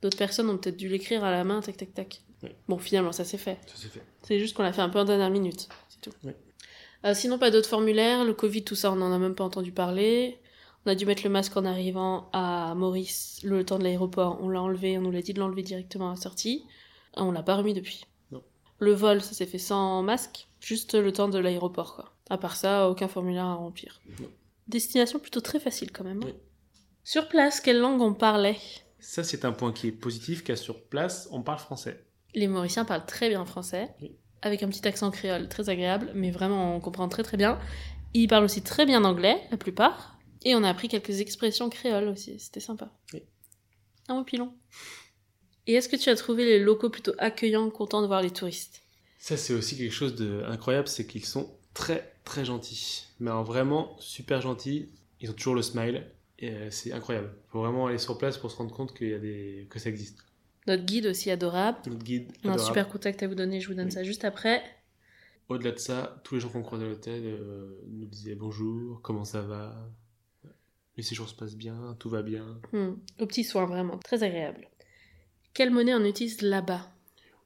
D'autres 0.05 0.17
personnes 0.19 0.51
ont 0.51 0.57
peut-être 0.59 0.77
dû 0.77 0.87
l'écrire 0.87 1.23
à 1.23 1.31
la 1.31 1.43
main, 1.43 1.61
tac 1.61 1.77
tac 1.77 1.91
tac. 1.95 2.21
Oui. 2.43 2.49
Bon, 2.67 2.77
finalement, 2.77 3.11
ça 3.11 3.23
s'est 3.23 3.39
fait. 3.39 3.57
Ça 3.65 3.73
c'est 3.75 3.87
fait. 3.87 4.03
C'est 4.21 4.39
juste 4.39 4.55
qu'on 4.55 4.61
l'a 4.61 4.71
fait 4.71 4.83
un 4.83 4.89
peu 4.89 4.99
en 4.99 5.03
dernière 5.03 5.31
minute, 5.31 5.67
c'est 5.89 5.99
tout. 5.99 6.15
Oui. 6.23 6.33
Euh, 7.05 7.15
sinon, 7.15 7.39
pas 7.39 7.49
d'autres 7.49 7.67
formulaires. 7.67 8.23
Le 8.23 8.35
Covid, 8.35 8.63
tout 8.63 8.75
ça, 8.75 8.91
on 8.91 8.97
n'en 8.97 9.11
a 9.11 9.17
même 9.17 9.33
pas 9.33 9.43
entendu 9.43 9.71
parler. 9.71 10.39
On 10.85 10.91
a 10.91 10.93
dû 10.93 11.07
mettre 11.07 11.23
le 11.23 11.31
masque 11.31 11.57
en 11.57 11.65
arrivant 11.65 12.29
à 12.33 12.75
Maurice 12.75 13.39
le 13.43 13.65
temps 13.65 13.79
de 13.79 13.83
l'aéroport. 13.83 14.37
On 14.43 14.49
l'a 14.49 14.61
enlevé, 14.61 14.95
on 14.99 15.01
nous 15.01 15.09
l'a 15.09 15.23
dit 15.23 15.33
de 15.33 15.39
l'enlever 15.39 15.63
directement 15.63 16.09
à 16.09 16.11
la 16.11 16.21
sortie. 16.21 16.63
On 17.15 17.31
l'a 17.31 17.41
pas 17.41 17.55
remis 17.55 17.73
depuis. 17.73 18.05
Non. 18.29 18.43
Le 18.77 18.91
vol, 18.93 19.23
ça 19.23 19.33
s'est 19.33 19.47
fait 19.47 19.57
sans 19.57 20.03
masque, 20.03 20.47
juste 20.59 20.93
le 20.93 21.11
temps 21.11 21.29
de 21.29 21.39
l'aéroport, 21.39 21.95
quoi. 21.95 22.13
À 22.29 22.37
part 22.37 22.57
ça, 22.57 22.91
aucun 22.91 23.07
formulaire 23.07 23.45
à 23.45 23.55
remplir. 23.55 24.01
Non. 24.19 24.29
Destination 24.67 25.17
plutôt 25.17 25.41
très 25.41 25.59
facile 25.59 25.91
quand 25.91 26.03
même. 26.03 26.19
hein. 26.21 26.27
Oui. 26.27 26.33
Sur 27.03 27.27
place, 27.27 27.59
quelle 27.59 27.79
langue 27.79 28.01
on 28.01 28.13
parlait? 28.13 28.57
Ça 29.07 29.23
c'est 29.23 29.45
un 29.45 29.51
point 29.51 29.71
qui 29.71 29.87
est 29.87 29.91
positif, 29.91 30.43
car 30.43 30.57
sur 30.57 30.83
place, 30.83 31.27
on 31.31 31.41
parle 31.43 31.59
français. 31.59 32.03
Les 32.33 32.47
Mauriciens 32.47 32.85
parlent 32.85 33.05
très 33.05 33.29
bien 33.29 33.45
français, 33.45 33.89
Oui. 34.01 34.15
avec 34.41 34.63
un 34.63 34.67
petit 34.67 34.85
accent 34.87 35.11
créole 35.11 35.47
très 35.47 35.69
agréable, 35.69 36.11
mais 36.15 36.31
vraiment 36.31 36.75
on 36.75 36.79
comprend 36.79 37.07
très 37.07 37.23
très 37.23 37.37
bien. 37.37 37.59
Ils 38.13 38.27
parlent 38.27 38.43
aussi 38.45 38.61
très 38.63 38.85
bien 38.85 39.03
anglais, 39.03 39.41
la 39.51 39.57
plupart, 39.57 40.17
et 40.43 40.55
on 40.55 40.63
a 40.63 40.69
appris 40.69 40.87
quelques 40.87 41.19
expressions 41.21 41.69
créoles 41.69 42.07
aussi, 42.07 42.39
c'était 42.39 42.59
sympa. 42.59 42.91
Oui. 43.13 43.21
Un 44.07 44.15
mot 44.15 44.23
pilon. 44.23 44.53
Et 45.67 45.73
est-ce 45.73 45.87
que 45.89 45.95
tu 45.95 46.09
as 46.09 46.15
trouvé 46.15 46.43
les 46.45 46.59
locaux 46.59 46.89
plutôt 46.89 47.13
accueillants, 47.19 47.69
contents 47.69 48.01
de 48.01 48.07
voir 48.07 48.21
les 48.21 48.31
touristes? 48.31 48.81
Ça 49.19 49.37
c'est 49.37 49.53
aussi 49.53 49.77
quelque 49.77 49.93
chose 49.93 50.15
d'incroyable, 50.15 50.87
c'est 50.87 51.05
qu'ils 51.07 51.25
sont 51.25 51.49
très 51.75 52.13
très 52.23 52.43
gentils. 52.43 53.05
Mais 53.19 53.29
alors, 53.29 53.43
vraiment 53.43 53.95
super 53.99 54.41
gentils. 54.41 54.89
Ils 55.21 55.29
ont 55.29 55.33
toujours 55.33 55.55
le 55.55 55.61
smile. 55.61 56.05
Et 56.39 56.51
euh, 56.51 56.69
c'est 56.69 56.91
incroyable. 56.91 57.31
Faut 57.47 57.59
vraiment 57.61 57.87
aller 57.87 57.97
sur 57.97 58.17
place 58.17 58.37
pour 58.37 58.51
se 58.51 58.57
rendre 58.57 58.73
compte 58.75 58.95
qu'il 58.95 59.09
y 59.09 59.13
a 59.13 59.19
des... 59.19 59.67
que 59.69 59.79
ça 59.79 59.89
existe. 59.89 60.19
Notre 60.67 60.83
guide 60.83 61.05
aussi 61.07 61.31
adorable. 61.31 61.77
Notre 61.87 62.03
guide, 62.03 62.31
On 62.43 62.49
a 62.49 62.53
un 62.53 62.57
super 62.57 62.89
contact 62.89 63.21
à 63.23 63.27
vous 63.27 63.35
donner, 63.35 63.61
je 63.61 63.67
vous 63.67 63.73
donne 63.75 63.85
Oui. 63.85 63.91
ça 63.91 64.03
juste 64.03 64.25
après. 64.25 64.61
Au-delà 65.47 65.71
de 65.71 65.77
ça, 65.77 66.21
tous 66.23 66.35
les 66.35 66.41
gens 66.41 66.49
qu'on 66.49 66.63
croisait 66.63 66.85
à 66.85 66.89
l'hôtel 66.89 67.21
euh, 67.23 67.79
nous 67.87 68.05
disaient 68.07 68.33
bonjour, 68.35 68.99
comment 69.03 69.25
ça 69.25 69.41
va? 69.41 69.75
Les 70.97 71.03
séjours 71.03 71.29
se 71.29 71.35
passent 71.35 71.55
bien, 71.57 71.95
tout 71.99 72.09
va 72.09 72.21
bien. 72.23 72.59
Hmm, 72.71 72.93
Aux 73.19 73.25
petits 73.27 73.43
soins, 73.43 73.65
vraiment, 73.65 73.97
très 73.99 74.23
agréable. 74.23 74.67
Quelle 75.53 75.69
monnaie 75.69 75.93
on 75.93 76.03
utilise 76.03 76.41
là-bas? 76.41 76.89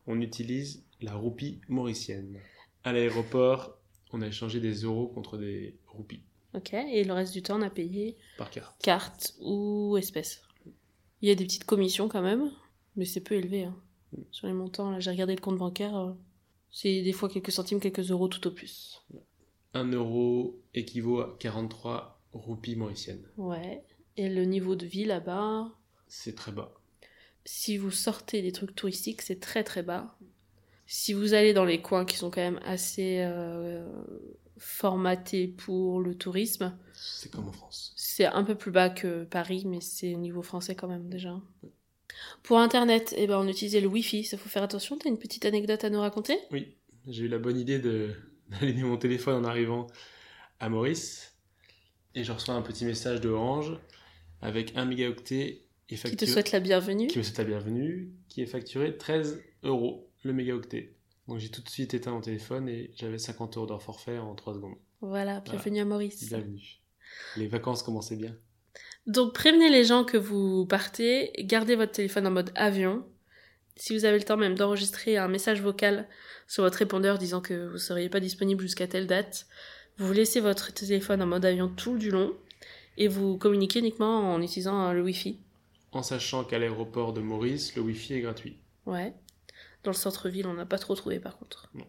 On 0.07 0.21
utilise 0.21 0.83
la 1.01 1.13
roupie 1.15 1.59
mauricienne. 1.67 2.37
À 2.83 2.93
l'aéroport, 2.93 3.77
on 4.13 4.21
a 4.21 4.27
échangé 4.27 4.59
des 4.59 4.73
euros 4.83 5.07
contre 5.07 5.37
des 5.37 5.75
roupies 5.87 6.23
Ok, 6.55 6.73
et 6.73 7.03
le 7.03 7.13
reste 7.13 7.33
du 7.33 7.41
temps 7.43 7.59
on 7.59 7.61
a 7.61 7.69
payé 7.69 8.17
par 8.37 8.49
carte. 8.49 8.81
carte 8.81 9.35
ou 9.41 9.97
espèce. 9.97 10.41
Il 11.21 11.29
y 11.29 11.31
a 11.31 11.35
des 11.35 11.43
petites 11.45 11.65
commissions 11.65 12.07
quand 12.09 12.21
même, 12.23 12.51
mais 12.95 13.05
c'est 13.05 13.21
peu 13.21 13.35
élevé. 13.35 13.65
hein. 13.65 13.75
Mm. 14.13 14.21
Sur 14.31 14.47
les 14.47 14.53
montants, 14.53 14.89
là 14.91 14.99
j'ai 14.99 15.11
regardé 15.11 15.35
le 15.35 15.41
compte 15.41 15.57
bancaire, 15.57 15.95
euh, 15.95 16.13
c'est 16.71 17.01
des 17.03 17.11
fois 17.13 17.29
quelques 17.29 17.51
centimes, 17.51 17.79
quelques 17.79 18.09
euros 18.11 18.27
tout 18.27 18.45
au 18.47 18.51
plus. 18.51 19.01
Un 19.75 19.91
euro 19.91 20.59
équivaut 20.73 21.19
à 21.21 21.35
43 21.39 22.19
roupies 22.33 22.75
mauriciennes. 22.75 23.27
Ouais. 23.37 23.83
Et 24.17 24.27
le 24.29 24.43
niveau 24.45 24.75
de 24.75 24.85
vie 24.85 25.05
là-bas, 25.05 25.71
C'est 26.07 26.35
très 26.35 26.51
bas. 26.51 26.73
si 27.45 27.77
vous 27.77 27.91
sortez 27.91 28.41
des 28.41 28.51
trucs 28.51 28.75
touristiques, 28.75 29.21
c'est 29.21 29.39
très 29.39 29.63
très 29.63 29.83
bas. 29.83 30.17
Si 30.87 31.13
vous 31.13 31.35
allez 31.35 31.53
dans 31.53 31.65
les 31.65 31.81
coins 31.83 32.03
qui 32.05 32.17
sont 32.17 32.31
quand 32.31 32.41
même 32.41 32.59
assez 32.65 33.19
euh, 33.19 33.87
formatés 34.59 35.47
pour 35.47 36.01
le 36.01 36.15
tourisme, 36.15 36.77
C'est 36.93 37.31
comme 37.31 37.47
en 37.47 37.51
France. 37.51 37.93
C'est 37.95 38.25
un 38.25 38.43
peu 38.43 38.55
plus 38.55 38.71
bas 38.71 38.89
que 38.89 39.23
Paris, 39.23 39.63
mais 39.65 39.81
c'est 39.81 40.13
au 40.13 40.19
niveau 40.19 40.41
français 40.41 40.75
quand 40.75 40.87
même 40.87 41.09
déjà. 41.09 41.41
Pour 42.43 42.59
Internet, 42.59 43.13
eh 43.17 43.27
ben, 43.27 43.37
on 43.39 43.47
utilisait 43.47 43.79
le 43.81 43.87
Wi-Fi, 43.87 44.25
ça 44.25 44.37
faut 44.37 44.49
faire 44.49 44.63
attention. 44.63 44.97
T'as 44.97 45.09
une 45.09 45.17
petite 45.17 45.45
anecdote 45.45 45.83
à 45.83 45.89
nous 45.89 46.01
raconter? 46.01 46.37
Oui, 46.51 46.75
j'ai 47.07 47.23
eu 47.25 47.27
la 47.27 47.39
bonne 47.39 47.57
idée 47.57 47.79
de 47.79 48.13
d'allumer 48.49 48.83
mon 48.83 48.97
téléphone 48.97 49.45
en 49.45 49.47
arrivant 49.47 49.87
à 50.59 50.69
Maurice 50.69 51.37
et 52.15 52.23
je 52.23 52.31
reçois 52.31 52.55
un 52.55 52.61
petit 52.61 52.83
message 52.85 53.21
de 53.21 53.29
Orange 53.29 53.77
avec 54.41 54.75
1 54.75 54.85
mégaoctet 54.85 55.65
et 55.89 55.95
Qui 55.95 55.95
te 55.95 56.01
facturé 56.09 56.31
souhaite 56.31 56.51
la 56.51 56.59
bienvenue. 56.59 57.07
qui 57.07 57.17
me 57.17 57.23
souhaite 57.23 57.37
la 57.37 57.43
bienvenue, 57.45 58.11
qui 58.27 58.41
est 58.41 58.45
facturé 58.47 58.97
13 58.97 59.41
euros 59.63 60.09
le 60.23 60.33
mégaoctet. 60.33 60.95
Donc 61.29 61.37
j'ai 61.37 61.49
tout 61.49 61.61
de 61.61 61.69
suite 61.69 61.93
éteint 61.93 62.09
mon 62.09 62.21
téléphone 62.21 62.67
et 62.67 62.89
j'avais 62.95 63.19
50 63.19 63.55
euros 63.57 63.67
d'or 63.67 63.83
forfait 63.83 64.17
en 64.17 64.33
3 64.33 64.55
secondes. 64.55 64.77
Voilà, 64.99 65.41
bienvenue 65.41 65.79
à 65.79 65.85
Maurice. 65.85 66.27
Bienvenue. 66.27 66.79
Les 67.37 67.47
vacances 67.47 67.83
commençaient 67.83 68.15
bien. 68.15 68.35
Donc 69.05 69.35
prévenez 69.35 69.69
les 69.69 69.83
gens 69.83 70.03
que 70.03 70.17
vous 70.17 70.65
partez, 70.65 71.31
gardez 71.41 71.75
votre 71.75 71.91
téléphone 71.91 72.25
en 72.25 72.31
mode 72.31 72.51
avion. 72.55 73.05
Si 73.75 73.95
vous 73.95 74.05
avez 74.05 74.17
le 74.17 74.23
temps 74.23 74.37
même 74.37 74.55
d'enregistrer 74.55 75.17
un 75.17 75.27
message 75.27 75.61
vocal 75.61 76.09
sur 76.47 76.63
votre 76.63 76.79
répondeur 76.79 77.19
disant 77.19 77.41
que 77.41 77.67
vous 77.67 77.73
ne 77.73 77.77
seriez 77.77 78.09
pas 78.09 78.19
disponible 78.19 78.63
jusqu'à 78.63 78.87
telle 78.87 79.05
date, 79.05 79.45
vous 79.99 80.11
laissez 80.11 80.39
votre 80.39 80.73
téléphone 80.73 81.21
en 81.21 81.27
mode 81.27 81.45
avion 81.45 81.69
tout 81.69 81.99
du 81.99 82.09
long 82.09 82.33
et 82.97 83.07
vous 83.07 83.37
communiquez 83.37 83.77
uniquement 83.77 84.33
en 84.33 84.41
utilisant 84.41 84.93
le 84.93 85.03
Wi-Fi. 85.03 85.39
En 85.91 86.01
sachant 86.01 86.43
qu'à 86.43 86.57
l'aéroport 86.57 87.13
de 87.13 87.21
Maurice, 87.21 87.75
le 87.75 87.83
wifi 87.83 88.15
est 88.15 88.21
gratuit. 88.21 88.57
Ouais. 88.87 89.13
Dans 89.83 89.91
le 89.91 89.95
centre-ville, 89.95 90.47
on 90.47 90.53
n'a 90.53 90.65
pas 90.65 90.77
trop 90.77 90.95
trouvé 90.95 91.19
par 91.19 91.37
contre. 91.37 91.69
Non. 91.73 91.85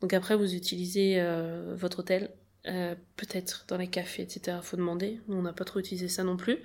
Donc 0.00 0.12
après, 0.12 0.36
vous 0.36 0.54
utilisez 0.54 1.14
euh, 1.18 1.74
votre 1.76 2.00
hôtel, 2.00 2.30
euh, 2.66 2.94
peut-être 3.16 3.64
dans 3.68 3.76
les 3.76 3.88
cafés, 3.88 4.22
etc. 4.22 4.58
Faut 4.62 4.76
demander. 4.76 5.20
Nous, 5.28 5.36
on 5.36 5.42
n'a 5.42 5.52
pas 5.52 5.64
trop 5.64 5.78
utilisé 5.78 6.08
ça 6.08 6.24
non 6.24 6.36
plus. 6.36 6.58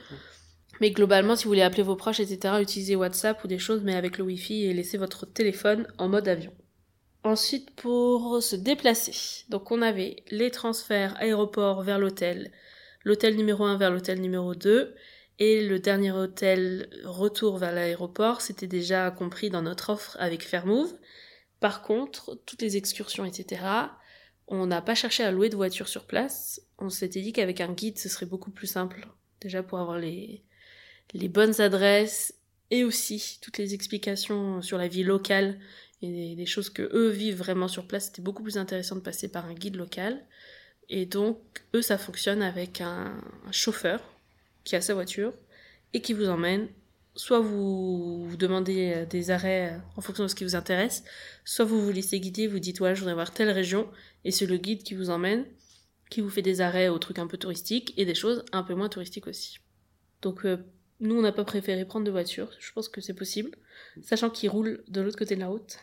Mais 0.80 0.92
globalement, 0.92 1.36
si 1.36 1.44
vous 1.44 1.52
voulez 1.52 1.62
appeler 1.62 1.84
vos 1.84 1.96
proches, 1.96 2.20
etc., 2.20 2.56
utilisez 2.60 2.96
WhatsApp 2.96 3.44
ou 3.44 3.48
des 3.48 3.60
choses, 3.60 3.82
mais 3.84 3.96
avec 3.96 4.18
le 4.18 4.24
Wi-Fi 4.24 4.66
et 4.66 4.74
laissez 4.74 4.98
votre 4.98 5.26
téléphone 5.26 5.88
en 5.98 6.08
mode 6.08 6.28
avion. 6.28 6.54
Ensuite, 7.24 7.70
pour 7.76 8.42
se 8.42 8.56
déplacer, 8.56 9.46
donc 9.50 9.70
on 9.72 9.84
avait 9.84 10.24
les 10.32 10.50
transferts 10.50 11.16
aéroport 11.18 11.84
vers 11.84 12.00
l'hôtel, 12.00 12.52
l'hôtel 13.04 13.36
numéro 13.36 13.64
1 13.64 13.78
vers 13.78 13.92
l'hôtel 13.92 14.20
numéro 14.22 14.56
2, 14.56 14.96
et 15.40 15.68
le 15.68 15.80
dernier 15.80 16.12
hôtel 16.12 16.90
retour 17.04 17.58
vers 17.58 17.74
l'aéroport, 17.74 18.42
c'était 18.42 18.68
déjà 18.68 19.10
compris 19.12 19.50
dans 19.50 19.62
notre 19.64 19.92
offre 19.92 20.16
avec 20.20 20.44
Fairmove. 20.44 20.94
Par 21.60 21.82
contre, 21.82 22.40
toutes 22.46 22.62
les 22.62 22.78
excursions, 22.78 23.26
etc., 23.26 23.64
on 24.48 24.66
n'a 24.66 24.82
pas 24.82 24.96
cherché 24.96 25.24
à 25.24 25.32
louer 25.32 25.50
de 25.50 25.56
voiture 25.56 25.88
sur 25.88 26.06
place. 26.06 26.62
On 26.78 26.90
s'était 26.90 27.22
dit 27.22 27.34
qu'avec 27.34 27.62
un 27.62 27.72
guide, 27.72 27.98
ce 27.98 28.10
serait 28.10 28.26
beaucoup 28.26 28.52
plus 28.52 28.68
simple. 28.68 29.08
Déjà 29.40 29.64
pour 29.64 29.80
avoir 29.80 29.98
les, 29.98 30.44
bonnes 31.30 31.60
adresses 31.62 32.34
et 32.70 32.84
aussi 32.84 33.40
toutes 33.42 33.58
les 33.58 33.74
explications 33.74 34.62
sur 34.62 34.78
la 34.78 34.88
vie 34.88 35.04
locale 35.04 35.60
et 36.02 36.36
des, 36.36 36.46
choses 36.46 36.70
que 36.70 36.84
eux 36.94 37.10
vivent 37.10 37.38
vraiment 37.38 37.68
sur 37.68 37.88
place. 37.88 38.08
C'était 38.08 38.22
beaucoup 38.22 38.44
plus 38.44 38.58
intéressant 38.58 38.96
de 38.96 39.02
passer 39.02 39.30
par 39.30 39.46
un 39.46 39.54
guide 39.54 39.76
local. 39.76 40.26
Et 40.90 41.06
donc, 41.06 41.40
eux, 41.74 41.82
ça 41.82 41.98
fonctionne 41.98 42.42
avec 42.42 42.82
un 42.82 43.22
chauffeur 43.52 44.02
qui 44.64 44.76
a 44.76 44.82
sa 44.82 44.94
voiture 44.94 45.34
et 45.94 46.02
qui 46.02 46.14
vous 46.14 46.30
emmène. 46.30 46.68
Soit 47.16 47.40
vous, 47.42 48.26
vous 48.26 48.38
demandez 48.38 48.94
euh, 48.96 49.06
des 49.06 49.32
arrêts 49.32 49.74
euh, 49.74 49.78
en 49.98 50.02
fonction 50.02 50.24
de 50.24 50.30
ce 50.30 50.36
qui 50.36 50.46
vous 50.46 50.56
intéresse, 50.56 51.04
soit 51.44 51.66
vous 51.66 51.82
vous 51.84 51.92
laissez 51.92 52.20
guider, 52.22 52.48
vous 52.48 52.60
dites 52.60 52.80
ouais, 52.80 52.96
je 52.96 53.02
voudrais 53.02 53.16
voir 53.16 53.32
telle 53.34 53.50
région, 53.50 53.90
et 54.24 54.32
c'est 54.32 54.46
le 54.46 54.56
guide 54.56 54.84
qui 54.84 54.94
vous 54.96 55.10
emmène, 55.10 55.46
qui 56.10 56.22
vous 56.22 56.30
fait 56.30 56.42
des 56.42 56.62
arrêts 56.62 56.88
aux 56.88 57.00
trucs 57.00 57.20
un 57.20 57.28
peu 57.28 57.38
touristiques 57.38 57.94
et 57.98 58.06
des 58.06 58.16
choses 58.16 58.46
un 58.54 58.64
peu 58.64 58.76
moins 58.76 58.88
touristiques 58.88 59.28
aussi. 59.28 59.58
Donc 60.22 60.46
euh, 60.46 60.56
nous, 61.02 61.18
on 61.18 61.22
n'a 61.22 61.34
pas 61.34 61.44
préféré 61.44 61.84
prendre 61.84 62.06
de 62.06 62.12
voiture, 62.12 62.50
je 62.60 62.72
pense 62.72 62.88
que 62.88 63.02
c'est 63.02 63.14
possible, 63.14 63.58
sachant 64.04 64.30
qu'il 64.30 64.50
roule 64.50 64.82
de 64.88 65.02
l'autre 65.02 65.18
côté 65.18 65.36
de 65.36 65.42
la 65.42 65.48
route. 65.48 65.80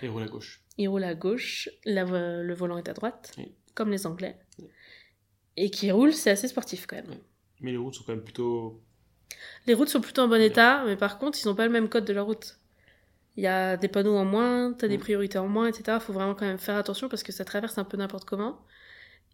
Et 0.00 0.08
roule 0.08 0.22
à 0.22 0.26
gauche. 0.28 0.62
Il 0.78 0.88
roule 0.88 1.04
à 1.04 1.14
gauche, 1.14 1.68
la 1.84 2.04
le 2.04 2.54
volant 2.54 2.78
est 2.78 2.88
à 2.88 2.94
droite, 2.94 3.32
Oui. 3.36 3.52
comme 3.74 3.90
les 3.90 4.06
Anglais. 4.06 4.38
Oui. 4.58 4.68
Et 5.58 5.70
qui 5.70 5.90
roule, 5.90 6.14
c'est 6.14 6.30
assez 6.30 6.48
sportif 6.48 6.86
quand 6.86 6.96
même. 6.96 7.10
Oui. 7.10 7.18
Mais 7.60 7.70
les 7.72 7.76
routes 7.76 7.94
sont 7.94 8.04
quand 8.04 8.12
même 8.14 8.24
plutôt. 8.24 8.80
Les 9.66 9.74
routes 9.74 9.88
sont 9.88 10.00
plutôt 10.00 10.22
en 10.22 10.28
bon 10.28 10.40
état, 10.40 10.82
mais 10.86 10.96
par 10.96 11.18
contre, 11.18 11.38
ils 11.42 11.46
n'ont 11.46 11.54
pas 11.54 11.64
le 11.66 11.72
même 11.72 11.88
code 11.88 12.04
de 12.04 12.12
la 12.12 12.22
route. 12.22 12.58
Il 13.36 13.44
y 13.44 13.46
a 13.46 13.76
des 13.76 13.88
panneaux 13.88 14.16
en 14.16 14.24
moins, 14.24 14.72
t'as 14.72 14.88
des 14.88 14.96
Mm. 14.98 15.00
priorités 15.00 15.38
en 15.38 15.48
moins, 15.48 15.66
etc. 15.68 15.98
Faut 16.00 16.12
vraiment 16.12 16.34
quand 16.34 16.46
même 16.46 16.58
faire 16.58 16.76
attention 16.76 17.08
parce 17.08 17.22
que 17.22 17.32
ça 17.32 17.44
traverse 17.44 17.78
un 17.78 17.84
peu 17.84 17.96
n'importe 17.96 18.24
comment. 18.24 18.60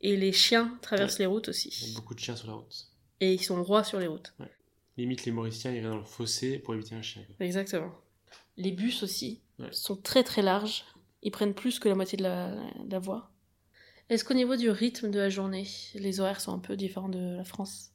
Et 0.03 0.17
les 0.17 0.33
chiens 0.33 0.77
traversent 0.83 1.19
les 1.19 1.27
routes 1.27 1.47
Il 1.47 1.49
y 1.49 1.51
aussi. 1.51 1.93
a 1.93 1.97
beaucoup 1.97 2.15
de 2.15 2.21
chiens 2.21 2.37
sur 2.37 2.47
la 2.49 2.55
route. 2.55 2.87
Et 3.21 3.33
ils 3.35 3.43
sont 3.43 3.63
rois 3.65 3.83
sur 3.85 3.99
les 3.99 4.07
routes. 4.07 4.35
Limite, 4.99 5.25
les 5.25 5.33
Mauriciens 5.33 5.73
iraient 5.73 5.89
dans 5.89 5.97
le 5.97 6.05
fossé 6.05 6.59
pour 6.59 6.75
éviter 6.75 6.95
un 6.95 7.03
chien. 7.03 7.23
Exactement. 7.41 7.93
Les 8.59 8.73
bus 8.73 9.03
aussi 9.03 9.41
Ouais. 9.59 9.69
sont 9.73 9.97
très 9.97 10.23
très 10.23 10.43
larges. 10.43 10.85
Ils 11.23 11.31
prennent 11.31 11.55
plus 11.55 11.79
que 11.79 11.89
la 11.89 11.95
moitié 11.95 12.19
de 12.19 12.23
la, 12.23 12.51
de 12.85 12.93
la 12.93 12.99
voie. 12.99 13.31
Est-ce 14.11 14.25
qu'au 14.25 14.35
niveau 14.35 14.57
du 14.57 14.71
rythme 14.71 15.11
de 15.11 15.19
la 15.19 15.31
journée, 15.31 15.67
les 15.95 16.21
horaires 16.21 16.41
sont 16.43 16.53
un 16.53 16.59
peu 16.59 16.77
différents 16.77 17.09
de 17.09 17.37
la 17.39 17.45
France? 17.45 17.91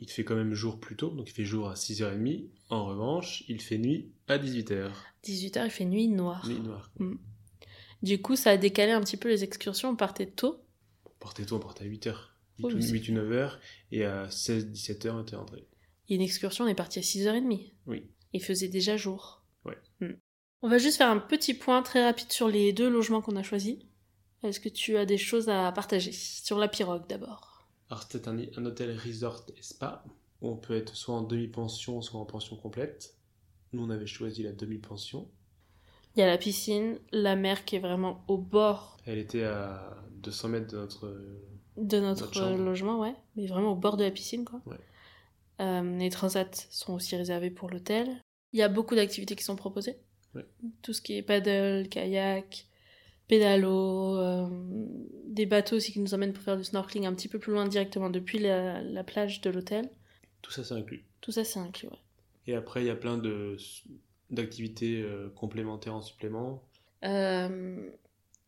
Il 0.00 0.10
fait 0.10 0.24
quand 0.24 0.34
même 0.34 0.54
jour 0.54 0.80
plus 0.80 0.96
tôt, 0.96 1.10
donc 1.10 1.28
il 1.28 1.32
fait 1.32 1.44
jour 1.44 1.68
à 1.68 1.74
6h30. 1.74 2.48
En 2.70 2.86
revanche, 2.86 3.44
il 3.48 3.60
fait 3.60 3.78
nuit 3.78 4.12
à 4.28 4.38
18h. 4.38 4.90
18h, 5.24 5.64
il 5.66 5.70
fait 5.70 5.84
nuit 5.84 6.08
noire. 6.08 6.46
Nuit 6.48 6.60
noire. 6.60 6.90
Du 8.02 8.20
coup, 8.22 8.34
ça 8.36 8.50
a 8.50 8.56
décalé 8.56 8.92
un 8.92 9.00
petit 9.02 9.16
peu 9.18 9.28
les 9.28 9.44
excursions. 9.44 9.90
On 9.90 9.96
partait 9.96 10.26
tôt. 10.26 10.64
On 11.04 11.10
partait 11.18 11.44
tôt, 11.44 11.56
on 11.56 11.60
partait 11.60 11.84
à 11.84 11.88
8h. 11.88 12.14
Oh, 12.62 12.68
8, 12.68 12.74
mais 12.76 12.80
c'est- 12.82 12.92
8 12.92 13.08
ou 13.10 13.12
9h. 13.12 13.58
Et 13.92 14.04
à 14.04 14.28
16-17h, 14.30 15.10
on 15.14 15.22
était 15.22 15.36
rentré. 15.36 15.66
Une 16.08 16.22
excursion, 16.22 16.64
on 16.64 16.68
est 16.68 16.74
parti 16.74 16.98
à 16.98 17.02
6h30. 17.02 17.72
Oui. 17.86 18.04
Il 18.32 18.42
faisait 18.42 18.68
déjà 18.68 18.96
jour. 18.96 19.44
Ouais. 19.64 19.76
Hmm. 20.00 20.14
On 20.62 20.68
va 20.68 20.78
juste 20.78 20.96
faire 20.96 21.10
un 21.10 21.18
petit 21.18 21.54
point 21.54 21.82
très 21.82 22.04
rapide 22.04 22.30
sur 22.32 22.48
les 22.48 22.72
deux 22.72 22.88
logements 22.88 23.20
qu'on 23.22 23.36
a 23.36 23.42
choisis. 23.42 23.76
Est-ce 24.42 24.60
que 24.60 24.68
tu 24.70 24.96
as 24.96 25.04
des 25.04 25.18
choses 25.18 25.48
à 25.50 25.70
partager? 25.72 26.12
Sur 26.12 26.58
la 26.58 26.68
pirogue 26.68 27.06
d'abord. 27.08 27.49
Alors 27.90 28.04
c'était 28.04 28.28
un, 28.28 28.38
un 28.38 28.64
hôtel 28.64 28.96
resort 28.96 29.44
et 29.56 29.62
spa 29.62 30.04
où 30.40 30.48
on 30.48 30.56
peut 30.56 30.76
être 30.76 30.96
soit 30.96 31.14
en 31.14 31.22
demi-pension, 31.22 32.00
soit 32.02 32.20
en 32.20 32.24
pension 32.24 32.56
complète. 32.56 33.14
Nous, 33.72 33.82
on 33.82 33.90
avait 33.90 34.06
choisi 34.06 34.42
la 34.42 34.52
demi-pension. 34.52 35.28
Il 36.16 36.20
y 36.20 36.22
a 36.22 36.26
la 36.26 36.38
piscine, 36.38 36.98
la 37.12 37.36
mer 37.36 37.64
qui 37.64 37.76
est 37.76 37.80
vraiment 37.80 38.24
au 38.26 38.36
bord 38.36 38.96
Elle 39.06 39.18
était 39.18 39.44
à 39.44 39.96
200 40.22 40.48
mètres 40.48 40.72
de 40.72 40.78
notre... 40.78 41.08
de 41.76 42.00
notre, 42.00 42.42
euh, 42.42 42.56
logement, 42.56 42.98
ouais. 43.00 43.14
Mais 43.36 43.46
vraiment 43.46 43.72
au 43.72 43.76
bord 43.76 43.96
de 43.96 44.04
la 44.04 44.10
piscine, 44.10 44.44
quoi. 44.44 44.60
Ouais. 44.66 44.76
Euh, 45.60 45.98
les 45.98 46.10
transats 46.10 46.66
sont 46.70 46.94
aussi 46.94 47.14
réservés 47.16 47.50
pour 47.50 47.70
l'hôtel. 47.70 48.20
Il 48.52 48.58
y 48.58 48.62
a 48.62 48.68
beaucoup 48.68 48.96
d'activités 48.96 49.36
qui 49.36 49.44
sont 49.44 49.56
proposées. 49.56 49.96
Ouais. 50.34 50.46
Tout 50.82 50.92
ce 50.92 51.02
qui 51.02 51.16
est 51.16 51.22
paddle, 51.22 51.88
kayak, 51.88 52.66
pédalo, 53.30 54.16
euh, 54.18 54.48
des 55.26 55.46
bateaux 55.46 55.76
aussi 55.76 55.92
qui 55.92 56.00
nous 56.00 56.14
emmènent 56.14 56.32
pour 56.32 56.42
faire 56.42 56.56
du 56.56 56.64
snorkeling 56.64 57.06
un 57.06 57.14
petit 57.14 57.28
peu 57.28 57.38
plus 57.38 57.52
loin 57.52 57.68
directement 57.68 58.10
depuis 58.10 58.40
la, 58.40 58.82
la 58.82 59.04
plage 59.04 59.40
de 59.40 59.50
l'hôtel. 59.50 59.88
Tout 60.42 60.50
ça, 60.50 60.64
c'est 60.64 60.74
inclus. 60.74 61.04
Tout 61.20 61.30
ça, 61.30 61.44
c'est 61.44 61.60
inclus, 61.60 61.86
ouais. 61.86 61.98
Et 62.48 62.56
après, 62.56 62.82
il 62.82 62.88
y 62.88 62.90
a 62.90 62.96
plein 62.96 63.16
de 63.16 63.56
d'activités 64.30 65.02
euh, 65.02 65.28
complémentaires 65.34 65.94
en 65.94 66.02
supplément. 66.02 66.62
Euh, 67.04 67.90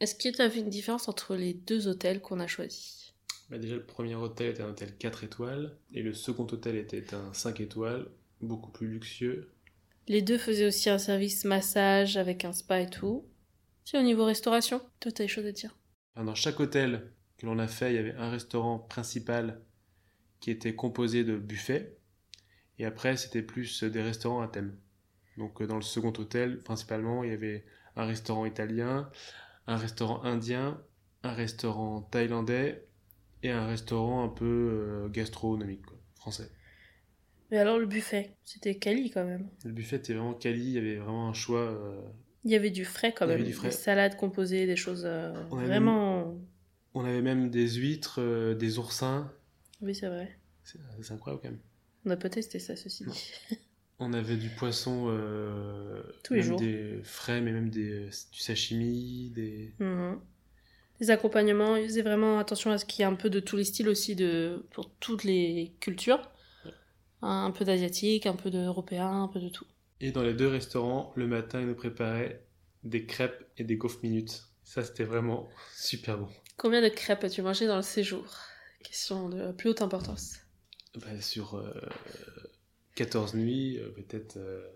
Est-ce 0.00 0.14
que 0.16 0.28
tu 0.28 0.42
as 0.42 0.48
vu 0.48 0.60
une 0.60 0.68
différence 0.68 1.08
entre 1.08 1.36
les 1.36 1.54
deux 1.54 1.86
hôtels 1.86 2.20
qu'on 2.20 2.40
a 2.40 2.48
choisis? 2.48 3.14
Bah, 3.50 3.58
déjà, 3.58 3.76
le 3.76 3.84
premier 3.84 4.16
hôtel 4.16 4.50
était 4.50 4.62
un 4.62 4.70
hôtel 4.70 4.96
4 4.96 5.24
étoiles 5.24 5.76
et 5.92 6.02
le 6.02 6.12
second 6.12 6.46
hôtel 6.50 6.76
était 6.76 7.14
un 7.14 7.32
5 7.32 7.60
étoiles, 7.60 8.08
beaucoup 8.40 8.70
plus 8.70 8.88
luxueux. 8.88 9.48
Les 10.08 10.22
deux 10.22 10.38
faisaient 10.38 10.66
aussi 10.66 10.90
un 10.90 10.98
service 10.98 11.44
massage 11.44 12.16
avec 12.16 12.44
un 12.44 12.52
spa 12.52 12.80
et 12.80 12.90
tout. 12.90 13.24
C'est 13.84 13.98
au 13.98 14.02
niveau 14.02 14.24
restauration, 14.24 14.80
toi 15.00 15.12
t'as 15.12 15.24
des 15.24 15.28
choses 15.28 15.46
à 15.46 15.52
dire. 15.52 15.76
Dans 16.16 16.34
chaque 16.34 16.60
hôtel 16.60 17.10
que 17.38 17.46
l'on 17.46 17.58
a 17.58 17.66
fait, 17.68 17.92
il 17.92 17.96
y 17.96 17.98
avait 17.98 18.14
un 18.14 18.30
restaurant 18.30 18.78
principal 18.78 19.60
qui 20.40 20.50
était 20.50 20.74
composé 20.74 21.24
de 21.24 21.36
buffets. 21.36 21.96
Et 22.78 22.84
après, 22.84 23.16
c'était 23.16 23.42
plus 23.42 23.82
des 23.84 24.02
restaurants 24.02 24.40
à 24.42 24.48
thème. 24.48 24.76
Donc, 25.38 25.60
euh, 25.62 25.66
dans 25.66 25.76
le 25.76 25.82
second 25.82 26.12
hôtel, 26.18 26.60
principalement, 26.62 27.22
il 27.24 27.30
y 27.30 27.32
avait 27.32 27.64
un 27.96 28.04
restaurant 28.04 28.44
italien, 28.46 29.10
un 29.66 29.76
restaurant 29.76 30.22
indien, 30.24 30.80
un 31.22 31.32
restaurant 31.32 32.02
thaïlandais 32.02 32.86
et 33.42 33.50
un 33.50 33.66
restaurant 33.66 34.24
un 34.24 34.28
peu 34.28 34.44
euh, 34.44 35.08
gastronomique, 35.08 35.84
quoi, 35.86 35.98
français. 36.16 36.50
Mais 37.50 37.58
alors 37.58 37.78
le 37.78 37.86
buffet, 37.86 38.34
c'était 38.44 38.76
quali 38.76 39.10
quand 39.10 39.24
même. 39.24 39.48
Le 39.64 39.72
buffet 39.72 39.96
était 39.96 40.14
vraiment 40.14 40.34
quali, 40.34 40.62
il 40.64 40.72
y 40.72 40.78
avait 40.78 40.96
vraiment 40.96 41.28
un 41.28 41.34
choix. 41.34 41.60
euh, 41.60 42.00
Il 42.44 42.50
y 42.50 42.54
avait 42.56 42.70
du 42.70 42.84
frais 42.84 43.12
quand 43.12 43.24
Il 43.26 43.28
y 43.28 43.32
même, 43.32 43.40
avait 43.42 43.48
du 43.48 43.54
frais. 43.54 43.68
des 43.68 43.74
salades 43.74 44.16
composées, 44.16 44.66
des 44.66 44.76
choses 44.76 45.04
euh, 45.06 45.32
On 45.50 45.56
vraiment... 45.56 46.34
On 46.94 47.04
avait 47.04 47.22
même 47.22 47.50
des 47.50 47.68
huîtres, 47.70 48.20
euh, 48.20 48.54
des 48.54 48.78
oursins. 48.78 49.32
Oui 49.80 49.94
c'est 49.94 50.08
vrai. 50.08 50.36
C'est 50.64 50.78
c'est 51.00 51.12
incroyable 51.14 51.42
quand 51.42 51.50
même. 51.50 51.60
On 52.04 52.08
n'a 52.10 52.16
pas 52.16 52.28
testé 52.28 52.58
ça 52.58 52.76
ceci 52.76 53.04
Non. 53.04 53.12
dit. 53.12 53.32
On 53.98 54.12
avait 54.12 54.36
du 54.36 54.48
poisson 54.48 55.06
euh, 55.08 56.02
Tous 56.24 56.34
les 56.34 56.42
jours. 56.42 56.58
des 56.58 57.00
frais, 57.04 57.40
mais 57.40 57.52
même 57.52 57.70
des, 57.70 58.06
du 58.32 58.40
sashimi, 58.40 59.30
des... 59.30 59.72
Mhm. 59.78 60.18
Les 61.00 61.10
accompagnements, 61.10 61.76
ils 61.76 61.84
faisaient 61.86 62.02
vraiment 62.02 62.38
attention 62.40 62.70
à 62.72 62.78
ce 62.78 62.84
qu'il 62.84 63.00
y 63.00 63.02
ait 63.02 63.10
un 63.10 63.14
peu 63.14 63.30
de 63.30 63.38
tous 63.40 63.56
les 63.56 63.64
styles 63.64 63.88
aussi, 63.88 64.16
de... 64.16 64.64
pour 64.72 64.90
toutes 64.98 65.22
les 65.24 65.72
cultures. 65.80 66.20
Un 67.22 67.52
peu 67.52 67.64
d'asiatique, 67.64 68.26
un 68.26 68.34
peu 68.34 68.50
d'européen, 68.50 69.22
un 69.22 69.28
peu 69.28 69.38
de 69.40 69.48
tout. 69.48 69.66
Et 70.02 70.10
dans 70.10 70.22
les 70.22 70.34
deux 70.34 70.48
restaurants, 70.48 71.12
le 71.16 71.26
matin, 71.28 71.60
ils 71.60 71.66
nous 71.68 71.74
préparaient 71.76 72.44
des 72.82 73.06
crêpes 73.06 73.46
et 73.56 73.64
des 73.64 73.76
gaufres 73.76 74.00
minutes. 74.02 74.42
Ça, 74.64 74.82
c'était 74.82 75.04
vraiment 75.04 75.48
super 75.76 76.18
bon. 76.18 76.28
Combien 76.56 76.82
de 76.82 76.88
crêpes 76.88 77.22
as-tu 77.24 77.40
mangé 77.40 77.66
dans 77.68 77.76
le 77.76 77.82
séjour? 77.82 78.26
Question 78.82 79.28
de 79.28 79.38
la 79.38 79.52
plus 79.52 79.70
haute 79.70 79.80
importance. 79.80 80.38
Bah, 81.00 81.20
sur 81.20 81.54
euh, 81.54 81.72
14 82.96 83.34
nuits, 83.34 83.78
euh, 83.78 83.90
peut-être 83.90 84.36
euh, 84.38 84.66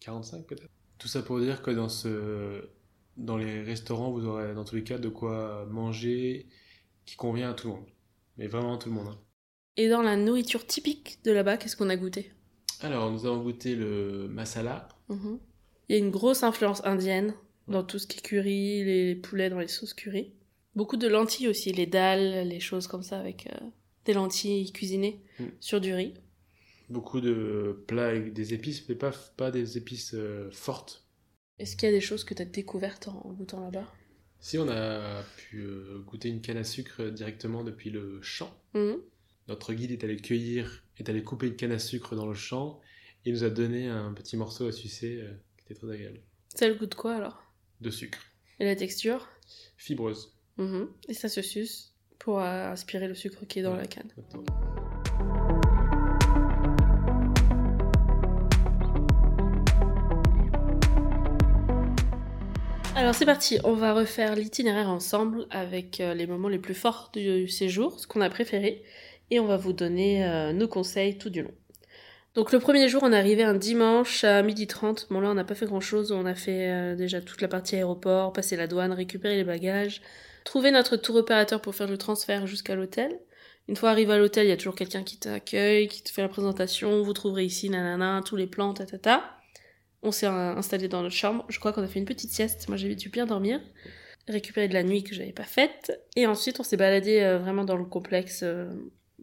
45 0.00 0.44
peut-être. 0.46 0.68
Tout 0.98 1.08
ça 1.08 1.22
pour 1.22 1.38
dire 1.40 1.62
que 1.62 1.70
dans, 1.70 1.88
ce, 1.88 2.68
dans 3.16 3.36
les 3.38 3.62
restaurants, 3.62 4.10
vous 4.10 4.26
aurez 4.26 4.52
dans 4.52 4.64
tous 4.64 4.74
les 4.74 4.84
cas 4.84 4.98
de 4.98 5.08
quoi 5.08 5.64
manger 5.70 6.48
qui 7.06 7.14
convient 7.16 7.50
à 7.50 7.54
tout 7.54 7.68
le 7.68 7.74
monde. 7.74 7.86
Mais 8.36 8.48
vraiment 8.48 8.74
à 8.74 8.78
tout 8.78 8.88
le 8.88 8.96
monde. 8.96 9.08
hein. 9.08 9.18
Et 9.76 9.88
dans 9.88 10.02
la 10.02 10.16
nourriture 10.16 10.66
typique 10.66 11.22
de 11.24 11.30
là-bas, 11.30 11.56
qu'est-ce 11.56 11.76
qu'on 11.76 11.88
a 11.88 11.96
goûté? 11.96 12.32
Alors, 12.82 13.10
nous 13.10 13.26
avons 13.26 13.42
goûté 13.42 13.74
le 13.76 14.28
masala. 14.28 14.88
Mhm. 15.08 15.38
Il 15.88 15.96
y 15.96 15.98
a 15.98 15.98
une 16.02 16.10
grosse 16.10 16.42
influence 16.42 16.84
indienne 16.84 17.34
dans 17.68 17.82
tout 17.84 17.98
ce 17.98 18.06
qui 18.06 18.18
est 18.18 18.22
curry, 18.22 18.84
les 18.84 19.14
poulets 19.14 19.50
dans 19.50 19.58
les 19.58 19.68
sauces 19.68 19.94
curry. 19.94 20.32
Beaucoup 20.76 20.96
de 20.96 21.08
lentilles 21.08 21.48
aussi, 21.48 21.72
les 21.72 21.86
dalles, 21.86 22.48
les 22.48 22.60
choses 22.60 22.86
comme 22.86 23.02
ça 23.02 23.18
avec 23.18 23.48
euh, 23.52 23.66
des 24.04 24.12
lentilles 24.12 24.72
cuisinées 24.72 25.20
Mm. 25.38 25.44
sur 25.60 25.80
du 25.80 25.92
riz. 25.94 26.14
Beaucoup 26.90 27.20
de 27.20 27.82
plats 27.86 28.08
avec 28.08 28.32
des 28.32 28.52
épices, 28.54 28.88
mais 28.88 28.94
pas, 28.94 29.10
pas 29.36 29.50
des 29.50 29.76
épices 29.78 30.12
euh, 30.14 30.50
fortes. 30.50 31.04
Est-ce 31.58 31.76
qu'il 31.76 31.88
y 31.88 31.92
a 31.92 31.94
des 31.94 32.00
choses 32.00 32.24
que 32.24 32.34
tu 32.34 32.42
as 32.42 32.46
découvertes 32.46 33.08
en 33.08 33.32
goûtant 33.32 33.60
là-bas? 33.60 33.86
Si 34.38 34.58
on 34.58 34.68
a 34.68 35.22
pu 35.36 35.60
euh, 35.60 35.98
goûter 36.06 36.28
une 36.30 36.40
canne 36.40 36.56
à 36.56 36.64
sucre 36.64 37.04
directement 37.10 37.62
depuis 37.64 37.90
le 37.90 38.20
champ, 38.22 38.50
Mhm. 38.74 38.98
notre 39.48 39.72
guide 39.74 39.90
est 39.92 40.04
allé 40.04 40.16
cueillir, 40.16 40.82
est 41.02 41.08
allé 41.10 41.22
couper 41.22 41.46
une 41.48 41.56
canne 41.56 41.72
à 41.72 41.78
sucre 41.78 42.14
dans 42.16 42.26
le 42.26 42.34
champ 42.34 42.80
et 43.24 43.32
nous 43.32 43.44
a 43.44 43.50
donné 43.50 43.88
un 43.88 44.12
petit 44.12 44.36
morceau 44.36 44.66
à 44.68 44.72
sucer 44.72 45.20
euh, 45.22 45.30
qui 45.58 45.64
était 45.72 45.74
très 45.80 45.92
agréable. 45.92 46.20
Ça 46.54 46.64
a 46.64 46.68
le 46.68 46.74
goût 46.74 46.86
de 46.86 46.94
quoi 46.94 47.14
alors? 47.14 47.42
De 47.80 47.90
sucre. 47.90 48.18
Et 48.58 48.64
la 48.64 48.76
texture? 48.76 49.28
Fibreuse. 49.76 50.34
Mhm. 50.58 50.88
Et 51.08 51.14
ça 51.14 51.28
se 51.28 51.42
suce 51.42 51.94
pour 52.18 52.40
euh, 52.40 52.70
aspirer 52.72 53.08
le 53.08 53.14
sucre 53.14 53.46
qui 53.46 53.60
est 53.60 53.62
dans 53.62 53.72
Ouais. 53.72 53.78
la 53.82 53.86
canne. 53.86 54.10
Exactement. 54.18 54.44
Alors 62.96 63.14
c'est 63.14 63.24
parti, 63.24 63.58
on 63.64 63.72
va 63.74 63.94
refaire 63.94 64.34
l'itinéraire 64.34 64.88
ensemble 64.90 65.46
avec 65.50 66.00
euh, 66.00 66.12
les 66.12 66.26
moments 66.26 66.48
les 66.48 66.58
plus 66.58 66.74
forts 66.74 67.10
du 67.14 67.48
séjour, 67.48 67.98
ce 67.98 68.06
qu'on 68.06 68.20
a 68.20 68.28
préféré, 68.28 68.82
et 69.30 69.40
on 69.40 69.46
va 69.46 69.56
vous 69.56 69.72
donner 69.72 70.24
euh, 70.24 70.52
nos 70.52 70.68
conseils 70.68 71.18
tout 71.18 71.30
du 71.30 71.42
long. 71.42 71.54
Donc 72.34 72.52
le 72.52 72.60
premier 72.60 72.88
jour, 72.88 73.02
on 73.02 73.12
est 73.12 73.18
arrivé 73.18 73.42
un 73.42 73.54
dimanche 73.54 74.22
à 74.22 74.42
12h30. 74.42 75.06
Bon 75.10 75.20
là, 75.20 75.30
on 75.30 75.34
n'a 75.34 75.44
pas 75.44 75.56
fait 75.56 75.66
grand-chose, 75.66 76.12
on 76.12 76.26
a 76.26 76.34
fait 76.34 76.70
euh, 76.70 76.94
déjà 76.94 77.20
toute 77.20 77.40
la 77.40 77.48
partie 77.48 77.76
aéroport, 77.76 78.32
passer 78.32 78.56
la 78.56 78.66
douane, 78.66 78.92
récupérer 78.92 79.36
les 79.36 79.44
bagages, 79.44 80.00
trouver 80.44 80.70
notre 80.70 80.96
tour 80.96 81.16
opérateur 81.16 81.60
pour 81.60 81.74
faire 81.74 81.88
le 81.88 81.98
transfert 81.98 82.46
jusqu'à 82.46 82.76
l'hôtel. 82.76 83.18
Une 83.68 83.76
fois 83.76 83.90
arrivé 83.90 84.12
à 84.12 84.18
l'hôtel, 84.18 84.46
il 84.46 84.50
y 84.50 84.52
a 84.52 84.56
toujours 84.56 84.74
quelqu'un 84.74 85.02
qui 85.02 85.18
t'accueille, 85.18 85.88
qui 85.88 86.02
te 86.02 86.10
fait 86.10 86.22
la 86.22 86.28
présentation, 86.28 87.02
vous 87.02 87.12
trouverez 87.12 87.44
ici, 87.44 87.68
nanana, 87.68 88.20
tous 88.24 88.36
les 88.36 88.46
plans, 88.46 88.74
tatata. 88.74 89.22
On 90.02 90.12
s'est 90.12 90.26
installé 90.26 90.88
dans 90.88 91.02
notre 91.02 91.14
chambre. 91.14 91.44
Je 91.48 91.58
crois 91.58 91.72
qu'on 91.72 91.82
a 91.82 91.86
fait 91.86 91.98
une 91.98 92.06
petite 92.06 92.30
sieste. 92.30 92.68
Moi, 92.68 92.76
j'avais 92.78 92.94
dû 92.94 93.10
bien 93.10 93.26
dormir. 93.26 93.60
Récupérer 94.28 94.66
de 94.66 94.74
la 94.74 94.82
nuit 94.82 95.04
que 95.04 95.14
j'avais 95.14 95.32
pas 95.32 95.44
faite. 95.44 96.00
Et 96.16 96.26
ensuite, 96.26 96.58
on 96.58 96.62
s'est 96.62 96.78
baladé 96.78 97.20
euh, 97.20 97.38
vraiment 97.38 97.64
dans 97.64 97.76
le 97.76 97.84
complexe, 97.84 98.42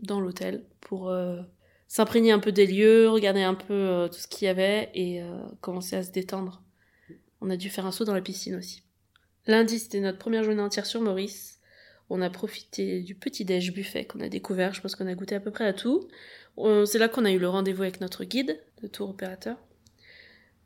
dans 0.02 0.20
l'hôtel, 0.20 0.64
pour 0.82 1.10
euh, 1.10 1.42
s'imprégner 1.88 2.32
un 2.32 2.40
peu 2.40 2.52
des 2.52 2.68
lieux, 2.68 3.10
regarder 3.10 3.42
un 3.42 3.54
peu 3.54 3.74
euh, 3.74 4.08
tout 4.08 4.20
ce 4.20 4.28
qu'il 4.28 4.46
y 4.46 4.50
avait 4.50 4.90
et 4.94 5.22
euh, 5.22 5.40
commencer 5.62 5.96
à 5.96 6.04
se 6.04 6.12
détendre. 6.12 6.64
On 7.42 7.50
a 7.50 7.58
dû 7.58 7.70
faire 7.70 7.86
un 7.86 7.92
saut 7.92 8.06
dans 8.06 8.14
la 8.14 8.22
piscine 8.22 8.56
aussi. 8.56 8.84
Lundi, 9.46 9.80
c'était 9.80 10.00
notre 10.00 10.18
première 10.18 10.44
journée 10.44 10.62
entière 10.62 10.86
sur 10.86 11.02
Maurice. 11.02 11.60
On 12.10 12.22
a 12.22 12.30
profité 12.30 13.02
du 13.02 13.16
petit 13.16 13.46
déj 13.46 13.74
buffet 13.74 14.06
qu'on 14.06 14.22
a 14.22 14.30
découvert. 14.30 14.74
Je 14.74 14.82
pense 14.82 14.96
qu'on 14.96 15.08
a 15.08 15.14
goûté 15.14 15.36
à 15.36 15.40
peu 15.40 15.52
près 15.52 15.66
à 15.66 15.74
tout. 15.74 16.08
C'est 16.86 16.98
là 16.98 17.08
qu'on 17.08 17.26
a 17.26 17.32
eu 17.32 17.38
le 17.38 17.48
rendez-vous 17.48 17.84
avec 17.84 18.02
notre 18.02 18.24
guide, 18.24 18.60
le 18.82 18.90
tour 18.90 19.10
opérateur. 19.10 19.58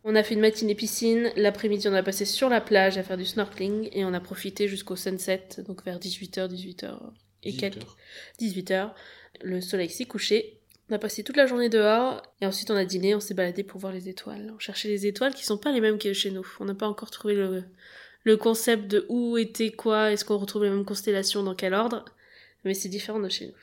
On 0.04 0.16
a 0.16 0.24
fait 0.24 0.34
une 0.34 0.40
matinée 0.40 0.74
piscine, 0.74 1.32
l'après-midi 1.36 1.88
on 1.88 1.94
a 1.94 2.02
passé 2.02 2.26
sur 2.26 2.50
la 2.50 2.60
plage 2.60 2.98
à 2.98 3.04
faire 3.04 3.18
du 3.18 3.26
snorkeling 3.26 3.90
et 3.92 4.04
on 4.04 4.14
a 4.14 4.20
profité 4.20 4.68
jusqu'au 4.68 4.96
sunset, 4.96 5.48
donc 5.68 5.86
vers 5.86 6.00
18h, 6.00 6.48
18h 6.48 6.98
et 7.44 7.52
18 7.52 7.60
quelques, 7.60 7.78
heures. 7.78 7.98
18h. 8.40 8.92
Le 9.44 9.62
soleil 9.62 9.90
s'est 9.90 10.06
couché. 10.06 10.58
On 10.90 10.96
a 10.96 11.00
passé 11.00 11.24
toute 11.24 11.38
la 11.38 11.46
journée 11.46 11.70
dehors 11.70 12.22
et 12.42 12.46
ensuite 12.46 12.70
on 12.70 12.76
a 12.76 12.86
dîné, 12.86 13.16
on 13.16 13.20
s'est 13.20 13.34
baladé 13.34 13.64
pour 13.64 13.80
voir 13.80 13.94
les 13.94 14.10
étoiles. 14.10 14.52
On 14.54 14.60
cherchait 14.60 14.90
les 14.90 15.08
étoiles 15.08 15.34
qui 15.34 15.46
sont 15.46 15.58
pas 15.58 15.72
les 15.72 15.82
mêmes 15.82 15.98
que 15.98 16.12
chez 16.14 16.32
nous. 16.32 16.46
On 16.60 16.66
n'a 16.66 16.76
pas 16.76 16.88
encore 16.88 17.12
trouvé 17.12 17.34
le, 17.34 17.64
le 18.24 18.38
concept 18.38 18.88
de 18.88 19.06
où 19.10 19.38
était 19.38 19.72
quoi, 19.72 20.12
est-ce 20.12 20.26
qu'on 20.26 20.38
retrouve 20.38 20.64
les 20.66 20.70
mêmes 20.70 20.86
constellations, 20.86 21.44
dans 21.44 21.56
quel 21.56 21.74
ordre, 21.74 22.06
mais 22.66 22.74
c'est 22.74 22.90
différent 22.90 23.20
de 23.20 23.30
chez 23.30 23.48
nous. 23.48 23.54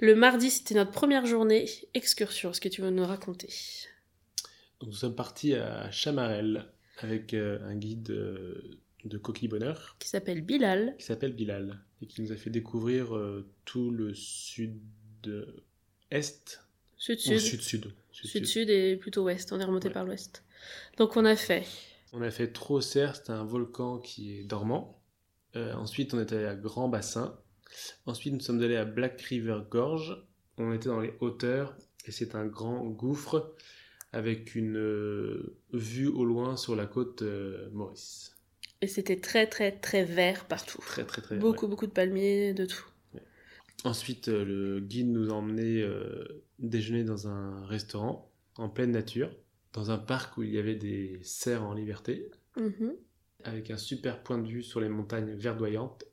Le 0.00 0.14
mardi, 0.14 0.50
c'était 0.50 0.74
notre 0.74 0.92
première 0.92 1.26
journée 1.26 1.68
excursion. 1.92 2.50
Est-ce 2.50 2.60
que 2.60 2.70
tu 2.70 2.80
veux 2.80 2.90
nous 2.90 3.04
raconter 3.04 3.48
nous 4.82 4.92
sommes 4.92 5.14
partis 5.14 5.54
à 5.54 5.90
Chamarel 5.90 6.64
avec 6.98 7.34
euh, 7.34 7.58
un 7.68 7.76
guide 7.76 8.10
euh, 8.10 8.78
de 9.04 9.18
coquille 9.18 9.48
bonheur 9.48 9.96
Qui 9.98 10.08
s'appelle 10.08 10.40
Bilal. 10.40 10.94
qui 10.98 11.04
s'appelle 11.04 11.34
Bilal 11.34 11.78
et 12.02 12.06
qui 12.06 12.22
nous 12.22 12.32
a 12.32 12.36
fait 12.36 12.50
découvrir 12.50 13.14
euh, 13.16 13.46
tout 13.64 13.90
le 13.90 14.14
sud-est 14.14 14.80
ou 16.98 17.00
Sud-sud. 17.02 17.38
sud-sud. 17.40 17.92
Sud-sud 18.12 18.68
et 18.70 18.96
plutôt 18.96 19.24
ouest. 19.24 19.52
On 19.52 19.60
est 19.60 19.64
remonté 19.64 19.88
Ouais. 19.88 19.94
par 19.94 20.04
l'ouest. 20.04 20.44
Donc 20.98 21.16
on 21.16 21.24
a 21.24 21.36
fait. 21.36 21.64
On 22.12 22.20
a 22.22 22.30
fait 22.30 22.52
Trosser, 22.52 23.08
c'est 23.14 23.30
un 23.30 23.44
volcan 23.44 23.98
qui 23.98 24.38
est 24.38 24.44
dormant. 24.44 25.00
Euh, 25.56 25.72
ensuite, 25.74 26.12
on 26.14 26.20
est 26.20 26.32
allé 26.32 26.44
à 26.44 26.54
Grand 26.54 26.88
Bassin. 26.88 27.38
Ensuite, 28.06 28.34
nous 28.34 28.40
sommes 28.40 28.60
allés 28.62 28.76
à 28.76 28.84
Black 28.84 29.20
River 29.22 29.60
Gorge. 29.70 30.22
On 30.58 30.72
était 30.72 30.88
dans 30.88 31.00
les 31.00 31.14
hauteurs 31.20 31.74
et 32.06 32.10
c'est 32.12 32.34
un 32.34 32.44
grand 32.46 32.84
gouffre 32.84 33.54
avec 34.12 34.54
une 34.54 34.76
euh, 34.76 35.56
vue 35.72 36.08
au 36.08 36.24
loin 36.24 36.56
sur 36.56 36.76
la 36.76 36.86
côte 36.86 37.22
Maurice. 37.72 38.36
Et 38.82 38.86
c'était 38.86 39.20
très 39.20 39.46
très 39.46 39.72
très 39.72 40.04
vert 40.04 40.46
partout. 40.46 40.80
Très 40.82 41.04
très 41.04 41.20
très. 41.22 41.36
Beaucoup 41.36 41.68
beaucoup 41.68 41.86
de 41.86 41.92
palmiers, 41.92 42.54
de 42.54 42.64
tout. 42.66 42.84
ouais. 43.14 43.20
Ensuite, 43.84 44.28
euh, 44.28 44.44
le 44.44 44.80
guide 44.80 45.08
nous 45.10 45.30
a 45.30 45.34
emmené 45.34 45.82
euh, 45.82 46.42
déjeuner 46.58 47.04
dans 47.04 47.28
un 47.28 47.66
restaurant 47.66 48.30
en 48.56 48.68
pleine 48.68 48.90
nature, 48.92 49.30
dans 49.72 49.90
un 49.90 49.98
parc 49.98 50.36
où 50.36 50.42
il 50.42 50.50
y 50.50 50.58
avait 50.58 50.74
des 50.76 51.18
cerfs 51.22 51.62
en 51.62 51.74
liberté. 51.74 52.30
Mhm. 52.56 52.94
avec 53.44 53.70
un 53.70 53.76
super 53.78 54.22
point 54.22 54.36
de 54.38 54.46
vue 54.46 54.62
sur 54.62 54.80
les 54.80 54.88
montagnes 54.88 55.34
verdoyantes. 55.34 56.04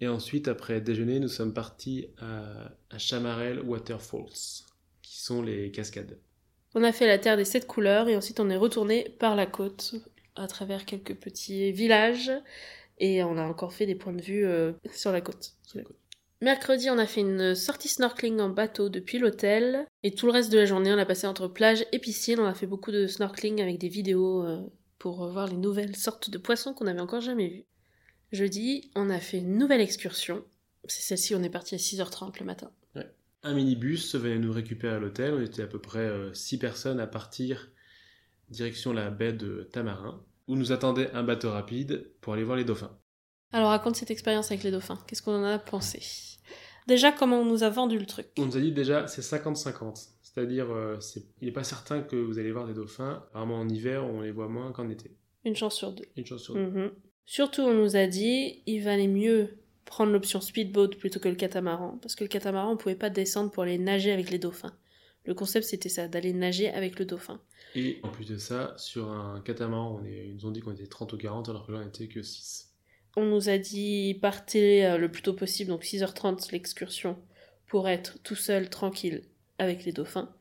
Et 0.00 0.08
ensuite, 0.08 0.48
après 0.48 0.80
déjeuner, 0.80 1.20
nous 1.20 1.28
sommes 1.28 1.52
partis 1.54 2.08
à, 2.18 2.72
à 2.90 2.98
Chamarel 2.98 3.60
Waterfalls, 3.60 4.64
qui 5.02 5.20
sont 5.20 5.42
les 5.42 5.70
cascades. 5.70 6.18
On 6.74 6.82
a 6.82 6.90
fait 6.90 7.06
la 7.06 7.18
terre 7.18 7.36
des 7.36 7.44
sept 7.44 7.66
couleurs 7.66 8.08
et 8.08 8.16
ensuite 8.16 8.40
on 8.40 8.48
est 8.50 8.56
retourné 8.56 9.14
par 9.20 9.36
la 9.36 9.46
côte 9.46 9.94
à 10.36 10.46
travers 10.46 10.84
quelques 10.84 11.14
petits 11.14 11.72
villages 11.72 12.30
et 12.98 13.22
on 13.22 13.36
a 13.36 13.42
encore 13.42 13.72
fait 13.72 13.86
des 13.86 13.94
points 13.94 14.12
de 14.12 14.22
vue 14.22 14.46
euh, 14.46 14.72
sur 14.92 15.12
la 15.12 15.20
côte. 15.20 15.54
Sur 15.66 15.78
la 15.78 15.84
côte. 15.84 15.96
Mercredi, 16.40 16.90
on 16.90 16.98
a 16.98 17.06
fait 17.06 17.20
une 17.20 17.54
sortie 17.54 17.88
snorkeling 17.88 18.40
en 18.40 18.48
bateau 18.48 18.88
depuis 18.88 19.18
l'hôtel 19.18 19.86
et 20.02 20.12
tout 20.12 20.26
le 20.26 20.32
reste 20.32 20.50
de 20.50 20.58
la 20.58 20.64
journée, 20.64 20.92
on 20.92 20.98
a 20.98 21.06
passé 21.06 21.26
entre 21.26 21.46
plage 21.46 21.84
et 21.92 21.98
piscine. 21.98 22.40
On 22.40 22.46
a 22.46 22.54
fait 22.54 22.66
beaucoup 22.66 22.90
de 22.90 23.06
snorkeling 23.06 23.60
avec 23.60 23.78
des 23.78 23.88
vidéos 23.88 24.44
euh, 24.44 24.60
pour 24.98 25.26
voir 25.28 25.46
les 25.46 25.56
nouvelles 25.56 25.96
sortes 25.96 26.30
de 26.30 26.38
poissons 26.38 26.74
qu'on 26.74 26.84
n'avait 26.84 27.00
encore 27.00 27.20
jamais 27.20 27.48
vues. 27.48 27.64
Jeudi, 28.32 28.90
on 28.96 29.10
a 29.10 29.20
fait 29.20 29.38
une 29.38 29.56
nouvelle 29.58 29.80
excursion. 29.80 30.44
C'est 30.86 31.02
celle-ci, 31.02 31.34
on 31.34 31.42
est 31.42 31.50
parti 31.50 31.74
à 31.74 31.78
6h30 31.78 32.38
le 32.40 32.46
matin. 32.46 32.70
Un 33.44 33.54
minibus 33.54 34.14
venait 34.14 34.38
nous 34.38 34.52
récupérer 34.52 34.94
à 34.94 34.98
l'hôtel. 35.00 35.34
On 35.34 35.42
était 35.42 35.62
à 35.62 35.66
peu 35.66 35.80
près 35.80 36.08
6 36.32 36.58
personnes 36.58 37.00
à 37.00 37.08
partir 37.08 37.72
direction 38.52 38.92
la 38.92 39.10
baie 39.10 39.32
de 39.32 39.68
Tamarin, 39.72 40.22
où 40.48 40.56
nous 40.56 40.72
attendait 40.72 41.10
un 41.12 41.22
bateau 41.22 41.50
rapide 41.50 42.10
pour 42.20 42.34
aller 42.34 42.44
voir 42.44 42.56
les 42.56 42.64
dauphins. 42.64 42.96
Alors 43.52 43.68
raconte 43.70 43.96
cette 43.96 44.10
expérience 44.10 44.50
avec 44.50 44.62
les 44.64 44.70
dauphins. 44.70 44.98
Qu'est-ce 45.06 45.22
qu'on 45.22 45.34
en 45.34 45.44
a 45.44 45.58
pensé? 45.58 46.00
Déjà, 46.86 47.12
comment 47.12 47.40
on 47.40 47.44
nous 47.44 47.62
a 47.62 47.68
vendu 47.70 47.98
le 47.98 48.06
truc? 48.06 48.26
On 48.38 48.46
nous 48.46 48.56
a 48.56 48.60
dit 48.60 48.72
déjà 48.72 49.06
c'est 49.06 49.22
50-50. 49.22 50.08
C'est-à-dire, 50.22 50.70
euh, 50.70 50.98
c'est- 51.00 51.26
il 51.40 51.46
n'est 51.46 51.52
pas 51.52 51.62
certain 51.64 52.00
que 52.00 52.16
vous 52.16 52.38
allez 52.38 52.52
voir 52.52 52.66
des 52.66 52.72
dauphins. 52.72 53.22
Apparemment, 53.28 53.56
en 53.60 53.68
hiver, 53.68 54.04
on 54.04 54.22
les 54.22 54.30
voit 54.30 54.48
moins 54.48 54.72
qu'en 54.72 54.88
été. 54.88 55.14
Une 55.44 55.54
chance 55.54 55.76
sur 55.76 55.92
deux. 55.92 56.04
Une 56.16 56.24
chose 56.24 56.42
sur 56.42 56.54
deux. 56.54 56.60
Mhm. 56.60 56.90
Surtout, 57.26 57.60
on 57.62 57.74
nous 57.74 57.96
a 57.96 58.06
dit 58.06 58.62
il 58.66 58.80
valait 58.82 59.08
mieux 59.08 59.58
prendre 59.84 60.10
l'option 60.12 60.40
speedboat 60.40 60.88
plutôt 60.98 61.20
que 61.20 61.28
le 61.28 61.34
catamaran, 61.34 61.98
parce 62.00 62.14
que 62.14 62.24
le 62.24 62.28
catamaran, 62.28 62.72
on 62.72 62.76
pouvait 62.78 62.94
pas 62.94 63.10
descendre 63.10 63.50
pour 63.50 63.64
aller 63.64 63.76
nager 63.78 64.10
avec 64.10 64.30
les 64.30 64.38
dauphins. 64.38 64.72
Le 65.24 65.34
concept, 65.34 65.66
c'était 65.66 65.88
ça, 65.88 66.08
d'aller 66.08 66.32
nager 66.32 66.68
avec 66.68 66.98
le 66.98 67.04
dauphin. 67.04 67.40
Et 67.74 68.00
en 68.02 68.08
plus 68.08 68.26
de 68.26 68.36
ça, 68.36 68.74
sur 68.76 69.10
un 69.10 69.40
catamaran, 69.40 70.00
on 70.00 70.04
est, 70.04 70.26
ils 70.26 70.34
nous 70.34 70.46
ont 70.46 70.50
dit 70.50 70.60
qu'on 70.60 70.72
était 70.72 70.86
30 70.86 71.12
ou 71.12 71.16
40, 71.16 71.48
alors 71.48 71.66
que 71.66 71.72
là, 71.72 71.80
on 71.82 71.86
était 71.86 72.08
que 72.08 72.22
6. 72.22 72.72
On 73.16 73.24
nous 73.24 73.48
a 73.48 73.58
dit 73.58 74.18
partez 74.20 74.86
euh, 74.86 74.98
le 74.98 75.10
plus 75.10 75.22
tôt 75.22 75.34
possible, 75.34 75.70
donc 75.70 75.84
6h30 75.84 76.50
l'excursion, 76.50 77.16
pour 77.66 77.88
être 77.88 78.18
tout 78.22 78.34
seul, 78.34 78.68
tranquille, 78.68 79.22
avec 79.58 79.84
les 79.84 79.92
dauphins. 79.92 80.34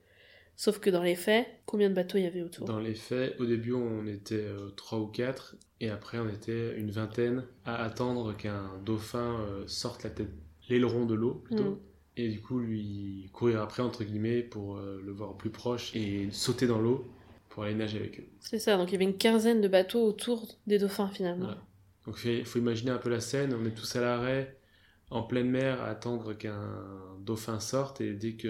Sauf 0.55 0.79
que 0.79 0.89
dans 0.89 1.03
les 1.03 1.15
faits, 1.15 1.47
combien 1.65 1.89
de 1.89 1.95
bateaux 1.95 2.17
il 2.17 2.23
y 2.23 2.27
avait 2.27 2.41
autour? 2.41 2.65
Dans 2.65 2.79
les 2.79 2.95
faits, 2.95 3.35
au 3.39 3.45
début, 3.45 3.73
on 3.73 4.05
était 4.07 4.45
3 4.75 4.99
ou 4.99 5.07
4, 5.07 5.55
et 5.81 5.89
après, 5.89 6.19
on 6.19 6.29
était 6.29 6.77
une 6.77 6.91
vingtaine 6.91 7.43
à 7.65 7.83
attendre 7.83 8.37
qu'un 8.37 8.69
dauphin 8.85 9.39
euh, 9.41 9.63
sorte 9.65 10.03
la 10.03 10.11
tête, 10.11 10.29
l'aileron 10.69 11.05
de 11.05 11.15
l'eau, 11.15 11.41
plutôt. 11.45 11.71
Mm. 11.71 11.79
Et 12.17 12.29
du 12.29 12.41
coup, 12.41 12.59
lui 12.59 13.29
courir 13.31 13.61
après, 13.61 13.81
entre 13.83 14.03
guillemets, 14.03 14.41
pour 14.41 14.77
euh, 14.77 15.01
le 15.03 15.11
voir 15.11 15.35
plus 15.37 15.49
proche 15.49 15.95
et 15.95 16.29
sauter 16.31 16.67
dans 16.67 16.79
l'eau 16.79 17.07
pour 17.49 17.63
aller 17.63 17.75
nager 17.75 17.99
avec 17.99 18.19
eux. 18.19 18.27
C'est 18.39 18.59
ça, 18.59 18.77
donc 18.77 18.89
il 18.89 18.93
y 18.93 18.95
avait 18.95 19.05
une 19.05 19.17
quinzaine 19.17 19.61
de 19.61 19.67
bateaux 19.67 20.05
autour 20.05 20.47
des 20.67 20.79
dauphins 20.79 21.09
finalement. 21.09 21.45
Voilà. 21.45 21.63
Donc 22.05 22.19
il 22.25 22.45
faut 22.45 22.59
imaginer 22.59 22.91
un 22.91 22.97
peu 22.97 23.09
la 23.09 23.19
scène, 23.19 23.53
on 23.53 23.65
est 23.65 23.75
tous 23.75 23.95
à 23.95 24.01
l'arrêt, 24.01 24.57
en 25.09 25.23
pleine 25.23 25.49
mer, 25.49 25.81
à 25.81 25.87
attendre 25.87 26.33
qu'un 26.33 26.83
dauphin 27.19 27.59
sorte, 27.59 28.01
et 28.01 28.13
dès 28.13 28.33
qu'un 28.33 28.49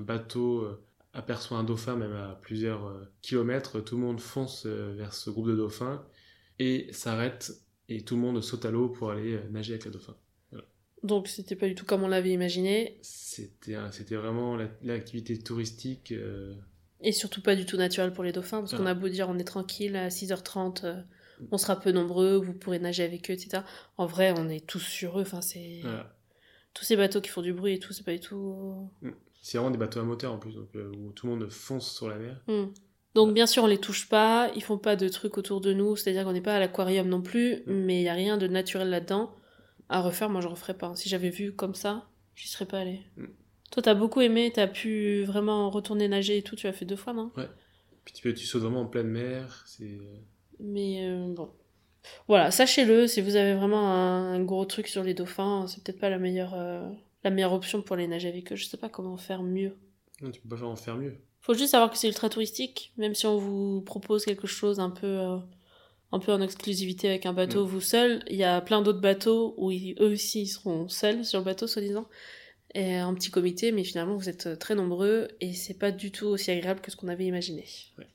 bateau 0.00 0.60
euh, 0.60 0.84
aperçoit 1.14 1.56
un 1.58 1.64
dauphin, 1.64 1.96
même 1.96 2.12
à 2.12 2.38
plusieurs 2.42 2.86
euh, 2.86 3.04
kilomètres, 3.22 3.80
tout 3.80 3.96
le 3.96 4.02
monde 4.02 4.20
fonce 4.20 4.64
euh, 4.66 4.94
vers 4.96 5.14
ce 5.14 5.30
groupe 5.30 5.48
de 5.48 5.56
dauphins, 5.56 6.04
et 6.58 6.88
s'arrête, 6.92 7.52
et 7.88 8.02
tout 8.02 8.16
le 8.16 8.20
monde 8.20 8.42
saute 8.42 8.64
à 8.64 8.70
l'eau 8.70 8.88
pour 8.88 9.10
aller 9.10 9.34
euh, 9.34 9.48
nager 9.50 9.74
avec 9.74 9.86
le 9.86 9.92
dauphin. 9.92 10.14
Donc 11.04 11.28
c'était 11.28 11.54
pas 11.54 11.68
du 11.68 11.74
tout 11.76 11.84
comme 11.84 12.02
on 12.02 12.08
l'avait 12.08 12.30
imaginé, 12.30 12.98
C'était 13.02 13.76
c'était 13.92 14.16
vraiment 14.16 14.56
la- 14.56 14.68
l'activité 14.82 15.38
touristique. 15.38 16.10
euh, 16.12 16.54
et 17.00 17.12
surtout 17.12 17.42
pas 17.42 17.54
du 17.54 17.66
tout 17.66 17.76
naturel 17.76 18.12
pour 18.12 18.24
les 18.24 18.32
dauphins, 18.32 18.60
parce 18.60 18.72
Ah. 18.74 18.78
qu'on 18.78 18.86
a 18.86 18.94
beau 18.94 19.08
dire 19.08 19.28
on 19.28 19.38
est 19.38 19.44
tranquille 19.44 19.94
à 19.96 20.08
6h30, 20.10 20.84
euh, 20.84 21.00
on 21.50 21.58
sera 21.58 21.78
peu 21.78 21.92
nombreux, 21.92 22.36
vous 22.36 22.54
pourrez 22.54 22.78
nager 22.78 23.02
avec 23.04 23.30
eux, 23.30 23.34
etc. 23.34 23.62
En 23.98 24.06
vrai, 24.06 24.32
on 24.36 24.48
est 24.48 24.66
tous 24.66 24.78
sur 24.80 25.18
eux, 25.18 25.22
enfin 25.22 25.42
c'est... 25.42 25.80
voilà. 25.82 26.16
Tous 26.72 26.84
ces 26.84 26.96
bateaux 26.96 27.20
qui 27.20 27.28
font 27.28 27.42
du 27.42 27.52
bruit 27.52 27.74
et 27.74 27.78
tout, 27.78 27.92
c'est 27.92 28.02
pas 28.04 28.12
du 28.12 28.20
tout... 28.20 28.88
C'est 29.42 29.58
vraiment 29.58 29.70
des 29.70 29.76
bateaux 29.78 30.00
à 30.00 30.04
moteur 30.04 30.32
en 30.32 30.38
plus, 30.38 30.54
donc, 30.54 30.68
euh, 30.74 30.90
où 30.96 31.12
tout 31.12 31.26
le 31.26 31.34
monde 31.36 31.50
fonce 31.50 31.92
sur 31.94 32.08
la 32.08 32.16
mer. 32.16 32.40
Hmm. 32.48 32.66
Donc 33.14 33.34
bien 33.34 33.46
sûr, 33.46 33.62
on 33.64 33.66
les 33.66 33.78
touche 33.78 34.08
pas, 34.08 34.50
ils 34.56 34.62
font 34.62 34.78
pas 34.78 34.96
de 34.96 35.06
trucs 35.08 35.36
autour 35.36 35.60
de 35.60 35.72
nous, 35.74 35.96
c'est-à-dire 35.96 36.24
qu'on 36.24 36.32
n'est 36.32 36.40
pas 36.40 36.54
à 36.56 36.58
l'aquarium 36.60 37.06
non 37.08 37.20
plus, 37.20 37.62
mais 37.66 38.00
il 38.00 38.04
y 38.04 38.08
a 38.08 38.14
rien 38.14 38.38
de 38.38 38.46
naturel 38.48 38.88
là-dedans. 38.88 39.36
À 39.88 40.00
refaire, 40.00 40.30
moi 40.30 40.40
je 40.40 40.48
referais 40.48 40.74
pas. 40.74 40.94
Si 40.96 41.08
j'avais 41.08 41.30
vu 41.30 41.52
comme 41.52 41.74
ça, 41.74 42.08
j'y 42.34 42.48
serais 42.48 42.66
pas 42.66 42.80
allée. 42.80 43.00
Mm. 43.16 43.26
Toi, 43.70 43.82
t'as 43.82 43.94
beaucoup 43.94 44.20
aimé, 44.20 44.52
t'as 44.54 44.68
pu 44.68 45.24
vraiment 45.24 45.68
retourner 45.68 46.06
nager 46.06 46.38
et 46.38 46.42
tout, 46.42 46.54
tu 46.54 46.66
l'as 46.66 46.72
fait 46.72 46.84
deux 46.84 46.96
fois, 46.96 47.12
non? 47.12 47.32
Puis 48.04 48.14
tu, 48.14 48.22
peux- 48.22 48.34
tu 48.34 48.46
sautes 48.46 48.62
vraiment 48.62 48.82
en 48.82 48.86
pleine 48.86 49.08
mer, 49.08 49.64
c'est... 49.66 49.98
Mais 50.60 51.08
euh, 51.08 51.34
bon. 51.34 51.50
Voilà, 52.28 52.50
sachez-le, 52.50 53.06
si 53.08 53.20
vous 53.20 53.34
avez 53.34 53.54
vraiment 53.54 53.90
un, 53.90 54.34
un 54.34 54.40
gros 54.44 54.64
truc 54.64 54.86
sur 54.88 55.02
les 55.02 55.14
dauphins, 55.14 55.66
c'est 55.66 55.82
peut-être 55.82 55.98
pas 55.98 56.10
la 56.10 56.18
meilleure, 56.18 56.54
euh, 56.54 56.88
la 57.24 57.30
meilleure 57.30 57.52
option 57.52 57.82
pour 57.82 57.94
aller 57.96 58.06
nager 58.06 58.28
avec 58.28 58.52
eux. 58.52 58.56
Je 58.56 58.66
sais 58.66 58.76
pas 58.76 58.88
comment 58.88 59.16
faire 59.16 59.42
mieux. 59.42 59.74
Non, 60.20 60.30
tu 60.30 60.40
peux 60.40 60.50
pas 60.50 60.56
faire 60.58 60.68
en 60.68 60.76
faire 60.76 60.96
mieux. 60.96 61.16
Faut 61.40 61.54
juste 61.54 61.72
savoir 61.72 61.90
que 61.90 61.96
c'est 61.98 62.06
ultra 62.06 62.28
touristique, 62.28 62.92
même 62.96 63.14
si 63.14 63.26
on 63.26 63.38
vous 63.38 63.80
propose 63.82 64.24
quelque 64.24 64.46
chose 64.46 64.78
un 64.80 64.90
peu, 64.90 65.06
euh, 65.06 65.38
un 66.12 66.18
peu 66.20 66.32
en 66.32 66.40
exclusivité 66.40 67.08
avec 67.08 67.26
un 67.26 67.32
bateau 67.32 67.64
Mm. 67.64 67.68
vous 67.68 67.80
seul, 67.80 68.22
il 68.28 68.36
y 68.36 68.44
a 68.44 68.60
plein 68.60 68.82
d'autres 68.82 69.00
bateaux 69.00 69.54
où 69.56 69.70
ils- 69.70 69.94
eux 70.00 70.12
aussi 70.12 70.42
ils 70.42 70.46
seront 70.48 70.88
seuls 70.88 71.24
sur 71.24 71.38
le 71.40 71.44
bateau, 71.44 71.66
soi-disant, 71.66 72.06
et 72.74 72.96
un 72.96 73.12
petit 73.14 73.30
comité, 73.30 73.72
mais 73.72 73.84
finalement 73.84 74.16
vous 74.16 74.28
êtes 74.28 74.46
euh, 74.46 74.56
très 74.56 74.74
nombreux 74.74 75.28
et 75.40 75.52
c'est 75.52 75.78
pas 75.78 75.90
du 75.90 76.10
tout 76.12 76.26
aussi 76.26 76.50
agréable 76.50 76.80
que 76.80 76.90
ce 76.90 76.96
qu'on 76.96 77.08
avait 77.08 77.26
imaginé. 77.26 77.64
Ouais. 77.98 78.06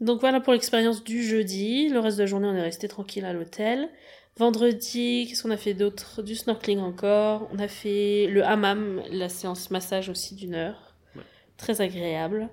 Donc 0.00 0.20
voilà 0.20 0.40
pour 0.40 0.52
l'expérience 0.52 1.04
du 1.04 1.22
jeudi. 1.22 1.88
Le 1.88 2.00
reste 2.00 2.16
de 2.18 2.22
la 2.22 2.26
journée, 2.26 2.48
on 2.48 2.54
est 2.54 2.62
resté 2.62 2.88
tranquille 2.88 3.24
à 3.24 3.32
l'hôtel. 3.32 3.88
Vendredi, 4.36 5.26
qu'est-ce 5.28 5.42
qu'on 5.44 5.50
a 5.52 5.56
fait 5.56 5.74
d'autre? 5.74 6.20
Du 6.22 6.34
snorkeling 6.34 6.80
encore. 6.80 7.48
On 7.52 7.58
a 7.60 7.68
fait 7.68 8.26
le 8.26 8.44
hammam, 8.44 9.00
la 9.12 9.28
séance 9.28 9.70
massage 9.70 10.08
aussi 10.08 10.34
d'une 10.34 10.54
heure. 10.54 10.94
Ouais. 11.14 11.22
Très 11.56 11.80
agréable. 11.80 12.48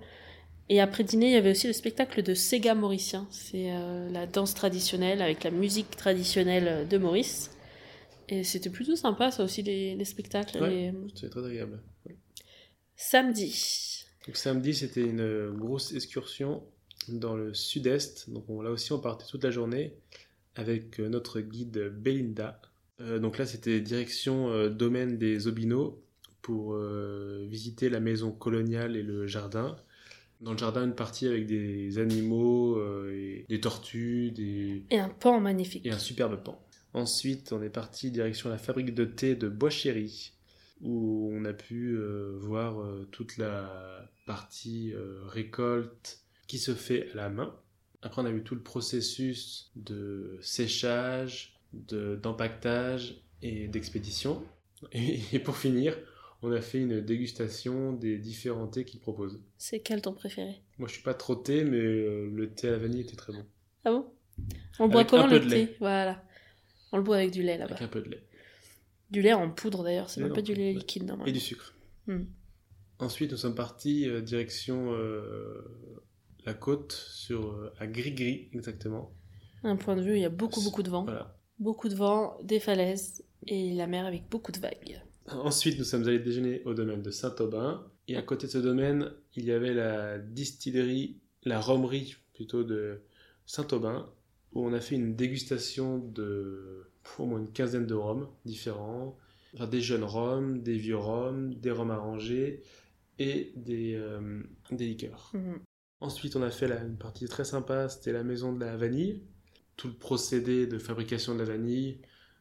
Et 0.74 0.80
après 0.80 1.04
dîner, 1.04 1.26
il 1.28 1.34
y 1.34 1.36
avait 1.36 1.52
aussi 1.52 1.68
le 1.68 1.74
spectacle 1.74 2.24
de 2.24 2.34
Sega 2.34 2.76
mauricien. 2.76 3.28
C'est 3.30 3.74
euh, 3.74 4.10
la 4.10 4.26
danse 4.26 4.54
traditionnelle 4.54 5.22
avec 5.22 5.44
la 5.44 5.52
musique 5.52 5.92
traditionnelle 5.98 6.88
de 6.88 6.98
Maurice. 6.98 7.52
Et 8.30 8.46
c'était 8.46 8.70
plutôt 8.70 8.96
sympa, 8.96 9.32
ça 9.32 9.44
aussi, 9.44 9.64
les, 9.64 9.96
les 9.98 10.06
spectacles. 10.06 10.62
Ouais. 10.64 10.70
les- 10.70 10.94
C'est 11.14 11.30
très 11.30 11.46
agréable. 11.46 11.82
Samedi. 12.96 14.06
Donc 14.28 14.38
samedi, 14.38 14.74
c'était 14.74 15.02
une 15.02 15.52
grosse 15.58 15.94
excursion 15.94 16.64
dans 17.10 17.36
le 17.36 17.54
sud-est. 17.54 18.30
Donc 18.30 18.46
on- 18.50 18.62
là 18.62 18.72
aussi, 18.72 18.94
on 18.94 19.00
partait 19.00 19.26
toute 19.30 19.44
la 19.44 19.52
journée 19.52 19.94
avec 20.56 21.02
euh, 21.02 21.10
notre 21.10 21.42
guide 21.42 21.92
Belinda. 21.94 22.62
Euh, 23.02 23.20
donc 23.20 23.38
là, 23.38 23.46
c'était 23.46 23.82
direction 23.82 24.50
euh, 24.52 24.70
domaine 24.70 25.18
des 25.18 25.48
Obino 25.48 26.02
pour 26.42 26.76
visiter 27.50 27.90
la 27.90 28.00
maison 28.00 28.32
coloniale 28.32 28.96
et 28.96 29.04
le 29.04 29.28
jardin. 29.28 29.76
Dans 30.42 30.52
le 30.54 30.58
jardin, 30.58 30.84
une 30.86 30.96
partie 30.96 31.28
avec 31.28 31.46
des 31.46 31.98
animaux, 32.00 32.76
euh, 32.78 33.12
et 33.14 33.46
des 33.48 33.60
tortues, 33.62 34.32
des... 34.32 34.84
Et 34.90 35.00
un 35.00 35.10
pan 35.10 35.40
magnifique. 35.40 35.86
et 35.86 35.92
un 35.92 36.00
superbe 36.00 36.44
pan. 36.44 36.60
Ensuite, 36.94 37.54
on 37.54 37.62
est 37.62 37.70
parti 37.70 38.12
direction 38.12 38.50
la 38.50 38.58
fabrique 38.58 38.94
de 38.94 39.06
thé 39.06 39.36
de 39.36 39.48
Boischéry 39.48 40.34
où 40.82 41.30
on 41.32 41.46
a 41.46 41.54
pu 41.54 41.96
euh, 41.96 42.34
voir 42.40 42.82
euh, 42.82 43.08
toute 43.12 43.38
la 43.38 44.10
partie 44.26 44.94
récolte 45.28 46.20
qui 46.48 46.58
se 46.58 46.74
fait 46.74 47.12
à 47.12 47.16
la 47.16 47.30
main. 47.30 47.56
Après, 48.02 48.22
on 48.22 48.26
a 48.26 48.32
vu 48.32 48.42
tout 48.44 48.56
le 48.56 48.62
processus 48.62 49.72
de 49.76 50.40
séchage, 50.42 51.54
de- 51.74 52.16
d'empaquetage 52.22 53.22
et 53.44 53.68
d'expédition. 53.68 54.44
Et, 54.92 55.20
et 55.34 55.40
pour 55.40 55.56
finir, 55.58 55.96
on 56.42 56.52
a 56.52 56.62
fait 56.62 56.80
une 56.80 57.02
dégustation 57.02 57.94
des 57.94 58.18
différents 58.18 58.68
thés 58.68 58.84
qu'ils 58.84 59.00
proposent. 59.00 59.40
C'est 59.58 59.80
quel 59.80 60.02
ton 60.02 60.14
préféré? 60.14 60.62
Moi, 60.80 60.88
je 60.88 60.94
suis 60.96 61.04
pas 61.04 61.14
trop 61.14 61.36
thé, 61.36 61.64
mais 61.64 61.78
euh, 61.78 62.30
le 62.34 62.52
thé 62.52 62.68
à 62.68 62.72
la 62.72 62.78
vanille 62.80 63.02
était 63.02 63.16
très 63.16 63.32
bon. 63.34 63.46
Ah 63.86 63.92
bon? 63.92 64.12
On 64.80 64.88
boit 64.88 65.06
comment 65.06 65.28
le 65.28 65.40
thé? 65.40 65.48
lait. 65.48 65.76
Voilà. 65.80 66.24
On 66.92 66.98
le 66.98 67.04
boit 67.04 67.18
avec 67.18 67.32
du 67.32 67.44
lait 67.44 67.58
là-bas. 67.58 67.76
Avec 67.76 67.84
un 67.84 67.88
peu 67.88 68.02
de 68.02 68.10
lait. 68.10 68.24
Du 69.12 69.22
lait 69.22 69.34
en 69.34 69.52
poudre 69.52 69.84
d'ailleurs, 69.84 70.10
c'est 70.10 70.22
même 70.22 70.34
pas 70.34 70.42
du 70.42 70.56
lait 70.56 70.74
liquide 70.74 71.04
normalement. 71.04 71.30
Et 71.30 71.32
du 71.32 71.40
sucre. 71.40 71.76
Hmm. 72.08 72.24
Ensuite, 72.98 73.32
nous 73.32 73.38
sommes 73.38 73.56
partis 73.56 74.08
euh, 74.08 74.22
direction 74.22 74.94
euh, 74.94 75.62
la 76.46 76.54
côte, 76.54 76.94
sur, 76.94 77.72
à 77.80 77.86
Gris-Gris 77.86 78.50
exactement. 78.54 79.14
Un 79.64 79.76
point 79.76 79.96
de 79.96 80.02
vue, 80.02 80.16
il 80.16 80.22
y 80.22 80.26
a 80.26 80.30
beaucoup 80.30 80.62
beaucoup 80.64 80.82
de 80.82 80.90
vent. 80.90 81.04
Voilà. 81.04 81.38
Beaucoup 81.60 81.88
de 81.88 81.96
vent, 81.96 82.36
des 82.42 82.60
falaises 82.60 83.24
et 83.46 83.74
la 83.74 83.86
mer 83.86 84.08
avec 84.08 84.28
beaucoup 84.30 84.52
de 84.52 84.60
vagues. 84.60 85.04
Ensuite, 85.32 85.78
nous 85.80 85.84
sommes 85.86 86.08
allés 86.08 86.20
déjeuner 86.20 86.62
au 86.66 86.74
domaine 86.74 87.02
de 87.02 87.12
Saint-Aubin. 87.12 87.86
Et 88.08 88.18
à 88.18 88.22
côté 88.22 88.48
de 88.48 88.52
ce 88.52 88.58
domaine, 88.58 89.12
il 89.36 89.46
y 89.46 89.52
avait 89.52 89.74
la 89.74 90.18
distillerie, 90.20 91.18
la 91.44 91.60
romerie 91.60 92.16
plutôt 92.34 92.64
de 92.64 93.02
Saint-Aubin, 93.46 94.10
où 94.54 94.66
on 94.66 94.74
a 94.74 94.80
fait 94.82 94.96
une 94.96 95.16
dégustation 95.16 96.00
de 96.00 96.88
au 97.18 97.26
moins 97.26 97.40
une 97.40 97.52
quinzaine 97.52 97.88
de 97.88 97.94
rhums 97.96 98.28
différents. 98.46 99.18
Enfin, 99.54 99.68
des 99.68 99.82
jeunes 99.82 100.04
rhums, 100.04 100.62
des 100.62 100.78
vieux 100.78 100.98
rhums, 100.98 101.54
des 101.56 101.72
rhums 101.72 101.92
arrangés 101.92 102.62
et 103.20 103.54
des, 103.56 103.96
euh, 103.96 104.42
des 104.72 104.88
liqueurs. 104.88 105.32
Mhm. 105.34 105.60
Ensuite, 106.00 106.36
on 106.36 106.42
a 106.42 106.52
fait 106.52 106.68
la- 106.68 106.84
une 106.84 106.98
partie 106.98 107.26
très 107.28 107.46
sympa, 107.46 107.90
c'était 107.90 108.12
la 108.14 108.24
maison 108.24 108.54
de 108.54 108.60
la 108.60 108.78
vanille. 108.78 109.24
Tout 109.78 109.88
le 109.88 109.94
procédé 109.94 110.68
de 110.68 110.78
fabrication 110.80 111.34
de 111.36 111.40
la 111.40 111.46
vanille, 111.46 112.00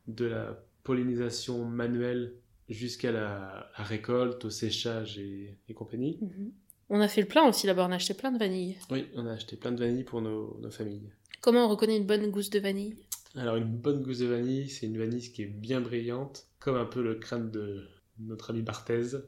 de 0.08 0.26
la 0.26 0.64
pollinisation 0.84 1.64
manuelle 1.64 2.34
jusqu'à 2.70 3.12
la, 3.12 3.70
la 3.76 3.84
récolte, 3.84 4.44
au 4.44 4.50
séchage 4.50 5.18
et, 5.18 5.58
et 5.68 5.74
compagnie. 5.74 6.18
Mhm. 6.22 6.52
On 6.92 7.00
a 7.00 7.08
fait 7.08 7.20
le 7.20 7.28
plein 7.28 7.46
aussi 7.48 7.66
là-bas, 7.68 7.86
on 7.88 7.92
a 7.92 7.96
acheté 7.96 8.14
plein 8.14 8.32
de 8.32 8.38
vanille. 8.38 8.76
Oui, 8.90 9.06
on 9.14 9.26
a 9.26 9.32
acheté 9.32 9.56
plein 9.56 9.70
de 9.70 9.78
vanille 9.78 10.02
pour 10.04 10.20
nos, 10.22 10.58
nos 10.60 10.70
familles. 10.70 11.12
Comment 11.40 11.66
on 11.66 11.68
reconnaît 11.68 11.96
une 11.96 12.06
bonne 12.06 12.30
gousse 12.30 12.50
de 12.50 12.58
vanille? 12.58 12.96
Alors, 13.36 13.56
une 13.56 13.76
bonne 13.76 14.02
gousse 14.02 14.18
de 14.18 14.26
vanille, 14.26 14.68
c'est 14.68 14.86
une 14.86 14.98
vanille 14.98 15.30
qui 15.30 15.42
est 15.42 15.46
bien 15.46 15.80
brillante, 15.80 16.46
comme 16.58 16.76
un 16.76 16.84
peu 16.84 17.00
le 17.00 17.14
crâne 17.14 17.50
de 17.52 17.86
notre 18.18 18.50
ami 18.50 18.62
Barthez. 18.62 19.18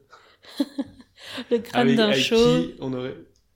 Le 1.49 1.59
crâne 1.59 1.87
avec, 1.87 1.95
d'un 1.95 2.11
chaud, 2.11 2.71
on 2.79 2.91
aurait, 2.91 3.15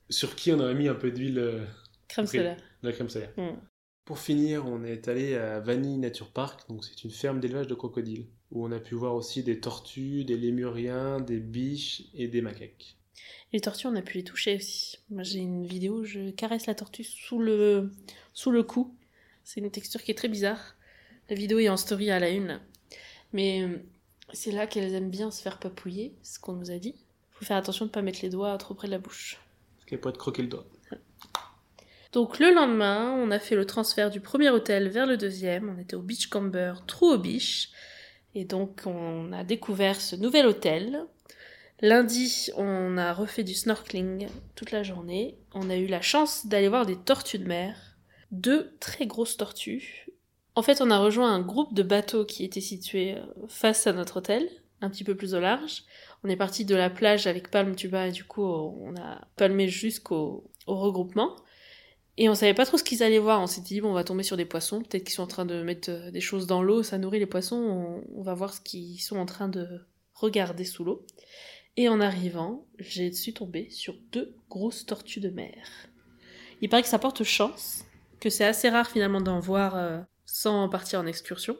sur 0.09 0.35
qui 0.35 0.53
on 0.53 0.59
aurait 0.59 0.73
mis 0.73 0.87
un 0.87 0.95
peu 0.95 1.11
d'huile 1.11 1.39
euh, 1.39 1.65
crème 2.07 2.25
solaire. 2.25 2.55
de 2.81 2.87
la 2.87 2.93
crème 2.93 3.09
solaire. 3.09 3.33
Mhm. 3.35 3.57
Pour 4.05 4.19
finir, 4.19 4.65
on 4.65 4.85
est 4.85 5.09
allé 5.09 5.35
à 5.35 5.59
Vanille 5.59 5.97
Nature 5.97 6.31
Park, 6.31 6.61
donc 6.69 6.85
c'est 6.85 7.03
une 7.03 7.11
ferme 7.11 7.41
d'élevage 7.41 7.67
de 7.67 7.75
crocodiles, 7.75 8.27
où 8.51 8.65
on 8.65 8.71
a 8.71 8.79
pu 8.79 8.95
voir 8.95 9.15
aussi 9.15 9.43
des 9.43 9.59
tortues, 9.59 10.23
des 10.23 10.37
lémuriens, 10.37 11.19
des 11.19 11.39
biches 11.39 12.03
et 12.13 12.27
des 12.27 12.41
macaques. 12.41 12.95
Les 13.53 13.61
tortues, 13.61 13.87
on 13.87 13.95
a 13.95 14.01
pu 14.01 14.17
les 14.17 14.23
toucher 14.23 14.55
aussi. 14.57 14.99
Moi, 15.09 15.23
j'ai 15.23 15.39
une 15.39 15.65
vidéo 15.65 15.99
où 15.99 16.05
je 16.05 16.31
caresse 16.31 16.65
la 16.65 16.75
tortue 16.75 17.03
sous 17.03 17.39
le, 17.39 17.91
sous 18.33 18.51
le 18.51 18.63
cou. 18.63 18.95
C'est 19.43 19.61
une 19.61 19.71
texture 19.71 20.03
qui 20.03 20.11
est 20.11 20.15
très 20.15 20.27
bizarre. 20.27 20.75
La 21.29 21.35
vidéo 21.35 21.59
est 21.59 21.69
en 21.69 21.77
story 21.77 22.11
à 22.11 22.19
la 22.19 22.29
une. 22.29 22.59
Mais 23.33 23.63
euh, 23.63 23.77
c'est 24.33 24.51
là 24.51 24.67
qu'elles 24.67 24.93
aiment 24.93 25.09
bien 25.09 25.31
se 25.31 25.41
faire 25.41 25.59
papouiller, 25.59 26.15
ce 26.23 26.39
qu'on 26.39 26.53
nous 26.53 26.71
a 26.71 26.77
dit. 26.77 26.95
Faut 27.31 27.45
faire 27.45 27.57
attention 27.57 27.85
de 27.85 27.89
ne 27.89 27.93
pas 27.93 28.01
mettre 28.01 28.19
les 28.21 28.29
doigts 28.29 28.57
trop 28.57 28.73
près 28.73 28.87
de 28.87 28.93
la 28.93 28.99
bouche. 28.99 29.39
Parce 29.75 29.85
qu'elle 29.85 29.99
pourrait 29.99 30.13
te 30.13 30.17
croquer 30.17 30.41
le 30.41 30.47
doigt. 30.49 30.65
Donc 32.13 32.39
le 32.39 32.53
lendemain, 32.53 33.13
on 33.13 33.31
a 33.31 33.39
fait 33.39 33.55
le 33.55 33.65
transfert 33.65 34.09
du 34.09 34.21
premier 34.21 34.49
hôtel 34.49 34.89
vers 34.89 35.05
le 35.05 35.17
deuxième. 35.17 35.69
On 35.69 35.79
était 35.79 35.95
au 35.95 36.01
Beachcomber, 36.01 36.73
Trou 36.87 37.07
au 37.07 37.17
Beach. 37.17 37.69
Et 38.37 38.45
donc 38.45 38.83
on 38.85 39.33
a 39.33 39.43
découvert 39.43 39.99
ce 39.99 40.15
nouvel 40.15 40.45
hôtel. 40.45 41.03
Lundi, 41.81 42.51
on 42.55 42.95
a 42.95 43.11
refait 43.11 43.43
du 43.43 43.55
snorkeling 43.55 44.27
toute 44.53 44.69
la 44.69 44.83
journée. 44.83 45.39
On 45.55 45.71
a 45.71 45.75
eu 45.75 45.87
la 45.87 46.01
chance 46.01 46.45
d'aller 46.45 46.69
voir 46.69 46.85
des 46.85 46.97
tortues 46.97 47.39
de 47.39 47.47
mer. 47.47 47.97
Deux 48.29 48.77
très 48.79 49.07
grosses 49.07 49.37
tortues. 49.37 50.05
En 50.53 50.61
fait, 50.61 50.81
on 50.81 50.91
a 50.91 50.99
rejoint 50.99 51.33
un 51.33 51.41
groupe 51.41 51.73
de 51.73 51.81
bateaux 51.81 52.25
qui 52.25 52.45
était 52.45 52.61
situé 52.61 53.15
euh, 53.15 53.21
face 53.47 53.87
à 53.87 53.93
notre 53.93 54.17
hôtel, 54.17 54.47
un 54.81 54.91
petit 54.91 55.03
peu 55.03 55.15
plus 55.15 55.33
au 55.33 55.39
large. 55.39 55.81
On 56.23 56.29
est 56.29 56.35
parti 56.35 56.63
de 56.63 56.75
la 56.75 56.91
plage 56.91 57.25
avec 57.25 57.49
Palme 57.49 57.75
Tuba 57.75 58.07
et 58.07 58.11
du 58.11 58.23
coup, 58.23 58.45
on 58.45 58.95
a 58.97 59.21
palmé 59.35 59.67
jusqu'au 59.67 60.43
au 60.67 60.75
regroupement. 60.75 61.35
Et 62.19 62.29
on 62.29 62.35
savait 62.35 62.53
pas 62.55 62.65
trop 62.65 62.77
ce 62.77 62.83
qu'ils 62.83 63.03
allaient 63.03 63.19
voir. 63.19 63.41
On 63.41 63.47
s'était 63.47 63.67
dit, 63.75 63.81
bon, 63.81 63.89
on 63.89 63.93
va 63.93 64.03
tomber 64.03 64.23
sur 64.23 64.37
des 64.37 64.45
poissons. 64.45 64.81
Peut-être 64.81 65.03
qu'ils 65.03 65.13
sont 65.13 65.23
en 65.23 65.27
train 65.27 65.45
de 65.45 65.61
mettre 65.61 65.91
euh, 65.91 66.11
des 66.11 66.21
choses 66.21 66.47
dans 66.47 66.63
l'eau. 66.63 66.81
Ça 66.81 66.97
nourrit 66.97 67.19
les 67.19 67.27
poissons. 67.27 67.55
On, 67.55 68.03
on 68.19 68.23
va 68.23 68.33
voir 68.33 68.53
ce 68.53 68.61
qu'ils 68.61 68.99
sont 68.99 69.17
en 69.17 69.25
train 69.27 69.47
de 69.49 69.67
regarder 70.13 70.65
sous 70.65 70.83
l'eau. 70.83 71.05
Et 71.75 71.89
en 71.89 72.01
arrivant, 72.01 72.65
j'ai 72.79 73.11
suis 73.11 73.33
tombée 73.33 73.69
sur 73.69 73.95
deux 74.11 74.35
grosses 74.49 74.85
tortues 74.87 75.19
de 75.19 75.29
mer. 75.29 75.53
Il 76.61 76.69
paraît 76.69 76.81
que 76.81 76.87
ça 76.89 76.97
porte 76.97 77.23
chance, 77.23 77.83
que 78.19 78.31
c'est 78.31 78.45
assez 78.45 78.67
rare 78.69 78.89
finalement 78.89 79.21
d'en 79.21 79.39
voir 79.39 79.75
euh, 79.75 79.99
sans 80.25 80.67
partir 80.69 80.99
en 80.99 81.05
excursion. 81.05 81.55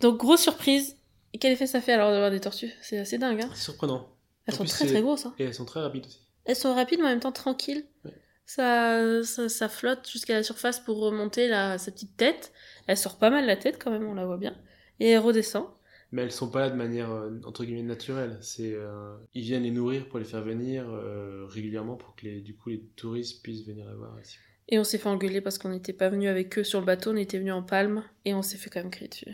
Donc, 0.00 0.16
grosse 0.16 0.40
surprise. 0.40 0.96
Et 1.34 1.38
quel 1.38 1.52
effet 1.52 1.66
ça 1.66 1.82
fait 1.82 1.92
alors 1.92 2.10
d'avoir 2.10 2.30
des 2.30 2.40
tortues? 2.40 2.72
C'est 2.80 2.96
assez 2.96 3.18
dingue, 3.18 3.42
hein 3.42 3.50
C'est 3.54 3.64
surprenant. 3.64 4.08
Elles 4.46 4.54
En 4.54 4.58
sont 4.58 4.64
plus, 4.64 4.72
très 4.72 4.86
très 4.86 5.02
grosses, 5.02 5.26
hein 5.26 5.34
Et 5.38 5.44
elles 5.44 5.52
sont 5.54 5.64
très 5.66 5.80
rapides 5.80 6.06
aussi. 6.06 6.20
elles 6.46 6.56
sont 6.56 6.74
rapides 6.74 7.00
mais 7.00 7.06
en 7.06 7.10
même 7.10 7.20
temps 7.20 7.32
tranquilles. 7.32 7.84
Ouais. 8.04 8.12
Ça, 8.46 9.22
ça, 9.24 9.48
ça 9.48 9.68
flotte 9.68 10.08
jusqu'à 10.08 10.34
la 10.34 10.42
surface 10.42 10.80
pour 10.80 10.98
remonter 10.98 11.48
la, 11.48 11.78
sa 11.78 11.90
petite 11.90 12.16
tête. 12.16 12.52
Elle 12.86 12.96
sort 12.96 13.18
pas 13.18 13.30
mal 13.30 13.46
la 13.46 13.56
tête 13.56 13.82
quand 13.82 13.90
même, 13.90 14.06
on 14.06 14.14
la 14.14 14.26
voit 14.26 14.36
bien. 14.36 14.54
Et 15.00 15.10
elle 15.10 15.20
redescend. 15.20 15.66
Mais 16.12 16.22
elles 16.22 16.32
sont 16.32 16.50
pas 16.50 16.60
là 16.60 16.70
de 16.70 16.76
manière 16.76 17.10
euh, 17.10 17.40
entre 17.44 17.64
guillemets 17.64 17.82
naturelle. 17.82 18.38
C'est 18.40 18.72
euh, 18.72 19.16
ils 19.34 19.42
viennent 19.42 19.64
les 19.64 19.70
nourrir 19.70 20.08
pour 20.08 20.18
les 20.18 20.24
faire 20.24 20.42
venir 20.42 20.88
euh, 20.88 21.46
régulièrement 21.48 21.96
pour 21.96 22.14
que 22.14 22.26
les, 22.26 22.40
du 22.40 22.54
coup 22.54 22.68
les 22.68 22.80
touristes 22.94 23.42
puissent 23.42 23.66
venir 23.66 23.88
les 23.88 23.96
voir 23.96 24.16
ici. 24.20 24.36
Et 24.68 24.78
on 24.78 24.84
s'est 24.84 24.98
fait 24.98 25.08
engueuler 25.08 25.40
parce 25.40 25.58
qu'on 25.58 25.70
n'était 25.70 25.92
pas 25.92 26.08
venu 26.08 26.28
avec 26.28 26.58
eux 26.58 26.64
sur 26.64 26.80
le 26.80 26.86
bateau, 26.86 27.10
on 27.10 27.16
était 27.16 27.38
venu 27.38 27.52
en 27.52 27.62
palme. 27.62 28.04
Et 28.24 28.34
on 28.34 28.42
s'est 28.42 28.58
fait 28.58 28.70
quand 28.70 28.80
même 28.80 28.90
crier 28.90 29.08
dessus. 29.08 29.26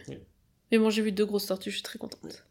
Mais 0.73 0.79
bon, 0.79 0.91
j'ai 0.91 1.03
vu 1.03 1.13
deux 1.13 1.27
grosses 1.27 1.47
tortues, 1.47 1.71
je 1.71 1.77
suis 1.77 1.83
très 1.83 1.99
contente. 1.99 2.45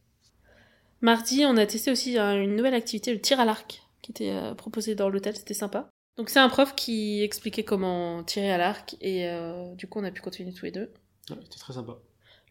Mardi, 1.02 1.46
on 1.46 1.56
a 1.56 1.66
testé 1.66 1.92
aussi 1.92 2.18
une 2.18 2.56
nouvelle 2.56 2.74
activité, 2.74 3.14
le 3.14 3.22
tir 3.22 3.40
à 3.40 3.46
l'arc, 3.46 3.82
qui 4.02 4.12
était 4.12 4.32
euh, 4.32 4.54
proposé 4.54 4.96
dans 4.96 5.10
l'hôtel, 5.10 5.36
c'était 5.36 5.54
sympa. 5.54 5.90
Donc 6.20 6.30
c'est 6.30 6.40
un 6.40 6.50
prof 6.50 6.76
qui 6.76 7.24
expliquait 7.24 7.64
comment 7.64 8.24
tirer 8.24 8.52
à 8.52 8.58
l'arc 8.58 8.98
et 9.00 9.30
euh, 9.30 9.74
du 9.76 9.88
coup 9.88 10.00
on 10.00 10.04
a 10.04 10.12
pu 10.12 10.22
continuer 10.22 10.52
tous 10.52 10.66
les 10.66 10.72
deux. 10.72 10.92
Ouais, 11.30 11.38
C'était 11.44 11.60
très 11.60 11.74
sympa. 11.74 11.98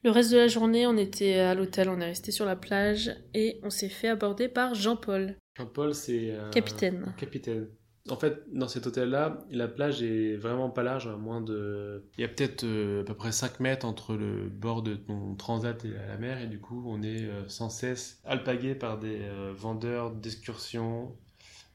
Le 0.03 0.11
reste 0.11 0.33
de 0.33 0.39
la 0.39 0.49
journée, 0.49 0.87
on 0.87 0.97
était 0.97 1.35
à 1.41 1.55
l'hôtel, 1.55 1.91
on 1.91 2.01
est 2.01 2.07
resté 2.07 2.33
sur 2.33 2.47
la 2.47 2.57
plage 2.57 3.15
et 3.35 3.61
on 3.63 3.69
s'est 3.69 3.91
fait 3.91 4.09
aborder 4.09 4.49
par 4.49 4.75
Jean-Paul, 4.75 5.37
Jean-Paul, 5.59 5.95
c'est 5.95 6.35
un 6.35 6.51
capitaine. 6.51 7.13
capitaine. 7.19 7.69
En 8.09 8.17
fait, 8.17 8.45
dans 8.51 8.69
cet 8.69 8.87
hôtel-là, 8.87 9.45
la 9.51 9.69
plage 9.69 10.03
est 10.03 10.37
vraiment 10.37 10.71
pas 10.71 10.83
large, 10.83 11.09
à 11.09 11.17
moins 11.17 11.43
de... 11.43 12.05
Il 12.17 12.23
y 12.23 12.25
a 12.25 12.29
peut-être 12.29 12.65
euh, 12.65 13.03
à 13.03 13.05
peu 13.05 13.15
près 13.15 13.33
5 13.33 13.61
mètres 13.61 13.85
entre 13.85 14.15
le 14.15 14.49
bord 14.49 14.83
de 14.83 14.95
ton 14.95 15.35
transat 15.35 15.85
et 15.85 15.91
la 15.91 16.17
mer, 16.17 16.41
et 16.41 16.47
du 16.47 16.59
coup, 16.59 16.85
on 16.87 17.03
est 17.03 17.25
euh, 17.25 17.47
sans 17.49 17.69
cesse 17.69 18.21
alpagué 18.25 18.75
par 18.75 18.99
des 18.99 19.19
euh, 19.21 19.53
vendeurs 19.55 20.13
d'excursions 20.13 21.15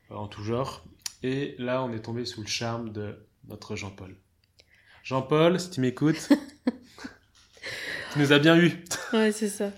euh, 0.09 0.15
en 0.15 0.27
tout 0.27 0.43
genre. 0.43 0.83
Et 1.23 1.55
là, 1.57 1.83
on 1.83 1.91
est 1.93 2.01
tombé 2.01 2.25
sous 2.25 2.41
le 2.41 2.47
charme 2.47 2.91
de 2.91 3.15
notre 3.47 3.75
Jean-Paul. 3.75 4.15
Jean-Paul, 5.03 5.59
si 5.59 5.69
tu 5.69 5.81
m'écoutes, 5.81 6.29
tu 8.13 8.19
nous 8.19 8.31
as 8.33 8.39
bien 8.39 8.57
eu. 8.57 8.71
Ouais, 9.13 9.31
c'est 9.31 9.49
ça. 9.49 9.71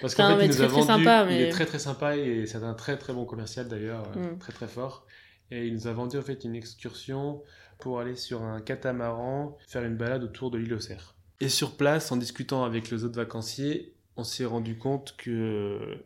Parce 0.00 0.14
qu'en 0.14 0.36
fait, 0.38 0.46
il 0.46 0.48
nous 0.48 0.54
très, 0.54 0.64
a 0.64 0.68
très 0.68 0.82
vendu, 0.82 1.34
il 1.34 1.40
est 1.42 1.50
très 1.50 1.66
très 1.66 1.78
sympa 1.78 2.16
et 2.16 2.46
c'est 2.46 2.62
un 2.62 2.74
très 2.74 2.96
très 2.98 3.12
bon 3.12 3.24
commercial 3.26 3.68
d'ailleurs, 3.68 4.04
euh, 4.16 4.32
Mm. 4.32 4.38
très 4.38 4.52
très 4.52 4.68
fort. 4.68 5.06
Et 5.50 5.66
il 5.66 5.74
nous 5.74 5.86
a 5.88 5.92
vendu 5.92 6.16
en 6.16 6.22
fait 6.22 6.44
une 6.44 6.54
excursion 6.54 7.42
pour 7.78 8.00
aller 8.00 8.16
sur 8.16 8.42
un 8.42 8.60
catamaran, 8.60 9.58
faire 9.68 9.84
une 9.84 9.96
balade 9.96 10.22
autour 10.24 10.50
de 10.50 10.58
l'île 10.58 10.74
aux 10.74 10.80
Cerfs. 10.80 11.14
Et 11.40 11.48
sur 11.48 11.76
place, 11.76 12.12
en 12.12 12.16
discutant 12.16 12.64
avec 12.64 12.90
les 12.90 13.04
autres 13.04 13.16
vacanciers, 13.16 13.94
on 14.16 14.24
s'est 14.24 14.44
rendu 14.44 14.78
compte 14.78 15.14
que 15.18 15.98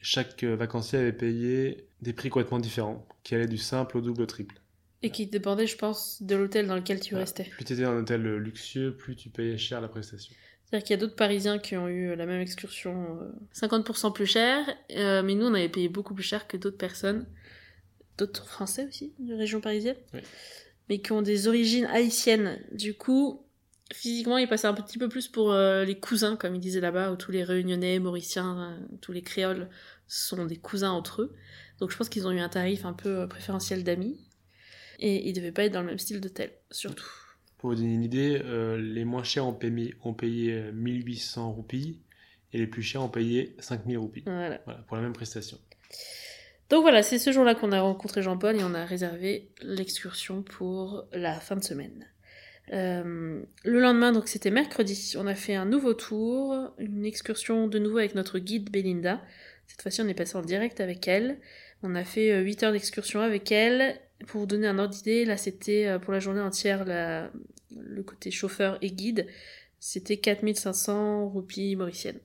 chaque 0.00 0.44
vacancier 0.44 0.98
avait 0.98 1.12
payé 1.12 1.88
des 2.02 2.12
prix 2.12 2.28
complètement 2.28 2.58
différents, 2.58 3.06
qui 3.22 3.34
allaient 3.34 3.46
du 3.46 3.58
simple 3.58 3.96
au 3.96 4.00
double 4.00 4.22
au 4.22 4.26
triple. 4.26 4.56
Et 5.02 5.10
qui 5.10 5.26
dépendait, 5.26 5.66
je 5.66 5.76
pense, 5.76 6.22
de 6.22 6.36
l'hôtel 6.36 6.66
dans 6.66 6.76
lequel 6.76 7.00
tu 7.00 7.14
restais. 7.16 7.44
Plus 7.44 7.64
tu 7.64 7.72
étais 7.72 7.82
dans 7.82 7.90
un 7.90 8.00
hôtel 8.02 8.22
luxueux, 8.36 8.94
plus 8.96 9.16
tu 9.16 9.30
payais 9.30 9.58
cher 9.58 9.80
la 9.80 9.88
prestation. 9.88 10.34
C'est-à-dire 10.64 10.84
qu'il 10.86 10.94
y 10.94 10.98
a 10.98 11.00
d'autres 11.00 11.16
Parisiens 11.16 11.58
qui 11.58 11.76
ont 11.76 11.88
eu 11.88 12.14
la 12.14 12.24
même 12.26 12.40
excursion 12.40 13.18
euh, 13.20 13.32
50% 13.54 14.12
plus 14.12 14.26
cher, 14.26 14.64
euh, 14.96 15.22
mais 15.22 15.34
nous 15.34 15.46
on 15.46 15.54
avait 15.54 15.68
payé 15.68 15.88
beaucoup 15.88 16.14
plus 16.14 16.22
cher 16.22 16.46
que 16.46 16.56
d'autres 16.56 16.78
personnes, 16.78 17.26
d'autres 18.16 18.46
Français 18.46 18.86
aussi, 18.88 19.12
de 19.18 19.34
région 19.34 19.60
parisienne, 19.60 19.96
Oui. 20.14 20.20
mais 20.88 20.98
qui 21.00 21.12
ont 21.12 21.22
des 21.22 21.48
origines 21.48 21.86
haïtiennes. 21.86 22.60
Du 22.72 22.94
coup, 22.94 23.44
Physiquement, 23.92 24.38
il 24.38 24.48
passait 24.48 24.66
un 24.68 24.72
petit 24.72 24.96
peu 24.96 25.08
plus 25.10 25.28
pour 25.28 25.52
euh, 25.52 25.84
les 25.84 25.98
cousins, 25.98 26.36
comme 26.36 26.54
ils 26.54 26.60
disaient 26.60 26.80
là-bas, 26.80 27.12
où 27.12 27.16
tous 27.16 27.30
les 27.30 27.44
réunionnais, 27.44 27.98
mauriciens, 27.98 28.78
euh, 28.80 28.96
tous 29.02 29.12
les 29.12 29.20
créoles 29.20 29.68
sont 30.08 30.46
des 30.46 30.56
cousins 30.56 30.92
entre 30.92 31.22
eux. 31.22 31.34
Donc 31.82 31.90
je 31.90 31.96
pense 31.96 32.08
qu'ils 32.08 32.28
ont 32.28 32.30
eu 32.30 32.38
un 32.38 32.48
tarif 32.48 32.84
un 32.84 32.92
peu 32.92 33.08
euh, 33.08 33.26
préférentiel 33.26 33.82
d'amis. 33.82 34.16
Et 35.00 35.28
ils 35.28 35.32
devaient 35.32 35.50
pas 35.50 35.64
être 35.64 35.72
dans 35.72 35.80
le 35.80 35.88
même 35.88 35.98
style 35.98 36.20
d'hôtel, 36.20 36.52
surtout. 36.70 37.10
Pour 37.58 37.70
vous 37.70 37.74
donner 37.74 37.92
une 37.92 38.04
idée, 38.04 38.40
euh, 38.44 38.78
les 38.78 39.04
moins 39.04 39.24
chers 39.24 39.44
ont 39.44 39.52
payé, 39.52 39.96
ont 40.04 40.14
payé 40.14 40.52
euh, 40.52 40.70
1800 40.70 41.50
roupies 41.50 41.98
et 42.52 42.58
les 42.58 42.68
plus 42.68 42.82
chers 42.82 43.02
ont 43.02 43.08
payé 43.08 43.56
5000 43.58 43.98
roupies. 43.98 44.22
Voilà. 44.26 44.60
Voilà, 44.64 44.78
pour 44.82 44.96
la 44.96 45.02
même 45.02 45.12
prestation. 45.12 45.58
Donc 46.70 46.82
voilà, 46.82 47.02
c'est 47.02 47.18
ce 47.18 47.32
jour-là 47.32 47.56
qu'on 47.56 47.72
a 47.72 47.80
rencontré 47.80 48.22
Jean-Paul 48.22 48.60
et 48.60 48.62
on 48.62 48.74
a 48.74 48.84
réservé 48.84 49.50
l'excursion 49.60 50.44
pour 50.44 51.04
la 51.12 51.40
fin 51.40 51.56
de 51.56 51.64
semaine. 51.64 52.06
Euh, 52.72 53.42
le 53.64 53.80
lendemain, 53.80 54.12
donc 54.12 54.28
c'était 54.28 54.52
mercredi, 54.52 55.14
on 55.18 55.26
a 55.26 55.34
fait 55.34 55.56
un 55.56 55.64
nouveau 55.64 55.94
tour, 55.94 56.72
une 56.78 57.04
excursion 57.04 57.66
de 57.66 57.80
nouveau 57.80 57.98
avec 57.98 58.14
notre 58.14 58.38
guide 58.38 58.70
Belinda. 58.70 59.20
Cette 59.66 59.82
fois-ci, 59.82 60.02
on 60.02 60.08
est 60.08 60.14
passé 60.14 60.36
en 60.36 60.42
direct 60.42 60.80
avec 60.80 61.08
elle. 61.08 61.38
On 61.82 61.94
a 61.94 62.04
fait 62.04 62.40
8 62.40 62.62
heures 62.62 62.72
d'excursion 62.72 63.20
avec 63.20 63.50
elle. 63.50 64.00
Pour 64.26 64.40
vous 64.40 64.46
donner 64.46 64.68
un 64.68 64.78
ordre 64.78 64.94
d'idée, 64.94 65.24
là 65.24 65.36
c'était 65.36 65.86
euh, 65.86 65.98
pour 65.98 66.12
la 66.12 66.20
journée 66.20 66.40
entière 66.40 66.84
le 66.84 68.02
côté 68.02 68.30
chauffeur 68.30 68.78
et 68.80 68.90
guide. 68.90 69.26
C'était 69.80 70.16
4500 70.16 71.28
roupies 71.28 71.74
mauriciennes. 71.74 72.20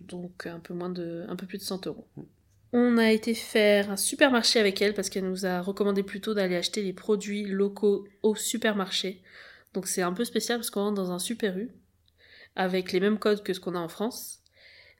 Donc 0.00 0.46
un 0.46 0.58
peu, 0.58 0.74
moins 0.74 0.90
de, 0.90 1.24
un 1.28 1.36
peu 1.36 1.46
plus 1.46 1.58
de 1.58 1.62
100 1.62 1.86
euros. 1.86 2.06
On 2.72 2.98
a 2.98 3.12
été 3.12 3.32
faire 3.32 3.90
un 3.90 3.96
supermarché 3.96 4.58
avec 4.58 4.82
elle 4.82 4.92
parce 4.92 5.08
qu'elle 5.08 5.28
nous 5.28 5.46
a 5.46 5.60
recommandé 5.60 6.02
plutôt 6.02 6.34
d'aller 6.34 6.56
acheter 6.56 6.82
les 6.82 6.92
produits 6.92 7.44
locaux 7.44 8.06
au 8.22 8.34
supermarché. 8.34 9.22
Donc 9.72 9.86
c'est 9.86 10.02
un 10.02 10.12
peu 10.12 10.24
spécial 10.24 10.58
parce 10.58 10.70
qu'on 10.70 10.80
rentre 10.80 10.96
dans 10.96 11.12
un 11.12 11.18
super 11.18 11.56
U 11.56 11.70
avec 12.56 12.92
les 12.92 13.00
mêmes 13.00 13.18
codes 13.18 13.42
que 13.42 13.52
ce 13.52 13.60
qu'on 13.60 13.74
a 13.74 13.78
en 13.78 13.88
France. 13.88 14.42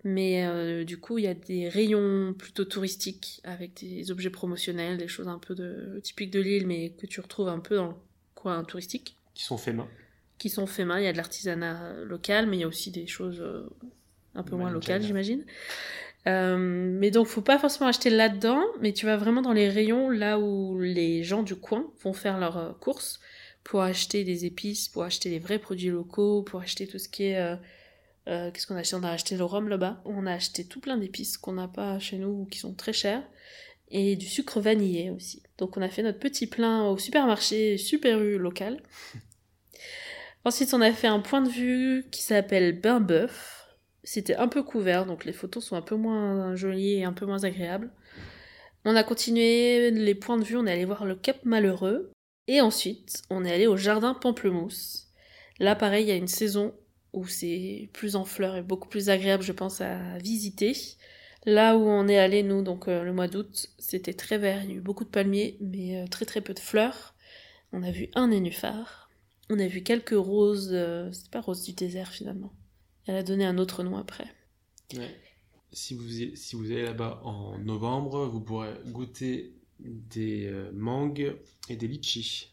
Mais 0.08 0.46
euh, 0.46 0.84
du 0.84 0.98
coup, 0.98 1.18
il 1.18 1.24
y 1.24 1.26
a 1.26 1.34
des 1.34 1.68
rayons 1.68 2.32
plutôt 2.32 2.64
touristiques 2.64 3.40
avec 3.42 3.74
des 3.80 4.12
objets 4.12 4.30
promotionnels, 4.30 4.98
des 4.98 5.08
choses 5.08 5.26
un 5.26 5.40
peu 5.40 5.56
de, 5.56 5.98
typiques 6.00 6.30
de 6.30 6.38
l'île 6.38 6.64
mais 6.68 6.90
que 6.90 7.06
tu 7.06 7.20
retrouves 7.20 7.48
un 7.48 7.58
peu 7.58 7.74
dans 7.74 7.88
le 7.88 7.94
coin 8.36 8.62
touristique 8.62 9.16
Qui 9.34 9.42
sont 9.42 9.58
faits 9.58 9.74
main. 9.74 9.88
qui 10.38 10.48
sont 10.48 10.66
faits 10.66 10.86
main. 10.86 11.00
Il 11.00 11.04
y 11.04 11.08
a 11.08 11.12
de 11.12 11.16
l'artisanat 11.16 12.04
local, 12.04 12.46
mais 12.46 12.56
il 12.56 12.60
y 12.60 12.62
a 12.62 12.68
aussi 12.68 12.92
des 12.92 13.08
choses 13.08 13.40
euh, 13.40 13.68
un 14.36 14.44
peu 14.44 14.54
moins 14.54 14.70
locales, 14.70 15.02
j'imagine. 15.02 15.44
Euh, 16.28 16.56
mais 16.56 17.10
donc, 17.10 17.26
faut 17.26 17.40
pas 17.42 17.58
forcément 17.58 17.88
acheter 17.88 18.10
là-dedans, 18.10 18.62
mais 18.80 18.92
tu 18.92 19.06
vas 19.06 19.16
vraiment 19.16 19.42
dans 19.42 19.52
les 19.52 19.68
rayons 19.68 20.08
là 20.10 20.38
où 20.38 20.78
les 20.80 21.24
gens 21.24 21.42
du 21.42 21.56
coin 21.56 21.90
vont 22.02 22.12
faire 22.12 22.38
leurs 22.38 22.56
euh, 22.58 22.72
courses 22.78 23.18
pour 23.64 23.82
acheter 23.82 24.22
des 24.22 24.44
épices, 24.44 24.88
pour 24.88 25.02
acheter 25.02 25.30
les 25.30 25.40
vrais 25.40 25.58
produits 25.58 25.90
locaux, 25.90 26.42
pour 26.42 26.60
acheter 26.60 26.86
tout 26.86 26.98
ce 26.98 27.08
qui 27.08 27.24
est. 27.24 27.40
euh, 27.40 27.56
euh, 28.28 28.50
Qu'est-ce 28.50 28.66
qu'on 28.66 28.76
a 28.76 28.80
acheté? 28.80 28.96
On 28.96 29.02
a 29.02 29.10
acheté 29.10 29.36
le 29.36 29.44
rhum 29.44 29.68
là-bas. 29.68 30.02
On 30.04 30.26
a 30.26 30.32
acheté 30.32 30.64
tout 30.64 30.80
plein 30.80 30.96
d'épices 30.96 31.38
qu'on 31.38 31.52
n'a 31.52 31.68
pas 31.68 31.98
chez 31.98 32.18
nous 32.18 32.42
ou 32.42 32.46
qui 32.46 32.58
sont 32.58 32.74
très 32.74 32.92
chères. 32.92 33.22
Et 33.88 34.16
du 34.16 34.26
sucre 34.26 34.60
vanillé 34.60 35.10
aussi. 35.10 35.42
Donc 35.58 35.76
on 35.76 35.82
a 35.82 35.88
fait 35.88 36.02
notre 36.02 36.18
petit 36.18 36.46
plein 36.46 36.88
au 36.88 36.98
supermarché 36.98 37.78
Super 37.78 38.20
U 38.20 38.38
local. 38.38 38.82
Ensuite, 40.44 40.74
on 40.74 40.80
a 40.80 40.92
fait 40.92 41.08
un 41.08 41.20
point 41.20 41.42
de 41.42 41.48
vue 41.48 42.06
qui 42.10 42.22
s'appelle 42.22 42.80
Bain 42.80 43.00
Bœuf. 43.00 43.66
C'était 44.04 44.36
un 44.36 44.46
peu 44.46 44.62
couvert, 44.62 45.04
donc 45.04 45.24
les 45.24 45.32
photos 45.32 45.64
sont 45.64 45.74
un 45.74 45.82
peu 45.82 45.96
moins 45.96 46.54
jolies 46.54 46.94
et 46.94 47.04
un 47.04 47.12
peu 47.12 47.26
moins 47.26 47.42
agréables. 47.42 47.90
On 48.84 48.94
a 48.94 49.02
continué 49.02 49.90
les 49.90 50.14
points 50.14 50.38
de 50.38 50.44
vue, 50.44 50.56
on 50.56 50.64
est 50.64 50.72
allé 50.72 50.84
voir 50.84 51.04
le 51.04 51.16
Cap 51.16 51.44
Malheureux. 51.44 52.12
Et 52.46 52.60
ensuite, 52.60 53.24
on 53.30 53.44
est 53.44 53.52
allé 53.52 53.66
au 53.66 53.76
jardin 53.76 54.14
Pamplemousse. 54.14 55.08
Là, 55.58 55.74
pareil, 55.74 56.04
il 56.04 56.08
y 56.08 56.12
a 56.12 56.16
une 56.16 56.28
saison 56.28 56.72
où 57.16 57.26
c'est 57.26 57.88
plus 57.92 58.14
en 58.14 58.24
fleurs 58.24 58.56
et 58.56 58.62
beaucoup 58.62 58.88
plus 58.88 59.08
agréable, 59.08 59.42
je 59.42 59.52
pense, 59.52 59.80
à 59.80 60.18
visiter. 60.18 60.76
Là 61.46 61.76
où 61.76 61.80
on 61.82 62.08
est 62.08 62.18
allé, 62.18 62.42
nous, 62.42 62.62
donc 62.62 62.88
euh, 62.88 63.02
le 63.02 63.12
mois 63.12 63.26
d'août, 63.28 63.68
c'était 63.78 64.14
très 64.14 64.36
vert, 64.38 64.62
il 64.64 64.70
y 64.70 64.72
a 64.74 64.76
eu 64.76 64.80
beaucoup 64.80 65.04
de 65.04 65.08
palmiers, 65.08 65.56
mais 65.60 65.96
euh, 66.02 66.06
très 66.06 66.24
très 66.26 66.40
peu 66.40 66.54
de 66.54 66.58
fleurs. 66.60 67.14
On 67.72 67.82
a 67.82 67.90
vu 67.90 68.10
un 68.14 68.28
nénuphar. 68.28 69.10
On 69.48 69.58
a 69.58 69.66
vu 69.66 69.82
quelques 69.82 70.10
roses, 70.16 70.70
euh, 70.72 71.10
c'est 71.12 71.30
pas 71.30 71.40
rose 71.40 71.62
du 71.62 71.72
désert 71.72 72.10
finalement. 72.12 72.52
Elle 73.06 73.16
a 73.16 73.22
donné 73.22 73.46
un 73.46 73.58
autre 73.58 73.82
nom 73.82 73.96
après. 73.96 74.26
Ouais. 74.94 75.14
Si 75.72 75.94
vous, 75.94 76.08
si 76.36 76.56
vous 76.56 76.70
allez 76.70 76.82
là-bas 76.82 77.20
en 77.24 77.58
novembre, 77.58 78.26
vous 78.26 78.40
pourrez 78.40 78.72
goûter 78.86 79.54
des 79.78 80.50
mangues 80.72 81.36
et 81.68 81.76
des 81.76 81.86
litchis. 81.86 82.50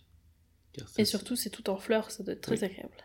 Car 0.73 0.87
ça, 0.89 1.01
Et 1.01 1.05
surtout, 1.05 1.35
c'est 1.35 1.49
tout 1.49 1.69
en 1.69 1.77
fleurs, 1.77 2.11
ça 2.11 2.23
doit 2.23 2.33
être 2.33 2.41
très 2.41 2.59
Oui. 2.59 2.65
agréable. 2.65 2.97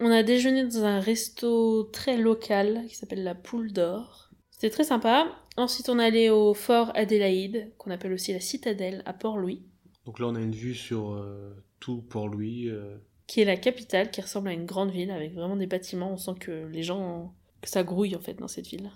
On 0.00 0.10
a 0.10 0.22
déjeuné 0.22 0.64
dans 0.64 0.84
un 0.84 1.00
resto 1.00 1.84
très 1.84 2.16
local 2.16 2.84
qui 2.88 2.94
s'appelle 2.94 3.24
la 3.24 3.34
Poule 3.34 3.72
d'Or. 3.72 4.30
C'était 4.50 4.70
très 4.70 4.84
sympa. 4.84 5.28
Ensuite, 5.56 5.88
on 5.88 5.98
est 5.98 6.04
allé 6.04 6.30
au 6.30 6.54
fort 6.54 6.92
Adélaïde, 6.94 7.72
qu'on 7.78 7.90
appelle 7.90 8.12
aussi 8.12 8.32
la 8.32 8.40
citadelle, 8.40 9.02
à 9.06 9.12
Port-Louis, 9.12 9.62
Donc 10.06 10.20
là, 10.20 10.26
on 10.26 10.36
a 10.36 10.40
une 10.40 10.54
vue 10.54 10.74
sur 10.74 11.12
euh, 11.12 11.52
tout 11.80 12.02
Port-Louis. 12.02 12.68
euh, 12.68 12.96
qui 13.26 13.40
est 13.40 13.44
la 13.44 13.56
capitale, 13.56 14.10
qui 14.10 14.20
ressemble 14.20 14.48
à 14.48 14.52
une 14.52 14.66
grande 14.66 14.90
ville 14.90 15.10
avec 15.10 15.34
vraiment 15.34 15.56
des 15.56 15.66
bâtiments. 15.66 16.12
On 16.12 16.16
sent 16.16 16.34
que 16.40 16.66
les 16.66 16.82
gens, 16.82 17.34
que 17.60 17.68
ça 17.68 17.82
grouille 17.82 18.16
en 18.16 18.20
fait 18.20 18.34
dans 18.34 18.48
cette 18.48 18.66
ville. 18.66 18.90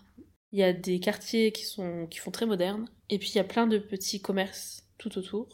Il 0.52 0.58
y 0.58 0.62
a 0.62 0.72
des 0.72 1.00
quartiers 1.00 1.52
qui 1.52 1.64
sont 1.64 2.06
qui 2.06 2.18
font 2.18 2.30
très 2.30 2.46
modernes, 2.46 2.88
et 3.10 3.18
puis 3.18 3.30
il 3.30 3.36
y 3.36 3.40
a 3.40 3.44
plein 3.44 3.66
de 3.66 3.78
petits 3.78 4.20
commerces 4.20 4.88
tout 4.98 5.16
autour. 5.18 5.48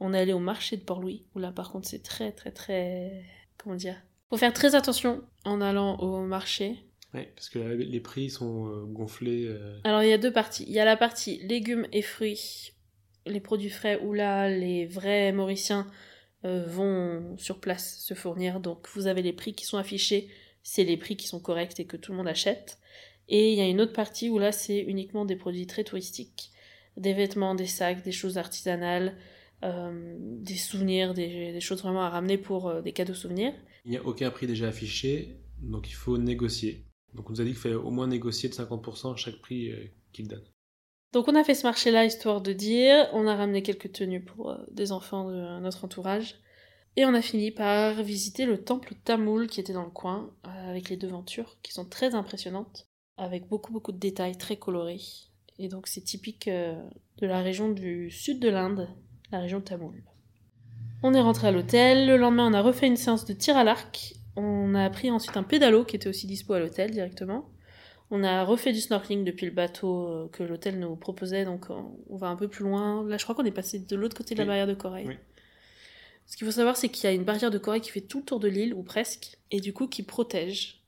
On 0.00 0.12
est 0.12 0.18
allé 0.18 0.32
au 0.32 0.40
marché 0.40 0.76
de 0.76 0.82
Port-Louis, 0.82 1.26
où 1.34 1.38
là 1.38 1.52
par 1.52 1.70
contre 1.70 1.88
c'est 1.88 2.02
très 2.02 2.32
très 2.32 2.50
très 2.50 3.24
comment 3.56 3.76
dire. 3.76 3.96
Faut 4.34 4.38
faire 4.38 4.52
très 4.52 4.74
attention 4.74 5.22
en 5.44 5.60
allant 5.60 5.96
au 5.98 6.22
marché. 6.26 6.74
ouais, 7.14 7.30
parce 7.36 7.48
que 7.48 7.60
les 7.60 8.00
prix 8.00 8.30
sont 8.30 8.66
euh, 8.66 8.84
gonflés. 8.84 9.44
euh, 9.46 9.78
Alors 9.84 10.02
il 10.02 10.08
y 10.08 10.12
a 10.12 10.18
deux 10.18 10.32
parties. 10.32 10.64
Il 10.66 10.72
y 10.72 10.80
a 10.80 10.84
la 10.84 10.96
partie 10.96 11.38
légumes 11.46 11.86
et 11.92 12.02
fruits, 12.02 12.72
les 13.26 13.38
produits 13.38 13.70
frais, 13.70 14.00
où 14.02 14.12
là 14.12 14.48
les 14.50 14.86
vrais 14.86 15.30
Mauriciens 15.30 15.86
euh, 16.44 16.64
vont 16.66 17.36
sur 17.38 17.60
place 17.60 18.00
se 18.00 18.14
fournir. 18.14 18.58
Donc 18.58 18.88
vous 18.94 19.06
avez 19.06 19.22
les 19.22 19.32
prix 19.32 19.52
qui 19.54 19.66
sont 19.66 19.78
affichés, 19.78 20.26
c'est 20.64 20.82
les 20.82 20.96
prix 20.96 21.16
qui 21.16 21.28
sont 21.28 21.38
corrects 21.38 21.78
et 21.78 21.86
que 21.86 21.96
tout 21.96 22.10
le 22.10 22.18
monde 22.18 22.26
achète. 22.26 22.78
Et 23.28 23.52
il 23.52 23.56
y 23.56 23.62
a 23.62 23.68
une 23.68 23.80
autre 23.80 23.92
partie 23.92 24.30
où 24.30 24.40
là 24.40 24.50
c'est 24.50 24.80
uniquement 24.80 25.24
des 25.24 25.36
produits 25.36 25.68
très 25.68 25.84
touristiques. 25.84 26.50
Des 26.96 27.14
vêtements, 27.14 27.54
des 27.54 27.68
sacs, 27.68 28.02
des 28.02 28.10
choses 28.10 28.36
artisanales, 28.36 29.14
euh, 29.62 30.16
des 30.18 30.56
souvenirs, 30.56 31.14
des, 31.14 31.52
des 31.52 31.60
choses 31.60 31.82
vraiment 31.82 32.02
à 32.02 32.10
ramener 32.10 32.36
pour 32.36 32.68
euh, 32.68 32.82
des 32.82 32.92
cadeaux 32.92 33.14
souvenirs. 33.14 33.54
Il 33.86 33.92
n'y 33.92 33.96
a 33.96 34.04
aucun 34.04 34.30
prix 34.30 34.46
déjà 34.46 34.68
affiché, 34.68 35.38
donc 35.62 35.88
il 35.88 35.94
faut 35.94 36.18
négocier. 36.18 36.84
Donc 37.14 37.30
on 37.30 37.32
nous 37.32 37.40
a 37.40 37.44
dit 37.44 37.50
qu'il 37.50 37.60
fallait 37.60 37.74
au 37.74 37.90
moins 37.90 38.06
négocier 38.06 38.48
de 38.48 38.54
50% 38.54 39.16
chaque 39.16 39.38
prix 39.38 39.70
euh, 39.70 39.86
qu'il 40.12 40.28
donne. 40.28 40.44
Donc 41.12 41.28
on 41.28 41.34
a 41.34 41.44
fait 41.44 41.54
ce 41.54 41.62
marché-là 41.62 42.04
histoire 42.04 42.42
de 42.42 42.52
dire, 42.52 43.08
on 43.12 43.26
a 43.26 43.36
ramené 43.36 43.62
quelques 43.62 43.92
tenues 43.92 44.22
pour 44.22 44.58
des 44.70 44.90
enfants 44.92 45.30
de 45.30 45.60
notre 45.60 45.84
entourage, 45.84 46.34
et 46.96 47.06
on 47.06 47.14
a 47.14 47.22
fini 47.22 47.50
par 47.50 48.02
visiter 48.02 48.46
le 48.46 48.62
temple 48.62 48.94
Tamoul 49.04 49.46
qui 49.46 49.60
était 49.60 49.72
dans 49.72 49.84
le 49.84 49.90
coin, 49.90 50.34
avec 50.42 50.90
les 50.90 50.96
devantures 50.96 51.56
qui 51.62 51.72
sont 51.72 51.84
très 51.84 52.16
impressionnantes, 52.16 52.88
avec 53.16 53.46
beaucoup 53.46 53.72
beaucoup 53.72 53.92
de 53.92 53.98
détails 53.98 54.36
très 54.36 54.56
colorés. 54.56 55.00
Et 55.60 55.68
donc 55.68 55.86
c'est 55.86 56.00
typique 56.00 56.48
de 56.48 57.26
la 57.26 57.40
région 57.42 57.70
du 57.70 58.10
sud 58.10 58.40
de 58.40 58.48
l'Inde, 58.48 58.88
la 59.32 59.40
région 59.40 59.60
Tamoul. 59.60 60.02
On 61.02 61.12
est 61.14 61.20
rentré 61.20 61.48
à 61.48 61.50
l'hôtel, 61.52 62.06
le 62.06 62.16
lendemain 62.16 62.48
on 62.50 62.54
a 62.54 62.62
refait 62.62 62.86
une 62.86 62.96
séance 62.96 63.24
de 63.24 63.32
tir 63.34 63.56
à 63.56 63.64
l'arc, 63.64 64.14
on 64.36 64.74
a 64.74 64.88
pris 64.90 65.10
ensuite 65.10 65.36
un 65.36 65.42
pédalo 65.42 65.84
qui 65.84 65.96
était 65.96 66.08
aussi 66.08 66.26
dispo 66.26 66.54
à 66.54 66.58
l'hôtel 66.60 66.90
directement. 66.90 67.48
On 68.10 68.22
a 68.22 68.44
refait 68.44 68.72
du 68.72 68.80
snorkeling 68.80 69.24
depuis 69.24 69.46
le 69.46 69.52
bateau 69.52 70.06
euh, 70.08 70.28
que 70.30 70.42
l'hôtel 70.42 70.78
nous 70.78 70.94
proposait, 70.94 71.44
donc 71.44 71.66
on 71.70 72.16
va 72.16 72.28
un 72.28 72.36
peu 72.36 72.48
plus 72.48 72.62
loin. 72.64 73.04
Là, 73.08 73.16
je 73.16 73.22
crois 73.24 73.34
qu'on 73.34 73.44
est 73.44 73.50
passé 73.50 73.78
de 73.78 73.96
l'autre 73.96 74.16
côté 74.16 74.34
de 74.34 74.38
la 74.40 74.44
Oui. 74.44 74.48
barrière 74.48 74.66
de 74.66 74.74
corail. 74.74 75.06
Oui. 75.08 75.14
Ce 76.26 76.36
qu'il 76.36 76.46
faut 76.46 76.52
savoir, 76.52 76.76
c'est 76.76 76.88
qu'il 76.88 77.04
y 77.04 77.06
a 77.06 77.12
une 77.12 77.24
barrière 77.24 77.50
de 77.50 77.58
corail 77.58 77.80
qui 77.80 77.90
fait 77.90 78.00
tout 78.02 78.18
le 78.18 78.24
tour 78.24 78.40
de 78.40 78.48
l'île, 78.48 78.74
ou 78.74 78.82
presque, 78.82 79.38
et 79.50 79.60
du 79.60 79.72
coup 79.72 79.86
qui 79.88 80.02
protège. 80.02 80.82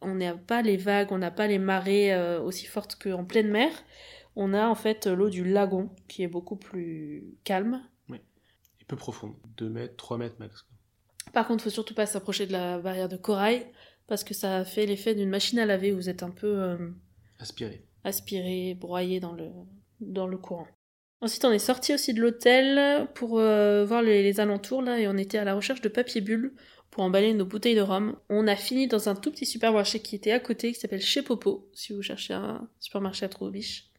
On 0.00 0.14
n'a 0.14 0.34
pas 0.34 0.62
les 0.62 0.76
vagues, 0.76 1.12
on 1.12 1.18
n'a 1.18 1.30
pas 1.30 1.46
les 1.46 1.58
marées 1.58 2.12
euh, 2.12 2.40
aussi 2.40 2.66
fortes 2.66 2.96
qu'en 3.00 3.24
pleine 3.24 3.48
mer. 3.48 3.70
On 4.36 4.54
a 4.54 4.66
en 4.68 4.74
fait 4.74 5.06
l'eau 5.06 5.28
du 5.30 5.44
lagon, 5.44 5.90
qui 6.08 6.22
est 6.22 6.28
beaucoup 6.28 6.56
plus 6.56 7.34
calme. 7.44 7.82
Et 8.10 8.84
peu 8.86 8.96
profonde, 8.96 9.34
2 9.58 9.68
mètres, 9.68 9.96
3 9.96 10.18
mètres 10.18 10.36
max. 10.40 10.66
Par 11.32 11.46
contre, 11.46 11.62
faut 11.64 11.70
surtout 11.70 11.94
pas 11.94 12.06
s'approcher 12.06 12.46
de 12.46 12.52
la 12.52 12.78
barrière 12.78 13.08
de 13.08 13.16
corail, 13.16 13.66
parce 14.08 14.24
que 14.24 14.34
ça 14.34 14.64
fait 14.64 14.86
l'effet 14.86 15.14
d'une 15.14 15.30
machine 15.30 15.58
à 15.60 15.66
laver, 15.66 15.92
vous 15.92 16.08
êtes 16.08 16.22
un 16.22 16.30
peu... 16.30 16.46
euh, 16.60 16.90
Aspiré. 17.38 17.84
aspiré, 18.04 18.74
broyé 18.74 19.20
dans 19.20 19.32
le, 19.32 19.48
dans 20.00 20.26
le 20.26 20.36
courant. 20.36 20.66
Ensuite, 21.20 21.44
on 21.44 21.52
est 21.52 21.60
sorti 21.60 21.94
aussi 21.94 22.12
de 22.12 22.20
l'hôtel 22.20 23.06
pour 23.14 23.38
euh, 23.38 23.84
voir 23.84 24.02
les, 24.02 24.24
les 24.24 24.40
alentours 24.40 24.82
là 24.82 24.98
et 24.98 25.06
on 25.06 25.16
était 25.16 25.38
à 25.38 25.44
la 25.44 25.54
recherche 25.54 25.80
de 25.80 25.88
papier 25.88 26.20
bulle 26.20 26.52
pour 26.90 27.04
emballer 27.04 27.32
nos 27.34 27.46
bouteilles 27.46 27.76
de 27.76 27.80
rhum. 27.80 28.16
On 28.28 28.48
a 28.48 28.56
fini 28.56 28.88
dans 28.88 29.08
un 29.08 29.14
tout 29.14 29.30
petit 29.30 29.46
supermarché 29.46 30.00
qui 30.00 30.16
était 30.16 30.32
à 30.32 30.40
côté 30.40 30.72
qui 30.72 30.80
s'appelle 30.80 31.00
Chez 31.00 31.22
Popo 31.22 31.70
si 31.72 31.92
vous 31.92 32.02
cherchez 32.02 32.34
un 32.34 32.68
supermarché 32.80 33.24
à 33.24 33.28
Troubiche. 33.28 33.91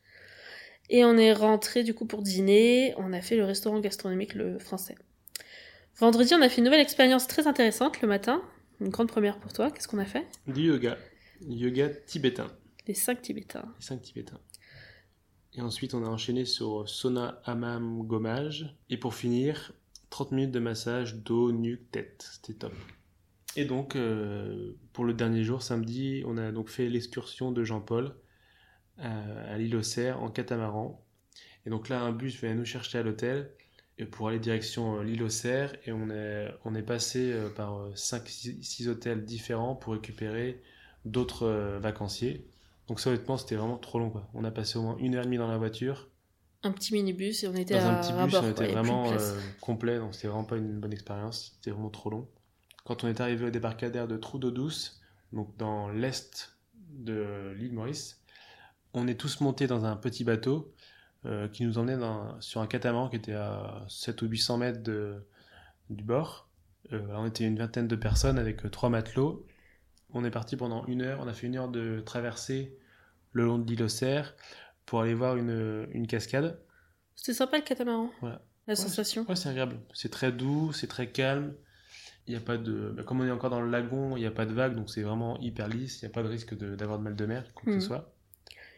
Et 0.89 1.05
on 1.05 1.17
est 1.17 1.33
rentré 1.33 1.83
du 1.83 1.93
coup 1.93 2.05
pour 2.05 2.21
dîner. 2.21 2.93
On 2.97 3.13
a 3.13 3.21
fait 3.21 3.35
le 3.35 3.45
restaurant 3.45 3.79
gastronomique 3.79 4.35
le 4.35 4.59
français. 4.59 4.95
Vendredi, 5.97 6.33
on 6.33 6.41
a 6.41 6.49
fait 6.49 6.57
une 6.57 6.65
nouvelle 6.65 6.79
expérience 6.81 7.27
très 7.27 7.47
intéressante 7.47 8.01
le 8.01 8.07
matin. 8.07 8.41
Une 8.81 8.89
grande 8.89 9.07
première 9.07 9.39
pour 9.39 9.53
toi. 9.53 9.71
Qu'est-ce 9.71 9.87
qu'on 9.87 9.99
a 9.99 10.05
fait? 10.05 10.25
Du 10.47 10.61
yoga. 10.63 10.97
Yoga 11.47 11.89
tibétain. 11.89 12.47
Les 12.87 12.93
cinq 12.93 13.21
Tibétains. 13.21 13.73
Les 13.79 13.85
cinq 13.85 14.01
tibétains. 14.01 14.39
Et 15.53 15.61
ensuite, 15.61 15.93
on 15.93 16.03
a 16.03 16.07
enchaîné 16.09 16.45
sur 16.45 16.89
sauna, 16.89 17.41
hammam, 17.45 18.01
gommage. 18.05 18.75
Et 18.89 18.97
pour 18.97 19.13
finir, 19.13 19.73
30 20.09 20.31
minutes 20.31 20.51
de 20.51 20.59
massage 20.59 21.15
dos, 21.15 21.51
nuque, 21.51 21.91
tête. 21.91 22.27
C'était 22.33 22.57
top. 22.57 22.73
Et 23.55 23.65
donc, 23.65 23.95
euh, 23.95 24.75
pour 24.93 25.05
le 25.05 25.13
dernier 25.13 25.43
jour, 25.43 25.61
samedi, 25.61 26.23
on 26.25 26.37
a 26.37 26.51
donc 26.51 26.69
fait 26.69 26.89
l'excursion 26.89 27.51
de 27.51 27.63
Jean-Paul 27.63 28.15
à 28.99 29.57
l'île 29.57 29.75
aux 29.75 29.83
Cerfs 29.83 30.21
en 30.21 30.29
catamaran. 30.29 31.03
Et 31.65 31.69
donc 31.69 31.89
là, 31.89 32.01
un 32.01 32.11
bus 32.11 32.39
venait 32.41 32.55
nous 32.55 32.65
chercher 32.65 32.99
à 32.99 33.03
l'hôtel 33.03 33.49
et 33.97 34.05
pour 34.05 34.27
aller 34.27 34.39
direction 34.39 34.99
euh, 34.99 35.03
l'île 35.03 35.23
aux 35.23 35.29
Cerfs. 35.29 35.75
Et 35.85 35.91
on 35.91 36.09
est, 36.09 36.47
on 36.65 36.75
est 36.75 36.83
passé 36.83 37.31
euh, 37.31 37.49
par 37.49 37.89
5-6 37.93 38.87
hôtels 38.89 39.23
différents 39.23 39.75
pour 39.75 39.93
récupérer 39.93 40.61
d'autres 41.05 41.45
euh, 41.45 41.79
vacanciers. 41.79 42.47
Donc 42.87 42.99
ça, 42.99 43.09
honnêtement, 43.09 43.37
c'était 43.37 43.55
vraiment 43.55 43.77
trop 43.77 43.99
long. 43.99 44.09
Quoi. 44.09 44.27
On 44.33 44.43
a 44.43 44.51
passé 44.51 44.77
au 44.77 44.81
moins 44.81 44.97
une 44.99 45.15
heure 45.15 45.23
et 45.23 45.25
demie 45.25 45.37
dans 45.37 45.47
la 45.47 45.57
voiture. 45.57 46.09
Un 46.63 46.71
petit 46.71 46.93
minibus 46.93 47.43
et 47.43 47.47
on 47.47 47.55
était 47.55 47.73
Dans 47.73 47.87
à 47.87 47.91
un 47.91 48.01
petit 48.01 48.13
bus, 48.13 48.31
bord, 48.31 48.43
on 48.45 48.51
était 48.51 48.67
vraiment 48.67 49.11
euh, 49.11 49.39
complet, 49.59 49.97
donc 49.99 50.15
c'était 50.15 50.29
vraiment 50.29 50.45
pas 50.45 50.55
une 50.55 50.79
bonne 50.79 50.93
expérience. 50.93 51.55
C'était 51.55 51.71
vraiment 51.71 51.89
trop 51.89 52.09
long. 52.09 52.27
Quand 52.85 53.03
on 53.03 53.07
est 53.07 53.19
arrivé 53.19 53.45
au 53.45 53.49
débarcadère 53.49 54.07
de 54.07 54.17
Trou 54.17 54.39
d'eau 54.39 54.51
douce, 54.51 55.01
donc 55.33 55.55
dans 55.57 55.89
l'est 55.89 56.57
de 56.91 57.53
l'île 57.57 57.73
Maurice, 57.73 58.22
on 58.93 59.07
est 59.07 59.15
tous 59.19 59.41
montés 59.41 59.67
dans 59.67 59.85
un 59.85 59.95
petit 59.95 60.23
bateau 60.23 60.73
euh, 61.25 61.47
qui 61.47 61.65
nous 61.65 61.77
emmenait 61.77 61.97
dans- 61.97 62.39
sur 62.41 62.61
un 62.61 62.67
catamaran 62.67 63.09
qui 63.09 63.15
était 63.15 63.33
à 63.33 63.85
7 63.87 64.21
ou 64.21 64.27
800 64.27 64.57
mètres 64.57 64.83
de- 64.83 65.25
du 65.89 66.03
bord. 66.03 66.49
Euh, 66.91 67.01
on 67.15 67.25
était 67.25 67.45
une 67.45 67.57
vingtaine 67.57 67.87
de 67.87 67.95
personnes 67.95 68.37
avec 68.37 68.65
euh, 68.65 68.69
trois 68.69 68.89
matelots. 68.89 69.45
On 70.13 70.25
est 70.25 70.31
parti 70.31 70.57
pendant 70.57 70.85
une 70.85 71.01
heure. 71.01 71.19
On 71.21 71.27
a 71.27 71.33
fait 71.33 71.47
une 71.47 71.55
heure 71.55 71.69
de 71.69 72.01
traversée 72.05 72.77
le 73.31 73.45
long 73.45 73.57
de 73.57 73.65
l'île 73.69 73.83
aux 73.83 73.87
Cerfs 73.89 74.35
pour 74.85 75.01
aller 75.01 75.13
voir 75.13 75.37
une, 75.37 75.87
une 75.91 76.07
cascade. 76.07 76.59
C'était 77.15 77.33
sympa 77.33 77.57
le 77.57 77.63
catamaran. 77.63 78.09
Voilà. 78.21 78.41
La 78.67 78.73
Ouais, 78.73 78.75
sensation. 78.75 79.25
Ouais, 79.27 79.35
c'est 79.35 79.49
agréable. 79.49 79.79
C'est 79.93 80.09
très 80.11 80.31
doux, 80.31 80.71
c'est 80.73 80.87
très 80.87 81.09
calme. 81.11 81.53
Il 82.27 82.33
y 82.33 82.37
a 82.37 82.39
pas 82.41 82.57
de... 82.57 82.93
bah, 82.95 83.03
Comme 83.03 83.21
on 83.21 83.25
est 83.25 83.31
encore 83.31 83.49
dans 83.49 83.59
le 83.61 83.69
lagon, 83.69 84.15
il 84.17 84.19
n'y 84.21 84.25
a 84.25 84.31
pas 84.31 84.45
de 84.45 84.53
vagues, 84.53 84.75
donc 84.75 84.89
c'est 84.89 85.01
vraiment 85.03 85.39
hyper 85.39 85.67
lisse. 85.67 86.01
Il 86.01 86.05
n'y 86.05 86.11
a 86.11 86.13
pas 86.13 86.23
de 86.23 86.27
risque 86.29 86.53
d'avoir 86.57 86.99
de, 86.99 87.03
mal 87.03 87.15
de 87.15 87.25
mer, 87.25 87.43
quoi 87.53 87.63
que 87.65 87.79
ce 87.79 87.85
soit. 87.87 88.13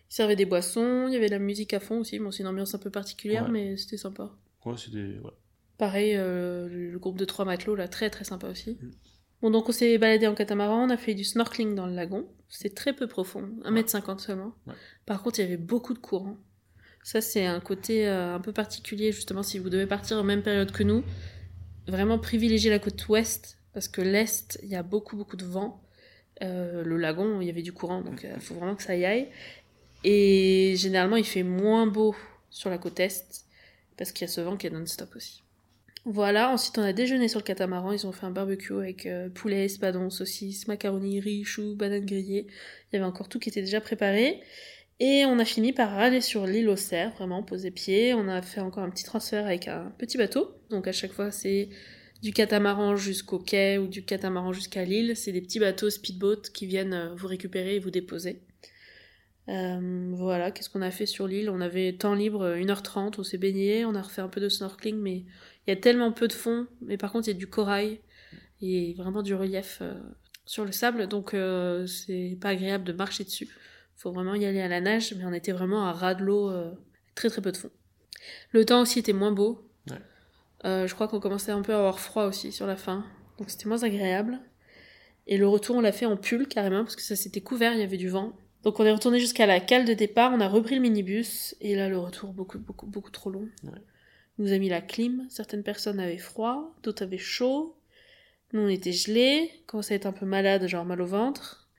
Il 0.09 0.13
servait 0.13 0.35
des 0.35 0.45
boissons, 0.45 1.07
il 1.07 1.13
y 1.13 1.15
avait 1.17 1.27
de 1.27 1.31
la 1.31 1.39
musique 1.39 1.73
à 1.73 1.79
fond 1.79 1.99
aussi. 1.99 2.19
Bon, 2.19 2.31
c'est 2.31 2.43
une 2.43 2.47
ambiance 2.47 2.75
un 2.75 2.79
peu 2.79 2.89
particulière, 2.89 3.43
Ouais. 3.45 3.51
mais 3.51 3.77
c'était 3.77 3.97
sympa. 3.97 4.31
Ouais, 4.65 4.75
c'était... 4.77 4.97
ouais. 5.19 5.31
Pareil, 5.77 6.15
euh, 6.15 6.67
le 6.69 6.97
groupe 6.99 7.17
de 7.17 7.25
trois 7.25 7.43
matelots, 7.43 7.75
là, 7.75 7.87
très 7.87 8.09
très 8.09 8.23
sympa 8.23 8.47
aussi. 8.47 8.77
Mm. 8.81 8.91
Bon, 9.41 9.51
donc 9.51 9.67
on 9.67 9.71
s'est 9.73 9.97
baladé 9.97 10.27
en 10.27 10.33
catamaran, 10.33 10.85
on 10.85 10.89
a 10.89 10.97
fait 10.97 11.13
du 11.13 11.23
snorkeling 11.23 11.75
dans 11.75 11.85
le 11.85 11.93
lagon. 11.93 12.25
C'est 12.47 12.73
très 12.73 12.93
peu 12.93 13.07
profond, 13.07 13.49
1m50 13.65 14.19
seulement. 14.19 14.53
Ouais. 14.67 14.73
Par 15.05 15.21
contre, 15.21 15.39
il 15.39 15.41
y 15.41 15.45
avait 15.45 15.57
beaucoup 15.57 15.93
de 15.93 15.99
courant. 15.99 16.37
Ça, 17.03 17.19
c'est 17.21 17.45
un 17.45 17.59
côté 17.59 18.07
euh, 18.07 18.35
un 18.35 18.39
peu 18.39 18.53
particulier, 18.53 19.11
justement, 19.11 19.43
si 19.43 19.59
vous 19.59 19.69
devez 19.69 19.85
partir 19.85 20.17
en 20.17 20.23
même 20.23 20.41
période 20.41 20.71
que 20.71 20.83
nous. 20.83 21.03
Vraiment 21.87 22.17
privilégier 22.17 22.71
la 22.71 22.79
côte 22.79 23.07
ouest, 23.09 23.59
parce 23.73 23.87
que 23.87 24.01
l'est, 24.01 24.57
il 24.63 24.69
y 24.69 24.75
a 24.75 24.81
beaucoup 24.81 25.15
beaucoup 25.17 25.35
de 25.35 25.45
vent. 25.45 25.83
Euh, 26.41 26.83
le 26.83 26.97
lagon, 26.97 27.41
il 27.41 27.47
y 27.47 27.49
avait 27.51 27.61
du 27.61 27.73
courant, 27.73 28.01
donc 28.01 28.25
il 28.33 28.41
faut 28.41 28.55
vraiment 28.55 28.75
que 28.75 28.81
ça 28.83 28.95
y 28.95 29.05
aille. 29.05 29.27
Et 30.07 30.75
généralement, 30.77 31.15
il 31.15 31.25
fait 31.25 31.41
moins 31.41 31.87
beau 31.87 32.15
sur 32.51 32.69
la 32.69 32.77
côte 32.77 32.99
est, 32.99 33.45
parce 33.97 34.11
qu'il 34.11 34.27
y 34.27 34.29
a 34.29 34.31
ce 34.31 34.39
vent 34.39 34.55
qui 34.55 34.67
est 34.67 34.69
non-stop 34.69 35.09
aussi. 35.15 35.41
Voilà, 36.05 36.51
ensuite 36.51 36.77
on 36.77 36.83
a 36.83 36.93
déjeuné 36.93 37.27
sur 37.27 37.39
le 37.39 37.43
catamaran, 37.43 37.91
ils 37.91 38.05
ont 38.05 38.11
fait 38.11 38.27
un 38.27 38.31
barbecue 38.31 38.75
avec 38.75 39.07
euh, 39.07 39.27
poulet, 39.29 39.65
espadon, 39.65 40.11
saucisses, 40.11 40.67
macaroni, 40.67 41.19
riz, 41.19 41.43
choux, 41.43 41.75
bananes 41.75 42.05
grillées. 42.05 42.45
Il 42.45 42.95
y 42.95 42.95
avait 42.97 43.05
encore 43.05 43.27
tout 43.27 43.39
qui 43.39 43.49
était 43.49 43.61
déjà 43.63 43.81
préparé. 43.81 44.43
Et 44.99 45.25
on 45.25 45.39
a 45.39 45.45
fini 45.45 45.73
par 45.73 45.97
aller 45.97 46.21
sur 46.21 46.45
l'île 46.45 46.69
aux 46.69 46.75
cerfs, 46.75 47.15
vraiment 47.15 47.41
poser 47.41 47.71
pied. 47.71 48.13
On 48.13 48.27
a 48.27 48.43
fait 48.43 48.61
encore 48.61 48.83
un 48.83 48.91
petit 48.91 49.03
transfert 49.03 49.47
avec 49.47 49.67
un 49.67 49.91
petit 49.97 50.19
bateau. 50.19 50.51
Donc 50.69 50.87
à 50.87 50.91
chaque 50.91 51.13
fois 51.13 51.31
c'est 51.31 51.69
du 52.21 52.31
catamaran 52.31 52.95
jusqu'au 52.95 53.39
quai 53.39 53.79
ou 53.79 53.87
du 53.87 54.05
catamaran 54.05 54.53
jusqu'à 54.53 54.85
l'île. 54.85 55.17
C'est 55.17 55.31
des 55.31 55.41
petits 55.41 55.59
bateaux 55.59 55.89
speedboat 55.89 56.43
qui 56.53 56.67
viennent 56.67 56.93
euh, 56.93 57.15
vous 57.15 57.27
récupérer 57.27 57.77
et 57.77 57.79
vous 57.79 57.89
déposer. 57.89 58.43
Euh, 59.47 60.11
voilà, 60.13 60.51
qu'est-ce 60.51 60.69
qu'on 60.69 60.81
a 60.81 60.91
fait 60.91 61.05
sur 61.05 61.27
l'île? 61.27 61.49
On 61.49 61.61
avait 61.61 61.93
temps 61.93 62.15
libre 62.15 62.41
euh, 62.41 62.57
1h30, 62.57 63.15
on 63.19 63.23
s'est 63.23 63.37
baigné, 63.37 63.85
on 63.85 63.93
a 63.93 64.01
refait 64.01 64.21
un 64.21 64.27
peu 64.27 64.41
de 64.41 64.49
snorkeling, 64.49 64.97
mais 64.97 65.17
il 65.17 65.69
y 65.69 65.71
a 65.71 65.75
tellement 65.75 66.11
peu 66.11 66.27
de 66.27 66.33
fond. 66.33 66.67
Mais 66.81 66.97
par 66.97 67.11
contre, 67.11 67.27
il 67.27 67.31
y 67.31 67.35
a 67.35 67.37
du 67.37 67.47
corail 67.47 67.99
et 68.61 68.93
vraiment 68.93 69.21
du 69.21 69.35
relief 69.35 69.79
euh, 69.81 69.93
sur 70.45 70.63
le 70.63 70.71
sable, 70.71 71.07
donc 71.07 71.33
euh, 71.33 71.85
c'est 71.87 72.37
pas 72.39 72.49
agréable 72.49 72.83
de 72.83 72.93
marcher 72.93 73.23
dessus. 73.23 73.49
Faut 73.95 74.11
vraiment 74.11 74.35
y 74.35 74.45
aller 74.45 74.61
à 74.61 74.67
la 74.67 74.81
nage, 74.81 75.13
mais 75.15 75.25
on 75.25 75.33
était 75.33 75.51
vraiment 75.51 75.85
à 75.85 75.91
ras 75.91 76.13
de 76.13 76.23
l'eau, 76.23 76.49
euh, 76.49 76.71
très 77.15 77.29
très 77.29 77.41
peu 77.41 77.51
de 77.51 77.57
fond. 77.57 77.71
Le 78.51 78.65
temps 78.65 78.81
aussi 78.81 78.99
était 78.99 79.13
moins 79.13 79.31
beau. 79.31 79.67
Ouais. 79.89 79.97
Euh, 80.65 80.87
je 80.87 80.93
crois 80.93 81.07
qu'on 81.07 81.19
commençait 81.19 81.51
un 81.51 81.61
peu 81.61 81.73
à 81.73 81.77
avoir 81.77 81.99
froid 81.99 82.25
aussi 82.25 82.51
sur 82.51 82.67
la 82.67 82.75
fin, 82.75 83.05
donc 83.39 83.49
c'était 83.49 83.67
moins 83.67 83.83
agréable. 83.83 84.39
Et 85.27 85.37
le 85.37 85.47
retour, 85.47 85.77
on 85.77 85.81
l'a 85.81 85.91
fait 85.91 86.05
en 86.05 86.17
pull 86.17 86.47
carrément, 86.47 86.83
parce 86.83 86.95
que 86.95 87.01
ça 87.01 87.15
s'était 87.15 87.41
couvert, 87.41 87.73
il 87.73 87.79
y 87.79 87.83
avait 87.83 87.97
du 87.97 88.09
vent. 88.09 88.33
Donc 88.65 88.79
on 88.79 88.85
est 88.85 88.91
retourné 88.91 89.19
jusqu'à 89.19 89.45
la 89.45 89.59
cale 89.59 89.85
de 89.85 89.93
départ, 89.93 90.33
on 90.33 90.41
a 90.41 90.47
repris 90.47 90.73
le 90.73 90.81
minibus, 90.81 91.55
et 91.61 91.75
là 91.75 91.87
le 91.87 91.99
retour 91.99 92.33
beaucoup 92.33 92.57
beaucoup 92.57 92.87
beaucoup 92.87 93.11
trop 93.11 93.29
long. 93.29 93.47
Ouais. 93.63 93.79
Nous 94.39 94.51
a 94.51 94.57
mis 94.57 94.69
la 94.69 94.81
clim, 94.81 95.27
certaines 95.29 95.61
personnes 95.61 95.99
avaient 95.99 96.17
froid, 96.17 96.75
d'autres 96.81 97.03
avaient 97.03 97.19
chaud. 97.19 97.77
Nous 98.53 98.61
on 98.61 98.67
était 98.67 98.91
gelés, 98.91 99.51
commençait 99.67 99.93
à 99.93 99.97
être 99.97 100.07
un 100.07 100.11
peu 100.11 100.25
malade, 100.25 100.67
genre 100.67 100.83
mal 100.83 100.99
au 100.99 101.05
ventre. 101.05 101.69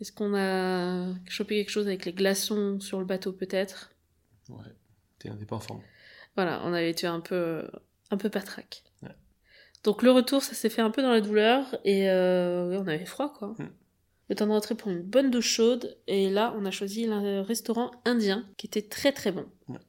Est-ce 0.00 0.12
qu'on 0.12 0.34
a 0.34 1.12
chopé 1.28 1.56
quelque 1.56 1.70
chose 1.70 1.86
avec 1.86 2.06
les 2.06 2.14
glaçons 2.14 2.80
sur 2.80 2.98
le 3.00 3.04
bateau 3.04 3.32
peut-être? 3.32 3.92
Ouais, 4.48 4.64
t'es 5.18 5.28
un 5.28 5.36
pas 5.36 5.56
en 5.56 5.60
forme. 5.60 5.82
Voilà, 6.36 6.62
on 6.64 6.72
avait 6.72 6.90
été 6.90 7.06
un 7.06 7.20
peu, 7.20 7.68
un 8.10 8.16
peu 8.16 8.30
patraque. 8.30 8.82
Ouais. 9.02 9.14
Donc 9.84 10.02
le 10.02 10.10
retour, 10.10 10.42
ça 10.42 10.54
s'est 10.54 10.70
fait 10.70 10.80
un 10.80 10.90
peu 10.90 11.02
dans 11.02 11.12
la 11.12 11.20
douleur 11.20 11.76
et 11.84 12.08
euh, 12.08 12.80
on 12.80 12.86
avait 12.86 13.04
froid 13.04 13.30
quoi. 13.34 13.48
Mm. 13.58 13.68
Le 14.30 14.36
temps 14.36 14.46
de 14.46 14.52
rentrer 14.52 14.76
pour 14.76 14.90
une 14.90 15.02
bonne 15.02 15.30
douche 15.30 15.52
chaude 15.52 15.96
et 16.06 16.30
là 16.30 16.54
on 16.56 16.64
a 16.64 16.70
choisi 16.70 17.04
un 17.06 17.42
restaurant 17.42 17.90
indien 18.04 18.46
qui 18.56 18.66
était 18.66 18.80
très 18.80 19.12
très 19.12 19.32
bon. 19.32 19.44
Ouais. 19.68 19.80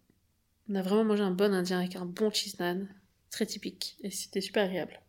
On 0.70 0.76
a 0.76 0.82
vraiment 0.82 1.06
mangé 1.06 1.22
un 1.22 1.32
bon 1.32 1.54
indien 1.54 1.80
avec 1.80 1.96
un 1.96 2.06
bon 2.06 2.32
cheese 2.32 2.56
naan, 2.60 2.90
très 3.30 3.46
typique 3.46 3.98
et 4.04 4.10
c'était 4.10 4.42
super 4.42 4.66
agréable. 4.66 5.00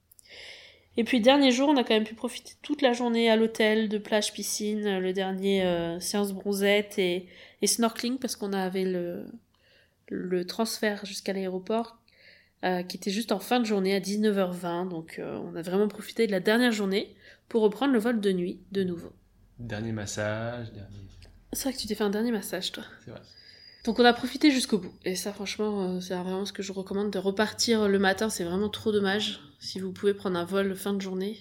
Et 0.98 1.04
puis 1.04 1.20
dernier 1.22 1.50
jour, 1.50 1.70
on 1.70 1.76
a 1.78 1.82
quand 1.84 1.94
même 1.94 2.04
pu 2.04 2.14
profiter 2.14 2.52
toute 2.60 2.82
la 2.82 2.92
journée 2.92 3.30
à 3.30 3.36
l'hôtel, 3.36 3.88
de 3.88 3.96
plage, 3.96 4.34
piscine, 4.34 4.98
le 4.98 5.12
dernier 5.14 5.64
euh, 5.64 5.98
séance 5.98 6.32
bronzette 6.32 6.98
et, 6.98 7.26
et 7.62 7.66
snorkeling 7.66 8.18
parce 8.18 8.36
qu'on 8.36 8.52
avait 8.52 8.84
le, 8.84 9.24
le 10.08 10.44
transfert 10.44 11.06
jusqu'à 11.06 11.32
l'aéroport 11.32 11.96
euh, 12.64 12.82
qui 12.82 12.96
était 12.98 13.10
juste 13.10 13.32
en 13.32 13.40
fin 13.40 13.58
de 13.58 13.64
journée 13.64 13.94
à 13.94 14.00
19h20. 14.00 14.88
Donc 14.88 15.18
euh, 15.18 15.38
on 15.38 15.56
a 15.56 15.62
vraiment 15.62 15.88
profité 15.88 16.26
de 16.26 16.32
la 16.32 16.40
dernière 16.40 16.72
journée 16.72 17.16
pour 17.48 17.62
reprendre 17.62 17.92
le 17.92 17.98
vol 17.98 18.20
de 18.20 18.30
nuit 18.30 18.60
de 18.70 18.84
nouveau. 18.84 19.12
Dernier 19.62 19.92
massage, 19.92 20.72
dernier... 20.72 21.08
C'est 21.52 21.64
vrai 21.64 21.72
que 21.72 21.78
tu 21.78 21.86
t'es 21.86 21.94
fait 21.94 22.04
un 22.04 22.10
dernier 22.10 22.32
massage 22.32 22.72
toi. 22.72 22.82
C'est 23.04 23.10
vrai. 23.10 23.20
Donc 23.84 23.98
on 23.98 24.04
a 24.04 24.12
profité 24.12 24.50
jusqu'au 24.50 24.78
bout. 24.78 24.92
Et 25.04 25.16
ça 25.16 25.32
franchement, 25.32 25.96
euh, 25.96 26.00
c'est 26.00 26.14
vraiment 26.14 26.44
ce 26.44 26.52
que 26.52 26.62
je 26.62 26.72
recommande 26.72 27.10
de 27.10 27.18
repartir 27.18 27.88
le 27.88 27.98
matin. 27.98 28.28
C'est 28.28 28.44
vraiment 28.44 28.68
trop 28.68 28.92
dommage. 28.92 29.40
Si 29.60 29.80
vous 29.80 29.92
pouvez 29.92 30.14
prendre 30.14 30.38
un 30.38 30.44
vol 30.44 30.74
fin 30.74 30.92
de 30.92 31.00
journée, 31.00 31.38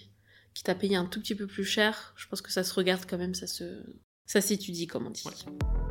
qui 0.54 0.64
t'a 0.64 0.76
payé 0.76 0.96
un 0.96 1.06
tout 1.06 1.20
petit 1.20 1.36
peu 1.36 1.48
plus 1.48 1.66
cher, 1.66 2.14
je 2.16 2.28
pense 2.28 2.42
que 2.42 2.52
ça 2.52 2.64
se 2.64 2.74
regarde 2.74 3.04
quand 3.10 3.18
même, 3.18 3.34
ça 3.34 3.48
se... 3.48 3.84
Ça 4.26 4.42
s'étudie 4.42 4.88
comme 4.88 5.08
on 5.08 5.10
dit. 5.10 5.24
Ouais. 5.26 5.91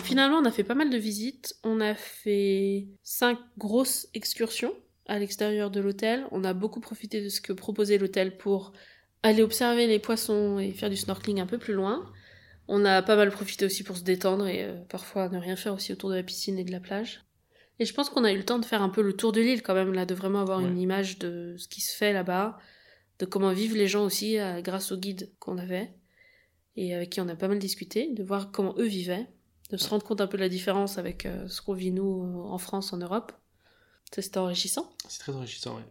Donc 0.00 0.06
finalement, 0.06 0.38
on 0.38 0.46
a 0.46 0.50
fait 0.50 0.64
pas 0.64 0.74
mal 0.74 0.88
de 0.88 0.96
visites. 0.96 1.56
On 1.62 1.78
a 1.78 1.94
fait 1.94 2.86
cinq 3.02 3.38
grosses 3.58 4.08
excursions 4.14 4.72
à 5.04 5.18
l'extérieur 5.18 5.70
de 5.70 5.78
l'hôtel. 5.78 6.24
On 6.30 6.42
a 6.42 6.54
beaucoup 6.54 6.80
profité 6.80 7.20
de 7.20 7.28
ce 7.28 7.42
que 7.42 7.52
proposait 7.52 7.98
l'hôtel 7.98 8.38
pour 8.38 8.72
aller 9.22 9.42
observer 9.42 9.86
les 9.86 9.98
poissons 9.98 10.58
et 10.58 10.70
faire 10.70 10.88
du 10.88 10.96
snorkeling 10.96 11.38
un 11.38 11.46
peu 11.46 11.58
plus 11.58 11.74
loin. 11.74 12.10
On 12.66 12.86
a 12.86 13.02
pas 13.02 13.14
mal 13.14 13.30
profité 13.30 13.66
aussi 13.66 13.82
pour 13.84 13.98
se 13.98 14.02
détendre 14.02 14.46
et 14.48 14.64
euh, 14.64 14.80
parfois 14.88 15.28
ne 15.28 15.36
rien 15.36 15.54
faire 15.54 15.74
aussi 15.74 15.92
autour 15.92 16.08
de 16.08 16.14
la 16.14 16.22
piscine 16.22 16.58
et 16.58 16.64
de 16.64 16.72
la 16.72 16.80
plage. 16.80 17.26
Et 17.78 17.84
je 17.84 17.92
pense 17.92 18.08
qu'on 18.08 18.24
a 18.24 18.32
eu 18.32 18.38
le 18.38 18.44
temps 18.46 18.58
de 18.58 18.64
faire 18.64 18.80
un 18.80 18.88
peu 18.88 19.02
le 19.02 19.12
tour 19.12 19.32
de 19.32 19.42
l'île 19.42 19.62
quand 19.62 19.74
même, 19.74 19.92
là, 19.92 20.06
de 20.06 20.14
vraiment 20.14 20.40
avoir 20.40 20.60
Ouais. 20.60 20.64
une 20.66 20.78
image 20.78 21.18
de 21.18 21.56
ce 21.58 21.68
qui 21.68 21.82
se 21.82 21.94
fait 21.94 22.14
là-bas, 22.14 22.58
de 23.18 23.26
comment 23.26 23.52
vivent 23.52 23.76
les 23.76 23.86
gens 23.86 24.06
aussi 24.06 24.38
euh, 24.38 24.62
grâce 24.62 24.92
au 24.92 24.96
guide 24.96 25.30
qu'on 25.40 25.58
avait 25.58 25.92
et 26.76 26.94
avec 26.94 27.10
qui 27.10 27.20
on 27.20 27.28
a 27.28 27.36
pas 27.36 27.48
mal 27.48 27.58
discuté, 27.58 28.08
de 28.14 28.22
voir 28.22 28.50
comment 28.50 28.74
eux 28.78 28.86
vivaient, 28.86 29.26
de 29.70 29.76
se 29.76 29.88
rendre 29.88 30.04
compte 30.04 30.20
un 30.20 30.26
peu 30.26 30.36
de 30.36 30.42
la 30.42 30.48
différence 30.48 30.98
avec 30.98 31.26
euh, 31.26 31.48
ce 31.48 31.62
qu'on 31.62 31.74
vit 31.74 31.92
nous 31.92 32.44
en 32.44 32.58
France, 32.58 32.92
en 32.92 32.98
Europe. 32.98 33.32
C'était 34.12 34.38
enrichissant. 34.38 34.90
C'est 35.08 35.20
très 35.20 35.32
enrichissant, 35.32 35.76
ouais. 35.76 35.84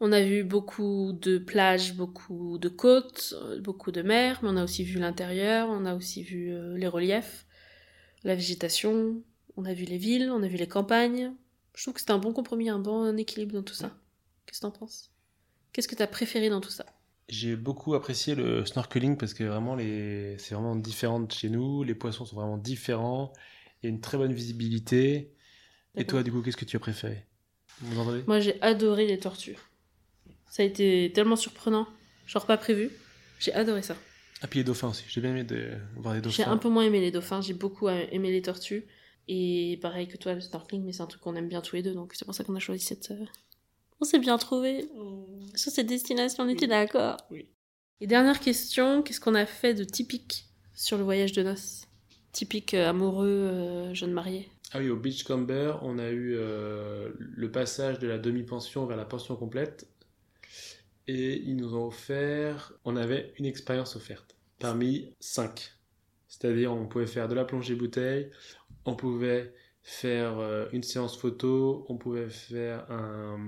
On 0.00 0.10
a 0.10 0.20
vu 0.22 0.42
beaucoup 0.42 1.12
de 1.12 1.38
plages, 1.38 1.94
beaucoup 1.94 2.58
de 2.58 2.68
côtes, 2.68 3.32
euh, 3.40 3.60
beaucoup 3.60 3.92
de 3.92 4.02
mers, 4.02 4.40
mais 4.42 4.48
on 4.50 4.56
a 4.56 4.64
aussi 4.64 4.82
vu 4.82 4.98
l'intérieur, 4.98 5.68
on 5.70 5.86
a 5.86 5.94
aussi 5.94 6.22
vu 6.22 6.52
euh, 6.52 6.76
les 6.76 6.88
reliefs, 6.88 7.46
la 8.24 8.34
végétation. 8.34 9.22
On 9.56 9.64
a 9.64 9.72
vu 9.72 9.84
les 9.84 9.98
villes, 9.98 10.30
on 10.30 10.42
a 10.42 10.48
vu 10.48 10.56
les 10.56 10.66
campagnes. 10.66 11.32
Je 11.74 11.82
trouve 11.82 11.94
que 11.94 12.00
c'était 12.00 12.12
un 12.12 12.18
bon 12.18 12.32
compromis, 12.32 12.68
un 12.68 12.80
bon 12.80 13.16
équilibre 13.16 13.54
dans 13.54 13.62
tout 13.62 13.74
ça. 13.74 13.96
Qu'est-ce 14.46 14.58
que 14.58 14.66
t'en 14.66 14.72
penses? 14.72 15.12
Qu'est-ce 15.72 15.88
que 15.88 15.94
t'as 15.94 16.08
préféré 16.08 16.50
dans 16.50 16.60
tout 16.60 16.70
ça? 16.70 16.86
J'ai 17.28 17.56
beaucoup 17.56 17.94
apprécié 17.94 18.34
le 18.34 18.66
snorkeling 18.66 19.16
parce 19.16 19.32
que 19.32 19.44
vraiment 19.44 19.74
les... 19.74 20.36
c'est 20.38 20.54
vraiment 20.54 20.76
différent 20.76 21.20
de 21.20 21.32
chez 21.32 21.48
nous. 21.48 21.82
Les 21.82 21.94
poissons 21.94 22.24
sont 22.24 22.36
vraiment 22.36 22.58
différents. 22.58 23.32
Il 23.82 23.86
y 23.86 23.88
a 23.88 23.90
une 23.90 24.00
très 24.00 24.18
bonne 24.18 24.32
visibilité. 24.32 25.32
Et 25.96 26.06
toi, 26.06 26.22
du 26.22 26.32
coup, 26.32 26.42
qu'est-ce 26.42 26.56
que 26.56 26.64
tu 26.64 26.76
as 26.76 26.80
préféré? 26.80 27.24
Vous 27.80 27.98
entendez? 27.98 28.24
Moi, 28.26 28.40
j'ai 28.40 28.60
adoré 28.62 29.06
les 29.06 29.18
tortues. 29.18 29.56
Ça 30.50 30.62
a 30.62 30.66
été 30.66 31.12
tellement 31.14 31.36
surprenant. 31.36 31.86
Genre 32.26 32.44
pas 32.46 32.56
prévu. 32.56 32.90
J'ai 33.40 33.52
adoré 33.52 33.82
ça. 33.82 33.96
Ah, 34.42 34.46
puis 34.46 34.58
les 34.60 34.64
dauphins 34.64 34.88
aussi. 34.88 35.04
J'ai 35.08 35.20
bien 35.20 35.30
aimé 35.30 35.44
de 35.44 35.70
voir 35.96 36.14
les 36.14 36.20
dauphins. 36.20 36.36
J'ai 36.36 36.44
un 36.44 36.58
peu 36.58 36.68
moins 36.68 36.84
aimé 36.84 37.00
les 37.00 37.10
dauphins. 37.10 37.40
J'ai 37.40 37.54
beaucoup 37.54 37.88
aimé 37.88 38.30
les 38.30 38.42
tortues. 38.42 38.84
Et 39.28 39.78
pareil 39.80 40.08
que 40.08 40.16
toi, 40.16 40.34
le 40.34 40.40
snorkeling, 40.40 40.84
mais 40.84 40.92
c'est 40.92 41.02
un 41.02 41.06
truc 41.06 41.22
qu'on 41.22 41.36
aime 41.36 41.48
bien 41.48 41.62
tous 41.62 41.76
les 41.76 41.82
deux. 41.82 41.94
Donc 41.94 42.12
c'est 42.14 42.24
pour 42.24 42.34
ça 42.34 42.44
qu'on 42.44 42.54
a 42.54 42.60
choisi 42.60 42.84
cette. 42.84 43.12
On 44.00 44.04
s'est 44.04 44.18
bien 44.18 44.38
trouvé. 44.38 44.88
Sur 45.54 45.72
cette 45.72 45.86
destination, 45.86 46.44
on 46.44 46.48
était 46.48 46.66
d'accord. 46.66 47.16
Oui. 47.30 47.48
Et 48.00 48.06
dernière 48.06 48.40
question 48.40 49.02
qu'est-ce 49.02 49.20
qu'on 49.20 49.34
a 49.34 49.46
fait 49.46 49.74
de 49.74 49.84
typique 49.84 50.46
sur 50.74 50.98
le 50.98 51.04
voyage 51.04 51.32
de 51.32 51.42
noces? 51.42 51.86
Typique 52.32 52.74
euh, 52.74 52.90
amoureux, 52.90 53.28
euh, 53.28 53.94
jeune 53.94 54.12
marié. 54.12 54.50
Ah 54.72 54.80
oui, 54.80 54.90
au 54.90 54.96
Beachcomber, 54.96 55.74
on 55.82 55.98
a 55.98 56.10
eu 56.10 56.34
euh, 56.36 57.10
le 57.18 57.50
passage 57.50 58.00
de 58.00 58.08
la 58.08 58.18
demi-pension 58.18 58.86
vers 58.86 58.96
la 58.96 59.04
pension 59.04 59.36
complète. 59.36 59.88
Et 61.06 61.36
ils 61.36 61.54
nous 61.54 61.76
ont 61.76 61.86
offert, 61.86 62.72
on 62.84 62.96
avait 62.96 63.32
une 63.38 63.44
expérience 63.44 63.94
offerte 63.94 64.36
parmi 64.58 65.14
cinq. 65.20 65.72
C'est-à-dire, 66.26 66.72
on 66.72 66.86
pouvait 66.86 67.06
faire 67.06 67.28
de 67.28 67.34
la 67.34 67.44
plongée 67.44 67.76
bouteille, 67.76 68.30
on 68.84 68.96
pouvait 68.96 69.54
faire 69.84 70.38
euh, 70.38 70.66
une 70.72 70.82
séance 70.82 71.16
photo, 71.16 71.84
on 71.88 71.96
pouvait 71.96 72.30
faire 72.30 72.90
un, 72.90 73.38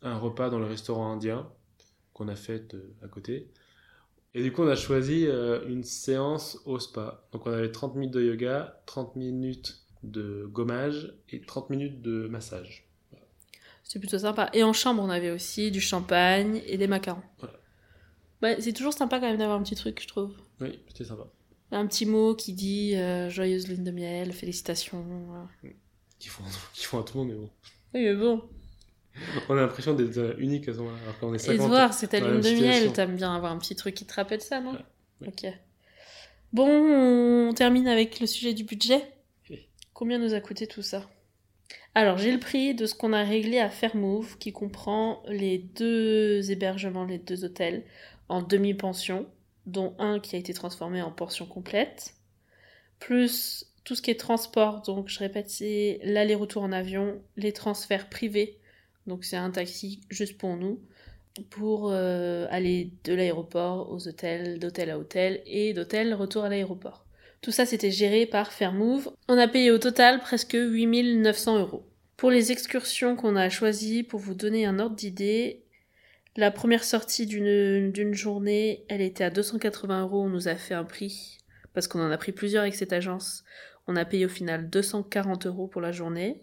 un 0.00 0.16
repas 0.16 0.48
dans 0.48 0.60
le 0.60 0.66
restaurant 0.66 1.12
indien 1.12 1.50
qu'on 2.14 2.28
a 2.28 2.36
fait 2.36 2.74
euh, 2.74 2.94
à 3.04 3.08
côté. 3.08 3.50
Et 4.34 4.42
du 4.42 4.52
coup, 4.52 4.62
on 4.62 4.68
a 4.68 4.76
choisi 4.76 5.26
euh, 5.26 5.68
une 5.68 5.82
séance 5.82 6.58
au 6.64 6.78
spa. 6.78 7.26
Donc, 7.32 7.46
on 7.46 7.52
avait 7.52 7.70
30 7.72 7.96
minutes 7.96 8.14
de 8.14 8.22
yoga, 8.22 8.80
30 8.86 9.16
minutes 9.16 9.82
de 10.04 10.46
gommage 10.46 11.12
et 11.28 11.40
30 11.40 11.70
minutes 11.70 12.00
de 12.00 12.28
massage. 12.28 12.88
C'était 13.82 13.98
plutôt 13.98 14.18
sympa. 14.20 14.48
Et 14.52 14.62
en 14.62 14.72
chambre, 14.72 15.02
on 15.02 15.10
avait 15.10 15.32
aussi 15.32 15.72
du 15.72 15.80
champagne 15.80 16.62
et 16.66 16.78
des 16.78 16.86
macarons. 16.86 17.22
Voilà. 17.40 17.58
Ouais, 18.42 18.60
c'est 18.60 18.72
toujours 18.72 18.94
sympa 18.94 19.18
quand 19.18 19.26
même 19.26 19.38
d'avoir 19.38 19.58
un 19.58 19.62
petit 19.62 19.74
truc, 19.74 20.00
je 20.00 20.08
trouve. 20.08 20.34
Oui, 20.60 20.78
c'était 20.88 21.04
sympa. 21.04 21.26
Un 21.72 21.86
petit 21.86 22.06
mot 22.06 22.34
qui 22.34 22.52
dit 22.52 22.94
euh, 22.96 23.30
joyeuse 23.30 23.66
lune 23.66 23.82
de 23.82 23.90
miel, 23.90 24.32
félicitations. 24.32 25.04
Qui 26.18 26.28
font, 26.28 26.44
qui 26.74 26.84
font 26.84 27.00
à 27.00 27.02
tout 27.02 27.18
le 27.18 27.24
monde, 27.24 27.32
mais 27.32 27.38
bon. 27.38 27.50
Oui, 27.94 28.04
mais 28.04 28.14
bon. 28.14 28.42
On 29.48 29.56
a 29.56 29.60
l'impression 29.62 29.94
d'être 29.94 30.16
euh, 30.18 30.34
unique 30.38 30.68
à 30.68 30.72
ce 30.72 30.78
moment-là. 30.78 30.98
Alors 31.02 31.18
qu'on 31.18 31.34
est 31.34 31.44
Et 31.44 31.52
de 31.52 31.56
50. 31.56 31.68
voir, 31.68 31.92
c'est 31.94 32.08
ta 32.08 32.20
lune 32.20 32.40
de 32.40 32.50
miel, 32.50 32.92
t'aimes 32.92 33.16
bien 33.16 33.34
avoir 33.34 33.52
un 33.52 33.58
petit 33.58 33.74
truc 33.76 33.94
qui 33.94 34.06
te 34.06 34.14
rappelle 34.14 34.40
ça, 34.40 34.60
non 34.60 34.72
Ouais, 35.20 35.28
Ok. 35.28 35.46
Bon, 36.52 36.68
on 36.68 37.52
termine 37.54 37.88
avec 37.88 38.20
le 38.20 38.26
sujet 38.26 38.52
du 38.52 38.64
budget. 38.64 39.02
Oui. 39.50 39.66
Combien 39.94 40.18
nous 40.18 40.34
a 40.34 40.40
coûté 40.40 40.66
tout 40.66 40.82
ça? 40.82 41.08
Alors, 41.94 42.16
j'ai 42.18 42.32
le 42.32 42.40
prix 42.40 42.74
de 42.74 42.86
ce 42.86 42.94
qu'on 42.94 43.12
a 43.12 43.22
réglé 43.22 43.58
à 43.58 43.68
Fairmove, 43.70 44.36
qui 44.38 44.52
comprend 44.52 45.22
les 45.28 45.58
deux 45.58 46.50
hébergements, 46.50 47.04
les 47.04 47.18
deux 47.18 47.44
hôtels, 47.44 47.84
en 48.28 48.42
demi-pension, 48.42 49.26
dont 49.66 49.94
un 49.98 50.20
qui 50.20 50.36
a 50.36 50.38
été 50.38 50.54
transformé 50.54 51.02
en 51.02 51.10
portion 51.10 51.46
complète, 51.46 52.14
plus 52.98 53.66
tout 53.84 53.94
ce 53.94 54.02
qui 54.02 54.10
est 54.10 54.20
transport, 54.20 54.82
donc 54.82 55.08
je 55.08 55.18
répète, 55.18 55.50
c'est 55.50 56.00
l'aller-retour 56.04 56.62
en 56.62 56.72
avion, 56.72 57.20
les 57.36 57.52
transferts 57.52 58.08
privés, 58.08 58.58
donc 59.06 59.24
c'est 59.24 59.36
un 59.36 59.50
taxi 59.50 60.00
juste 60.08 60.38
pour 60.38 60.56
nous, 60.56 60.80
pour 61.50 61.90
euh, 61.90 62.46
aller 62.50 62.92
de 63.04 63.14
l'aéroport 63.14 63.90
aux 63.90 64.06
hôtels, 64.06 64.58
d'hôtel 64.58 64.90
à 64.90 64.98
hôtel 64.98 65.42
et 65.46 65.72
d'hôtel 65.72 66.14
retour 66.14 66.44
à 66.44 66.48
l'aéroport. 66.48 67.04
Tout 67.40 67.50
ça 67.50 67.66
c'était 67.66 67.90
géré 67.90 68.26
par 68.26 68.52
Fairmove. 68.52 69.10
On 69.28 69.38
a 69.38 69.48
payé 69.48 69.70
au 69.70 69.78
total 69.78 70.20
presque 70.20 70.54
8900 70.54 71.58
euros. 71.58 71.84
Pour 72.16 72.30
les 72.30 72.52
excursions 72.52 73.16
qu'on 73.16 73.34
a 73.34 73.48
choisies, 73.48 74.04
pour 74.04 74.20
vous 74.20 74.34
donner 74.34 74.64
un 74.64 74.78
ordre 74.78 74.94
d'idée, 74.94 75.64
la 76.36 76.50
première 76.50 76.84
sortie 76.84 77.26
d'une 77.26 78.14
journée, 78.14 78.84
elle 78.88 79.02
était 79.02 79.24
à 79.24 79.30
280 79.30 80.02
euros. 80.02 80.22
On 80.22 80.30
nous 80.30 80.48
a 80.48 80.56
fait 80.56 80.74
un 80.74 80.84
prix 80.84 81.38
parce 81.74 81.88
qu'on 81.88 82.00
en 82.00 82.10
a 82.10 82.18
pris 82.18 82.32
plusieurs 82.32 82.62
avec 82.62 82.74
cette 82.74 82.92
agence. 82.92 83.44
On 83.86 83.96
a 83.96 84.04
payé 84.04 84.26
au 84.26 84.30
final 84.30 84.70
240 84.70 85.46
euros 85.46 85.66
pour 85.66 85.80
la 85.80 85.92
journée. 85.92 86.40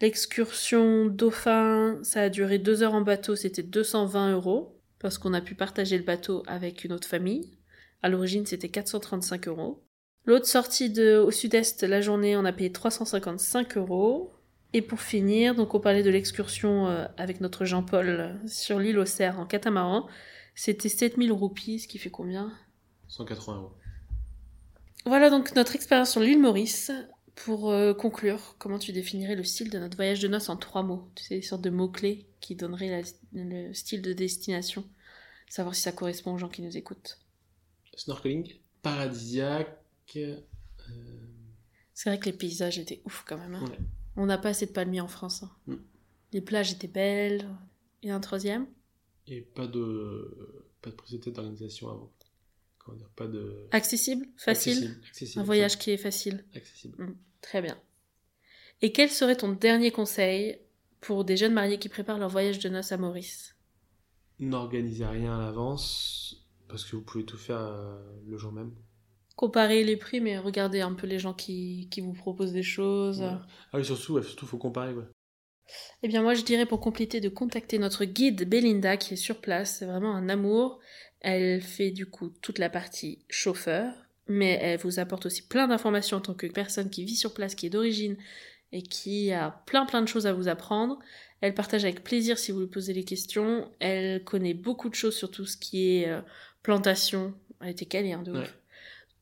L'excursion 0.00 1.06
Dauphin, 1.06 2.00
ça 2.02 2.22
a 2.22 2.28
duré 2.28 2.58
deux 2.58 2.82
heures 2.82 2.94
en 2.94 3.02
bateau, 3.02 3.36
c'était 3.36 3.62
220 3.62 4.32
euros 4.32 4.80
parce 4.98 5.18
qu'on 5.18 5.34
a 5.34 5.40
pu 5.40 5.54
partager 5.54 5.96
le 5.96 6.04
bateau 6.04 6.42
avec 6.46 6.84
une 6.84 6.92
autre 6.92 7.06
famille. 7.06 7.56
À 8.02 8.08
l'origine, 8.08 8.46
c'était 8.46 8.68
435 8.68 9.46
euros. 9.46 9.84
L'autre 10.24 10.46
sortie 10.46 10.92
au 11.00 11.30
sud-est, 11.30 11.82
la 11.82 12.00
journée, 12.00 12.36
on 12.36 12.44
a 12.44 12.52
payé 12.52 12.72
355 12.72 13.76
euros. 13.76 14.32
Et 14.74 14.80
pour 14.82 15.00
finir, 15.00 15.54
donc 15.54 15.74
on 15.74 15.80
parlait 15.80 16.02
de 16.02 16.10
l'excursion 16.10 16.86
euh, 16.88 17.06
avec 17.18 17.40
notre 17.40 17.64
Jean-Paul 17.64 18.08
euh, 18.08 18.32
sur 18.48 18.78
l'île 18.78 18.98
aux 18.98 19.04
Cerfs 19.06 19.38
en 19.38 19.44
catamaran. 19.46 20.08
C'était 20.54 20.88
7000 20.88 21.32
roupies, 21.32 21.78
ce 21.80 21.88
qui 21.88 21.98
fait 21.98 22.10
combien? 22.10 22.52
180 23.08 23.56
euros. 23.56 23.72
Voilà 25.04 25.30
donc 25.30 25.54
notre 25.54 25.74
expérience 25.74 26.10
sur 26.10 26.20
l'île 26.20 26.40
Maurice. 26.40 26.90
Pour 27.34 27.70
euh, 27.70 27.94
conclure, 27.94 28.56
comment 28.58 28.78
tu 28.78 28.92
définirais 28.92 29.34
le 29.34 29.42
style 29.44 29.70
de 29.70 29.78
notre 29.78 29.96
voyage 29.96 30.20
de 30.20 30.28
noces 30.28 30.50
en 30.50 30.56
trois 30.56 30.82
mots? 30.82 31.10
Tu 31.14 31.24
sais, 31.24 31.36
des 31.36 31.42
sortes 31.42 31.62
de 31.62 31.70
mots-clés 31.70 32.26
qui 32.40 32.56
donneraient 32.56 32.90
la- 32.90 33.08
le 33.42 33.72
style 33.72 34.02
de 34.02 34.12
destination. 34.12 34.84
Savoir 35.48 35.74
si 35.74 35.80
ça 35.82 35.92
correspond 35.92 36.34
aux 36.34 36.38
gens 36.38 36.48
qui 36.50 36.60
nous 36.62 36.76
écoutent. 36.76 37.18
Snorkeling, 37.96 38.52
paradisiaque. 38.82 39.78
euh, 40.16 40.36
C'est 41.94 42.10
vrai 42.10 42.18
que 42.18 42.26
les 42.26 42.32
paysages 42.36 42.78
étaient 42.78 43.00
ouf 43.06 43.24
quand 43.26 43.38
même. 43.38 43.54
hein. 43.54 43.64
Ouais. 43.64 43.78
On 44.16 44.26
n'a 44.26 44.38
pas 44.38 44.50
assez 44.50 44.66
de 44.66 44.72
palmiers 44.72 45.00
en 45.00 45.08
France. 45.08 45.42
hein. 45.42 45.50
Mm. 45.66 45.74
Les 46.32 46.40
plages 46.40 46.72
étaient 46.72 46.88
belles. 46.88 47.48
Et 48.02 48.10
un 48.10 48.20
troisième? 48.20 48.66
Et 49.28 49.40
pas 49.42 49.66
de, 49.68 50.64
pas 50.80 50.90
de 50.90 51.16
tête 51.18 51.34
d'organisation 51.34 51.88
avant. 51.88 52.12
Comment 52.78 52.96
dire, 52.98 53.08
pas 53.14 53.28
de. 53.28 53.68
Accessible? 53.70 54.26
Facile? 54.36 54.72
Accessible. 54.72 55.06
accessible, 55.08 55.40
Un 55.40 55.44
voyage 55.44 55.78
qui 55.78 55.90
est 55.92 55.96
facile. 55.96 56.44
Accessible. 56.54 57.14
Très 57.40 57.62
bien. 57.62 57.78
Et 58.80 58.90
quel 58.90 59.08
serait 59.10 59.36
ton 59.36 59.52
dernier 59.52 59.92
conseil 59.92 60.58
pour 61.00 61.24
des 61.24 61.36
jeunes 61.36 61.52
mariés 61.52 61.78
qui 61.78 61.88
préparent 61.88 62.18
leur 62.18 62.28
voyage 62.28 62.58
de 62.58 62.68
noces 62.68 62.90
à 62.90 62.96
Maurice? 62.96 63.54
N'organisez 64.40 65.06
rien 65.06 65.38
à 65.38 65.40
l'avance 65.44 66.48
parce 66.66 66.84
que 66.84 66.96
vous 66.96 67.02
pouvez 67.02 67.24
tout 67.24 67.36
faire 67.38 67.60
euh, 67.60 68.02
le 68.26 68.36
jour 68.36 68.50
même. 68.50 68.74
Comparer 69.42 69.82
les 69.82 69.96
prix, 69.96 70.20
mais 70.20 70.38
regardez 70.38 70.82
un 70.82 70.92
peu 70.92 71.08
les 71.08 71.18
gens 71.18 71.34
qui, 71.34 71.88
qui 71.90 72.00
vous 72.00 72.12
proposent 72.12 72.52
des 72.52 72.62
choses. 72.62 73.22
Ouais. 73.22 73.32
Ah 73.72 73.78
oui, 73.78 73.84
surtout, 73.84 74.12
ouais, 74.12 74.22
surtout 74.22 74.46
faut 74.46 74.56
comparer. 74.56 74.92
Ouais. 74.92 75.02
Eh 76.04 76.06
bien, 76.06 76.22
moi, 76.22 76.34
je 76.34 76.44
dirais 76.44 76.64
pour 76.64 76.78
compléter 76.78 77.18
de 77.18 77.28
contacter 77.28 77.80
notre 77.80 78.04
guide 78.04 78.48
Belinda 78.48 78.96
qui 78.96 79.14
est 79.14 79.16
sur 79.16 79.40
place. 79.40 79.78
C'est 79.78 79.86
vraiment 79.86 80.14
un 80.14 80.28
amour. 80.28 80.78
Elle 81.18 81.60
fait 81.60 81.90
du 81.90 82.06
coup 82.06 82.28
toute 82.40 82.60
la 82.60 82.70
partie 82.70 83.18
chauffeur, 83.28 83.92
mais 84.28 84.60
elle 84.62 84.78
vous 84.78 85.00
apporte 85.00 85.26
aussi 85.26 85.42
plein 85.42 85.66
d'informations 85.66 86.18
en 86.18 86.20
tant 86.20 86.34
que 86.34 86.46
personne 86.46 86.88
qui 86.88 87.04
vit 87.04 87.16
sur 87.16 87.34
place, 87.34 87.56
qui 87.56 87.66
est 87.66 87.70
d'origine 87.70 88.16
et 88.70 88.82
qui 88.82 89.32
a 89.32 89.50
plein 89.66 89.86
plein 89.86 90.02
de 90.02 90.06
choses 90.08 90.28
à 90.28 90.32
vous 90.32 90.46
apprendre. 90.46 91.00
Elle 91.40 91.54
partage 91.54 91.82
avec 91.82 92.04
plaisir 92.04 92.38
si 92.38 92.52
vous 92.52 92.60
lui 92.60 92.68
posez 92.68 92.92
les 92.92 93.02
questions. 93.02 93.68
Elle 93.80 94.22
connaît 94.22 94.54
beaucoup 94.54 94.88
de 94.88 94.94
choses 94.94 95.16
sur 95.16 95.32
tout 95.32 95.46
ce 95.46 95.56
qui 95.56 95.96
est 95.96 96.08
euh, 96.08 96.20
plantation. 96.62 97.34
Elle 97.60 97.70
était 97.70 97.86
calée, 97.86 98.12
hein, 98.12 98.22
de 98.22 98.30
ouf. 98.30 98.61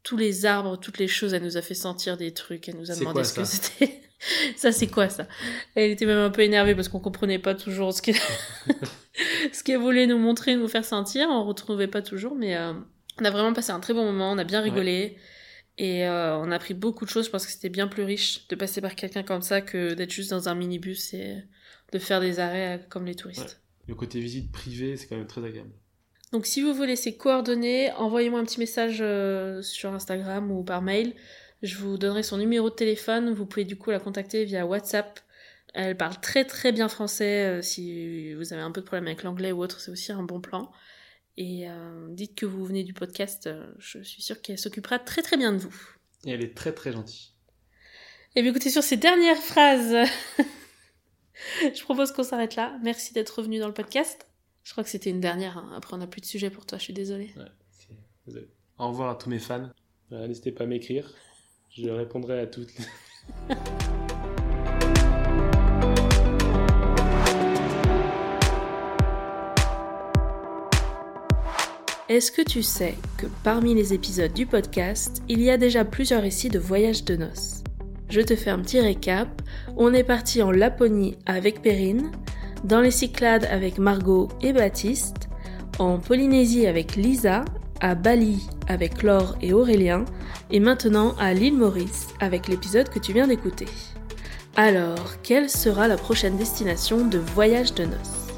Ouais. 0.01 0.05
Tous 0.05 0.17
les 0.17 0.47
arbres, 0.47 0.77
toutes 0.79 0.99
les 0.99 1.09
choses, 1.09 1.35
elle 1.35 1.43
nous 1.43 1.57
a 1.57 1.63
fait 1.63 1.75
sentir 1.75 2.17
des 2.17 2.33
trucs. 2.33 2.69
Elle 2.69 2.77
nous 2.77 2.91
a 2.91 2.97
demandé 2.97 3.15
quoi, 3.15 3.25
ce 3.25 3.35
que 3.35 3.45
c'était. 3.45 4.01
ça, 4.57 4.73
c'est 4.73 4.87
quoi 4.87 5.09
ça? 5.09 5.27
Elle 5.75 5.91
était 5.91 6.07
même 6.07 6.19
un 6.19 6.31
peu 6.31 6.43
énervée 6.43 6.75
parce 6.75 6.89
qu'on 6.89 7.01
comprenait 7.01 7.39
pas 7.39 7.55
toujours 7.55 7.93
ce 7.93 8.03
qu'elle 8.03 8.17
ce 9.53 9.63
qu'elle 9.63 9.79
voulait 9.79 10.07
nous 10.07 10.19
montrer, 10.19 10.57
nous 10.57 10.69
faire 10.69 10.85
sentir. 10.85 11.29
On 11.31 11.45
retrouvait 11.45 11.89
pas 11.89 12.03
toujours, 12.03 12.35
mais 12.35 12.57
euh, 12.57 12.73
on 13.21 13.25
a 13.25 13.31
vraiment 13.31 13.53
passé 13.53 13.71
un 13.73 13.81
très 13.81 13.95
bon 13.95 14.05
moment. 14.05 14.33
On 14.33 14.39
a 14.39 14.45
bien 14.45 14.61
rigolé. 14.61 15.17
Et 15.79 16.07
euh, 16.07 16.37
on 16.37 16.51
a 16.51 16.57
appris 16.57 16.75
beaucoup 16.75 17.07
de 17.07 17.11
choses. 17.11 17.27
Je 17.27 17.31
pense 17.31 17.47
que 17.47 17.53
c'était 17.53 17.71
bien 17.71 17.89
plus 17.89 18.03
riche 18.03 18.47
de 18.49 18.57
passer 18.57 18.83
par 18.83 18.95
quelqu'un 18.95 19.23
comme 19.23 19.41
ça 19.41 19.63
que 19.63 19.95
d'être 19.95 20.13
juste 20.13 20.31
dans 20.31 20.49
un 20.49 20.55
minibus 20.55 21.15
et 21.15 21.43
de 21.93 21.99
faire 21.99 22.21
des 22.21 22.39
arrêts 22.39 22.79
euh, 22.79 22.83
comme 22.89 23.07
les 23.07 23.15
touristes. 23.15 23.63
Le 23.89 23.95
côté 23.95 24.21
visite 24.21 24.53
privée, 24.53 24.97
c'est 24.97 25.07
quand 25.07 25.17
même 25.17 25.27
très 25.27 25.45
agréable. 25.45 25.73
Donc 26.33 26.47
si 26.47 26.63
vous 26.63 26.73
voulez 26.73 26.97
ces 26.97 27.17
coordonnées, 27.17 27.91
envoyez-moi 27.93 28.39
un 28.39 28.45
petit 28.45 28.61
message 28.61 28.99
euh, 29.01 29.63
sur 29.63 29.93
Instagram 29.93 30.51
ou 30.53 30.63
par 30.63 30.81
mail. 30.81 31.15
Je 31.63 31.77
vous 31.77 31.99
donnerai 31.99 32.23
son 32.23 32.39
numéro 32.39 32.71
de 32.71 32.75
téléphone. 32.75 33.33
Vous 33.33 33.47
pouvez 33.47 33.65
du 33.65 33.77
coup 33.77 33.91
la 33.91 33.99
contacter 33.99 34.45
via 34.45 34.65
WhatsApp. 34.65 35.21
Elle 35.75 35.97
parle 35.97 36.21
très 36.21 36.45
très 36.45 36.73
bien 36.73 36.89
français. 36.89 37.47
euh, 37.47 37.63
si 37.63 38.35
vous 38.35 38.53
avez 38.53 38.63
un 38.63 38.71
peu 38.71 38.81
de 38.81 38.87
problème 38.87 39.07
avec 39.09 39.25
l'anglais 39.25 39.53
ou 39.53 39.63
autre, 39.63 39.81
c'est 39.81 39.91
aussi 39.91 40.13
un 40.13 40.23
bon 40.23 40.41
plan. 40.41 40.71
Et 41.37 41.69
euh, 41.69 42.07
dites 42.11 42.37
que 42.37 42.47
vous 42.47 42.65
venez 42.65 42.85
du 42.85 42.95
podcast. 42.95 43.49
je 43.79 44.03
suis 44.03 44.23
sûre 44.23 44.41
qu'elle 44.41 44.59
s'occupera 44.59 44.99
très 44.99 45.23
très 45.23 45.37
bien 45.37 45.53
de 45.53 45.59
vous. 45.59 45.75
Et 46.27 46.31
elle 46.31 46.43
est 46.43 46.57
très 46.57 46.73
très 46.73 46.93
gentille. 46.93 47.31
Et 48.37 48.43
bien 48.43 48.53
écoutez, 48.53 48.71
sur 48.71 48.85
ces 48.85 48.97
dernières 48.97 49.43
phrases, 49.43 49.97
je 51.75 51.83
propose 51.83 52.13
qu'on 52.13 52.23
s'arrête 52.23 52.55
là. 52.55 52.79
Merci 52.85 53.15
d'être 53.15 53.39
revenu 53.39 53.59
dans 53.59 53.69
le 53.69 53.75
podcast. 53.75 54.30
Je 54.65 54.73
crois 54.73 54.85
que 54.85 54.91
c'était 54.91 55.11
une 55.11 55.21
dernière. 55.21 55.59
hein. 55.59 55.71
Après, 55.77 55.95
on 55.95 55.99
n'a 55.99 56.07
plus 56.07 56.21
de 56.21 56.27
sujet 56.27 56.51
pour 56.51 56.67
toi, 56.67 56.79
je 56.79 56.85
suis 56.85 56.93
désolée. 56.93 57.31
Ouais, 57.37 57.45
c'est- 57.71 57.89
désolé. 58.27 58.49
Au 58.79 58.89
revoir 58.89 59.11
à 59.11 59.15
tous 59.17 59.29
mes 59.31 59.39
fans. 59.39 59.71
Euh, 60.13 60.27
N'hésitez 60.27 60.53
pas 60.53 60.65
à 60.65 60.67
m'écrire. 60.67 61.13
Je 61.71 61.89
répondrai 61.89 62.41
à 62.41 62.47
toutes. 62.47 62.71
Est-ce 72.09 72.33
que 72.33 72.43
tu 72.43 72.63
sais 72.63 72.95
que 73.19 73.27
parmi 73.45 73.75
les 73.75 73.95
épisodes 73.95 74.33
du 74.33 74.45
podcast, 74.47 75.23
il 75.29 75.41
y 75.41 75.51
a 75.51 75.57
déjà 75.57 75.85
plusieurs 75.85 76.23
récits 76.23 76.49
de 76.49 76.59
voyages 76.59 77.05
de 77.05 77.17
noces? 77.17 77.63
Je 78.09 78.21
te 78.21 78.35
fais 78.35 78.51
un 78.51 78.59
petit 78.59 78.81
récap. 78.81 79.29
On 79.77 79.95
est 79.95 80.03
parti 80.03 80.43
en 80.43 80.51
Laponie 80.51 81.17
avec 81.27 81.63
Perrine, 81.63 82.11
dans 82.65 82.81
les 82.81 82.91
Cyclades 82.91 83.49
avec 83.51 83.79
Margot 83.79 84.29
et 84.43 84.53
Baptiste, 84.53 85.29
en 85.79 85.99
Polynésie 85.99 86.67
avec 86.67 86.97
Lisa, 86.97 87.45
à 87.81 87.95
Bali 87.95 88.47
avec 88.69 89.03
Laure 89.03 89.37
et 89.41 89.53
Aurélien, 89.53 90.05
et 90.51 90.61
maintenant 90.61 91.15
à 91.19 91.33
l'île 91.33 91.57
Maurice 91.57 92.09
avec 92.21 92.49
l'épisode 92.49 92.89
que 92.89 92.99
tu 92.99 93.13
viens 93.13 93.27
d'écouter. 93.27 93.69
Alors, 94.57 95.15
quelle 95.23 95.49
sera 95.49 95.89
la 95.89 95.97
prochaine 95.97 96.37
destination 96.37 97.07
de 97.07 97.19
voyage 97.19 97.75
de 97.75 97.85
noces? 97.85 98.29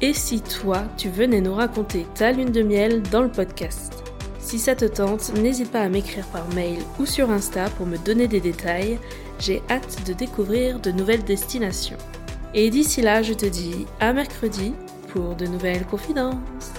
Et 0.00 0.12
si 0.12 0.40
toi, 0.40 0.84
tu 0.96 1.08
venais 1.08 1.40
nous 1.40 1.54
raconter 1.54 2.06
ta 2.14 2.32
lune 2.32 2.52
de 2.52 2.62
miel 2.62 3.02
dans 3.02 3.22
le 3.22 3.30
podcast? 3.30 3.92
Si 4.38 4.58
ça 4.58 4.76
te 4.76 4.84
tente, 4.84 5.34
n'hésite 5.34 5.72
pas 5.72 5.80
à 5.80 5.88
m'écrire 5.88 6.26
par 6.26 6.48
mail 6.54 6.78
ou 7.00 7.06
sur 7.06 7.30
Insta 7.30 7.68
pour 7.70 7.86
me 7.86 7.98
donner 7.98 8.28
des 8.28 8.40
détails. 8.40 8.98
J'ai 9.40 9.60
hâte 9.68 10.06
de 10.06 10.12
découvrir 10.12 10.78
de 10.78 10.92
nouvelles 10.92 11.24
destinations. 11.24 11.98
Et 12.58 12.70
d'ici 12.70 13.02
là, 13.02 13.22
je 13.22 13.34
te 13.34 13.44
dis 13.44 13.86
à 14.00 14.14
mercredi 14.14 14.72
pour 15.08 15.36
de 15.36 15.44
nouvelles 15.44 15.84
confidences. 15.84 16.72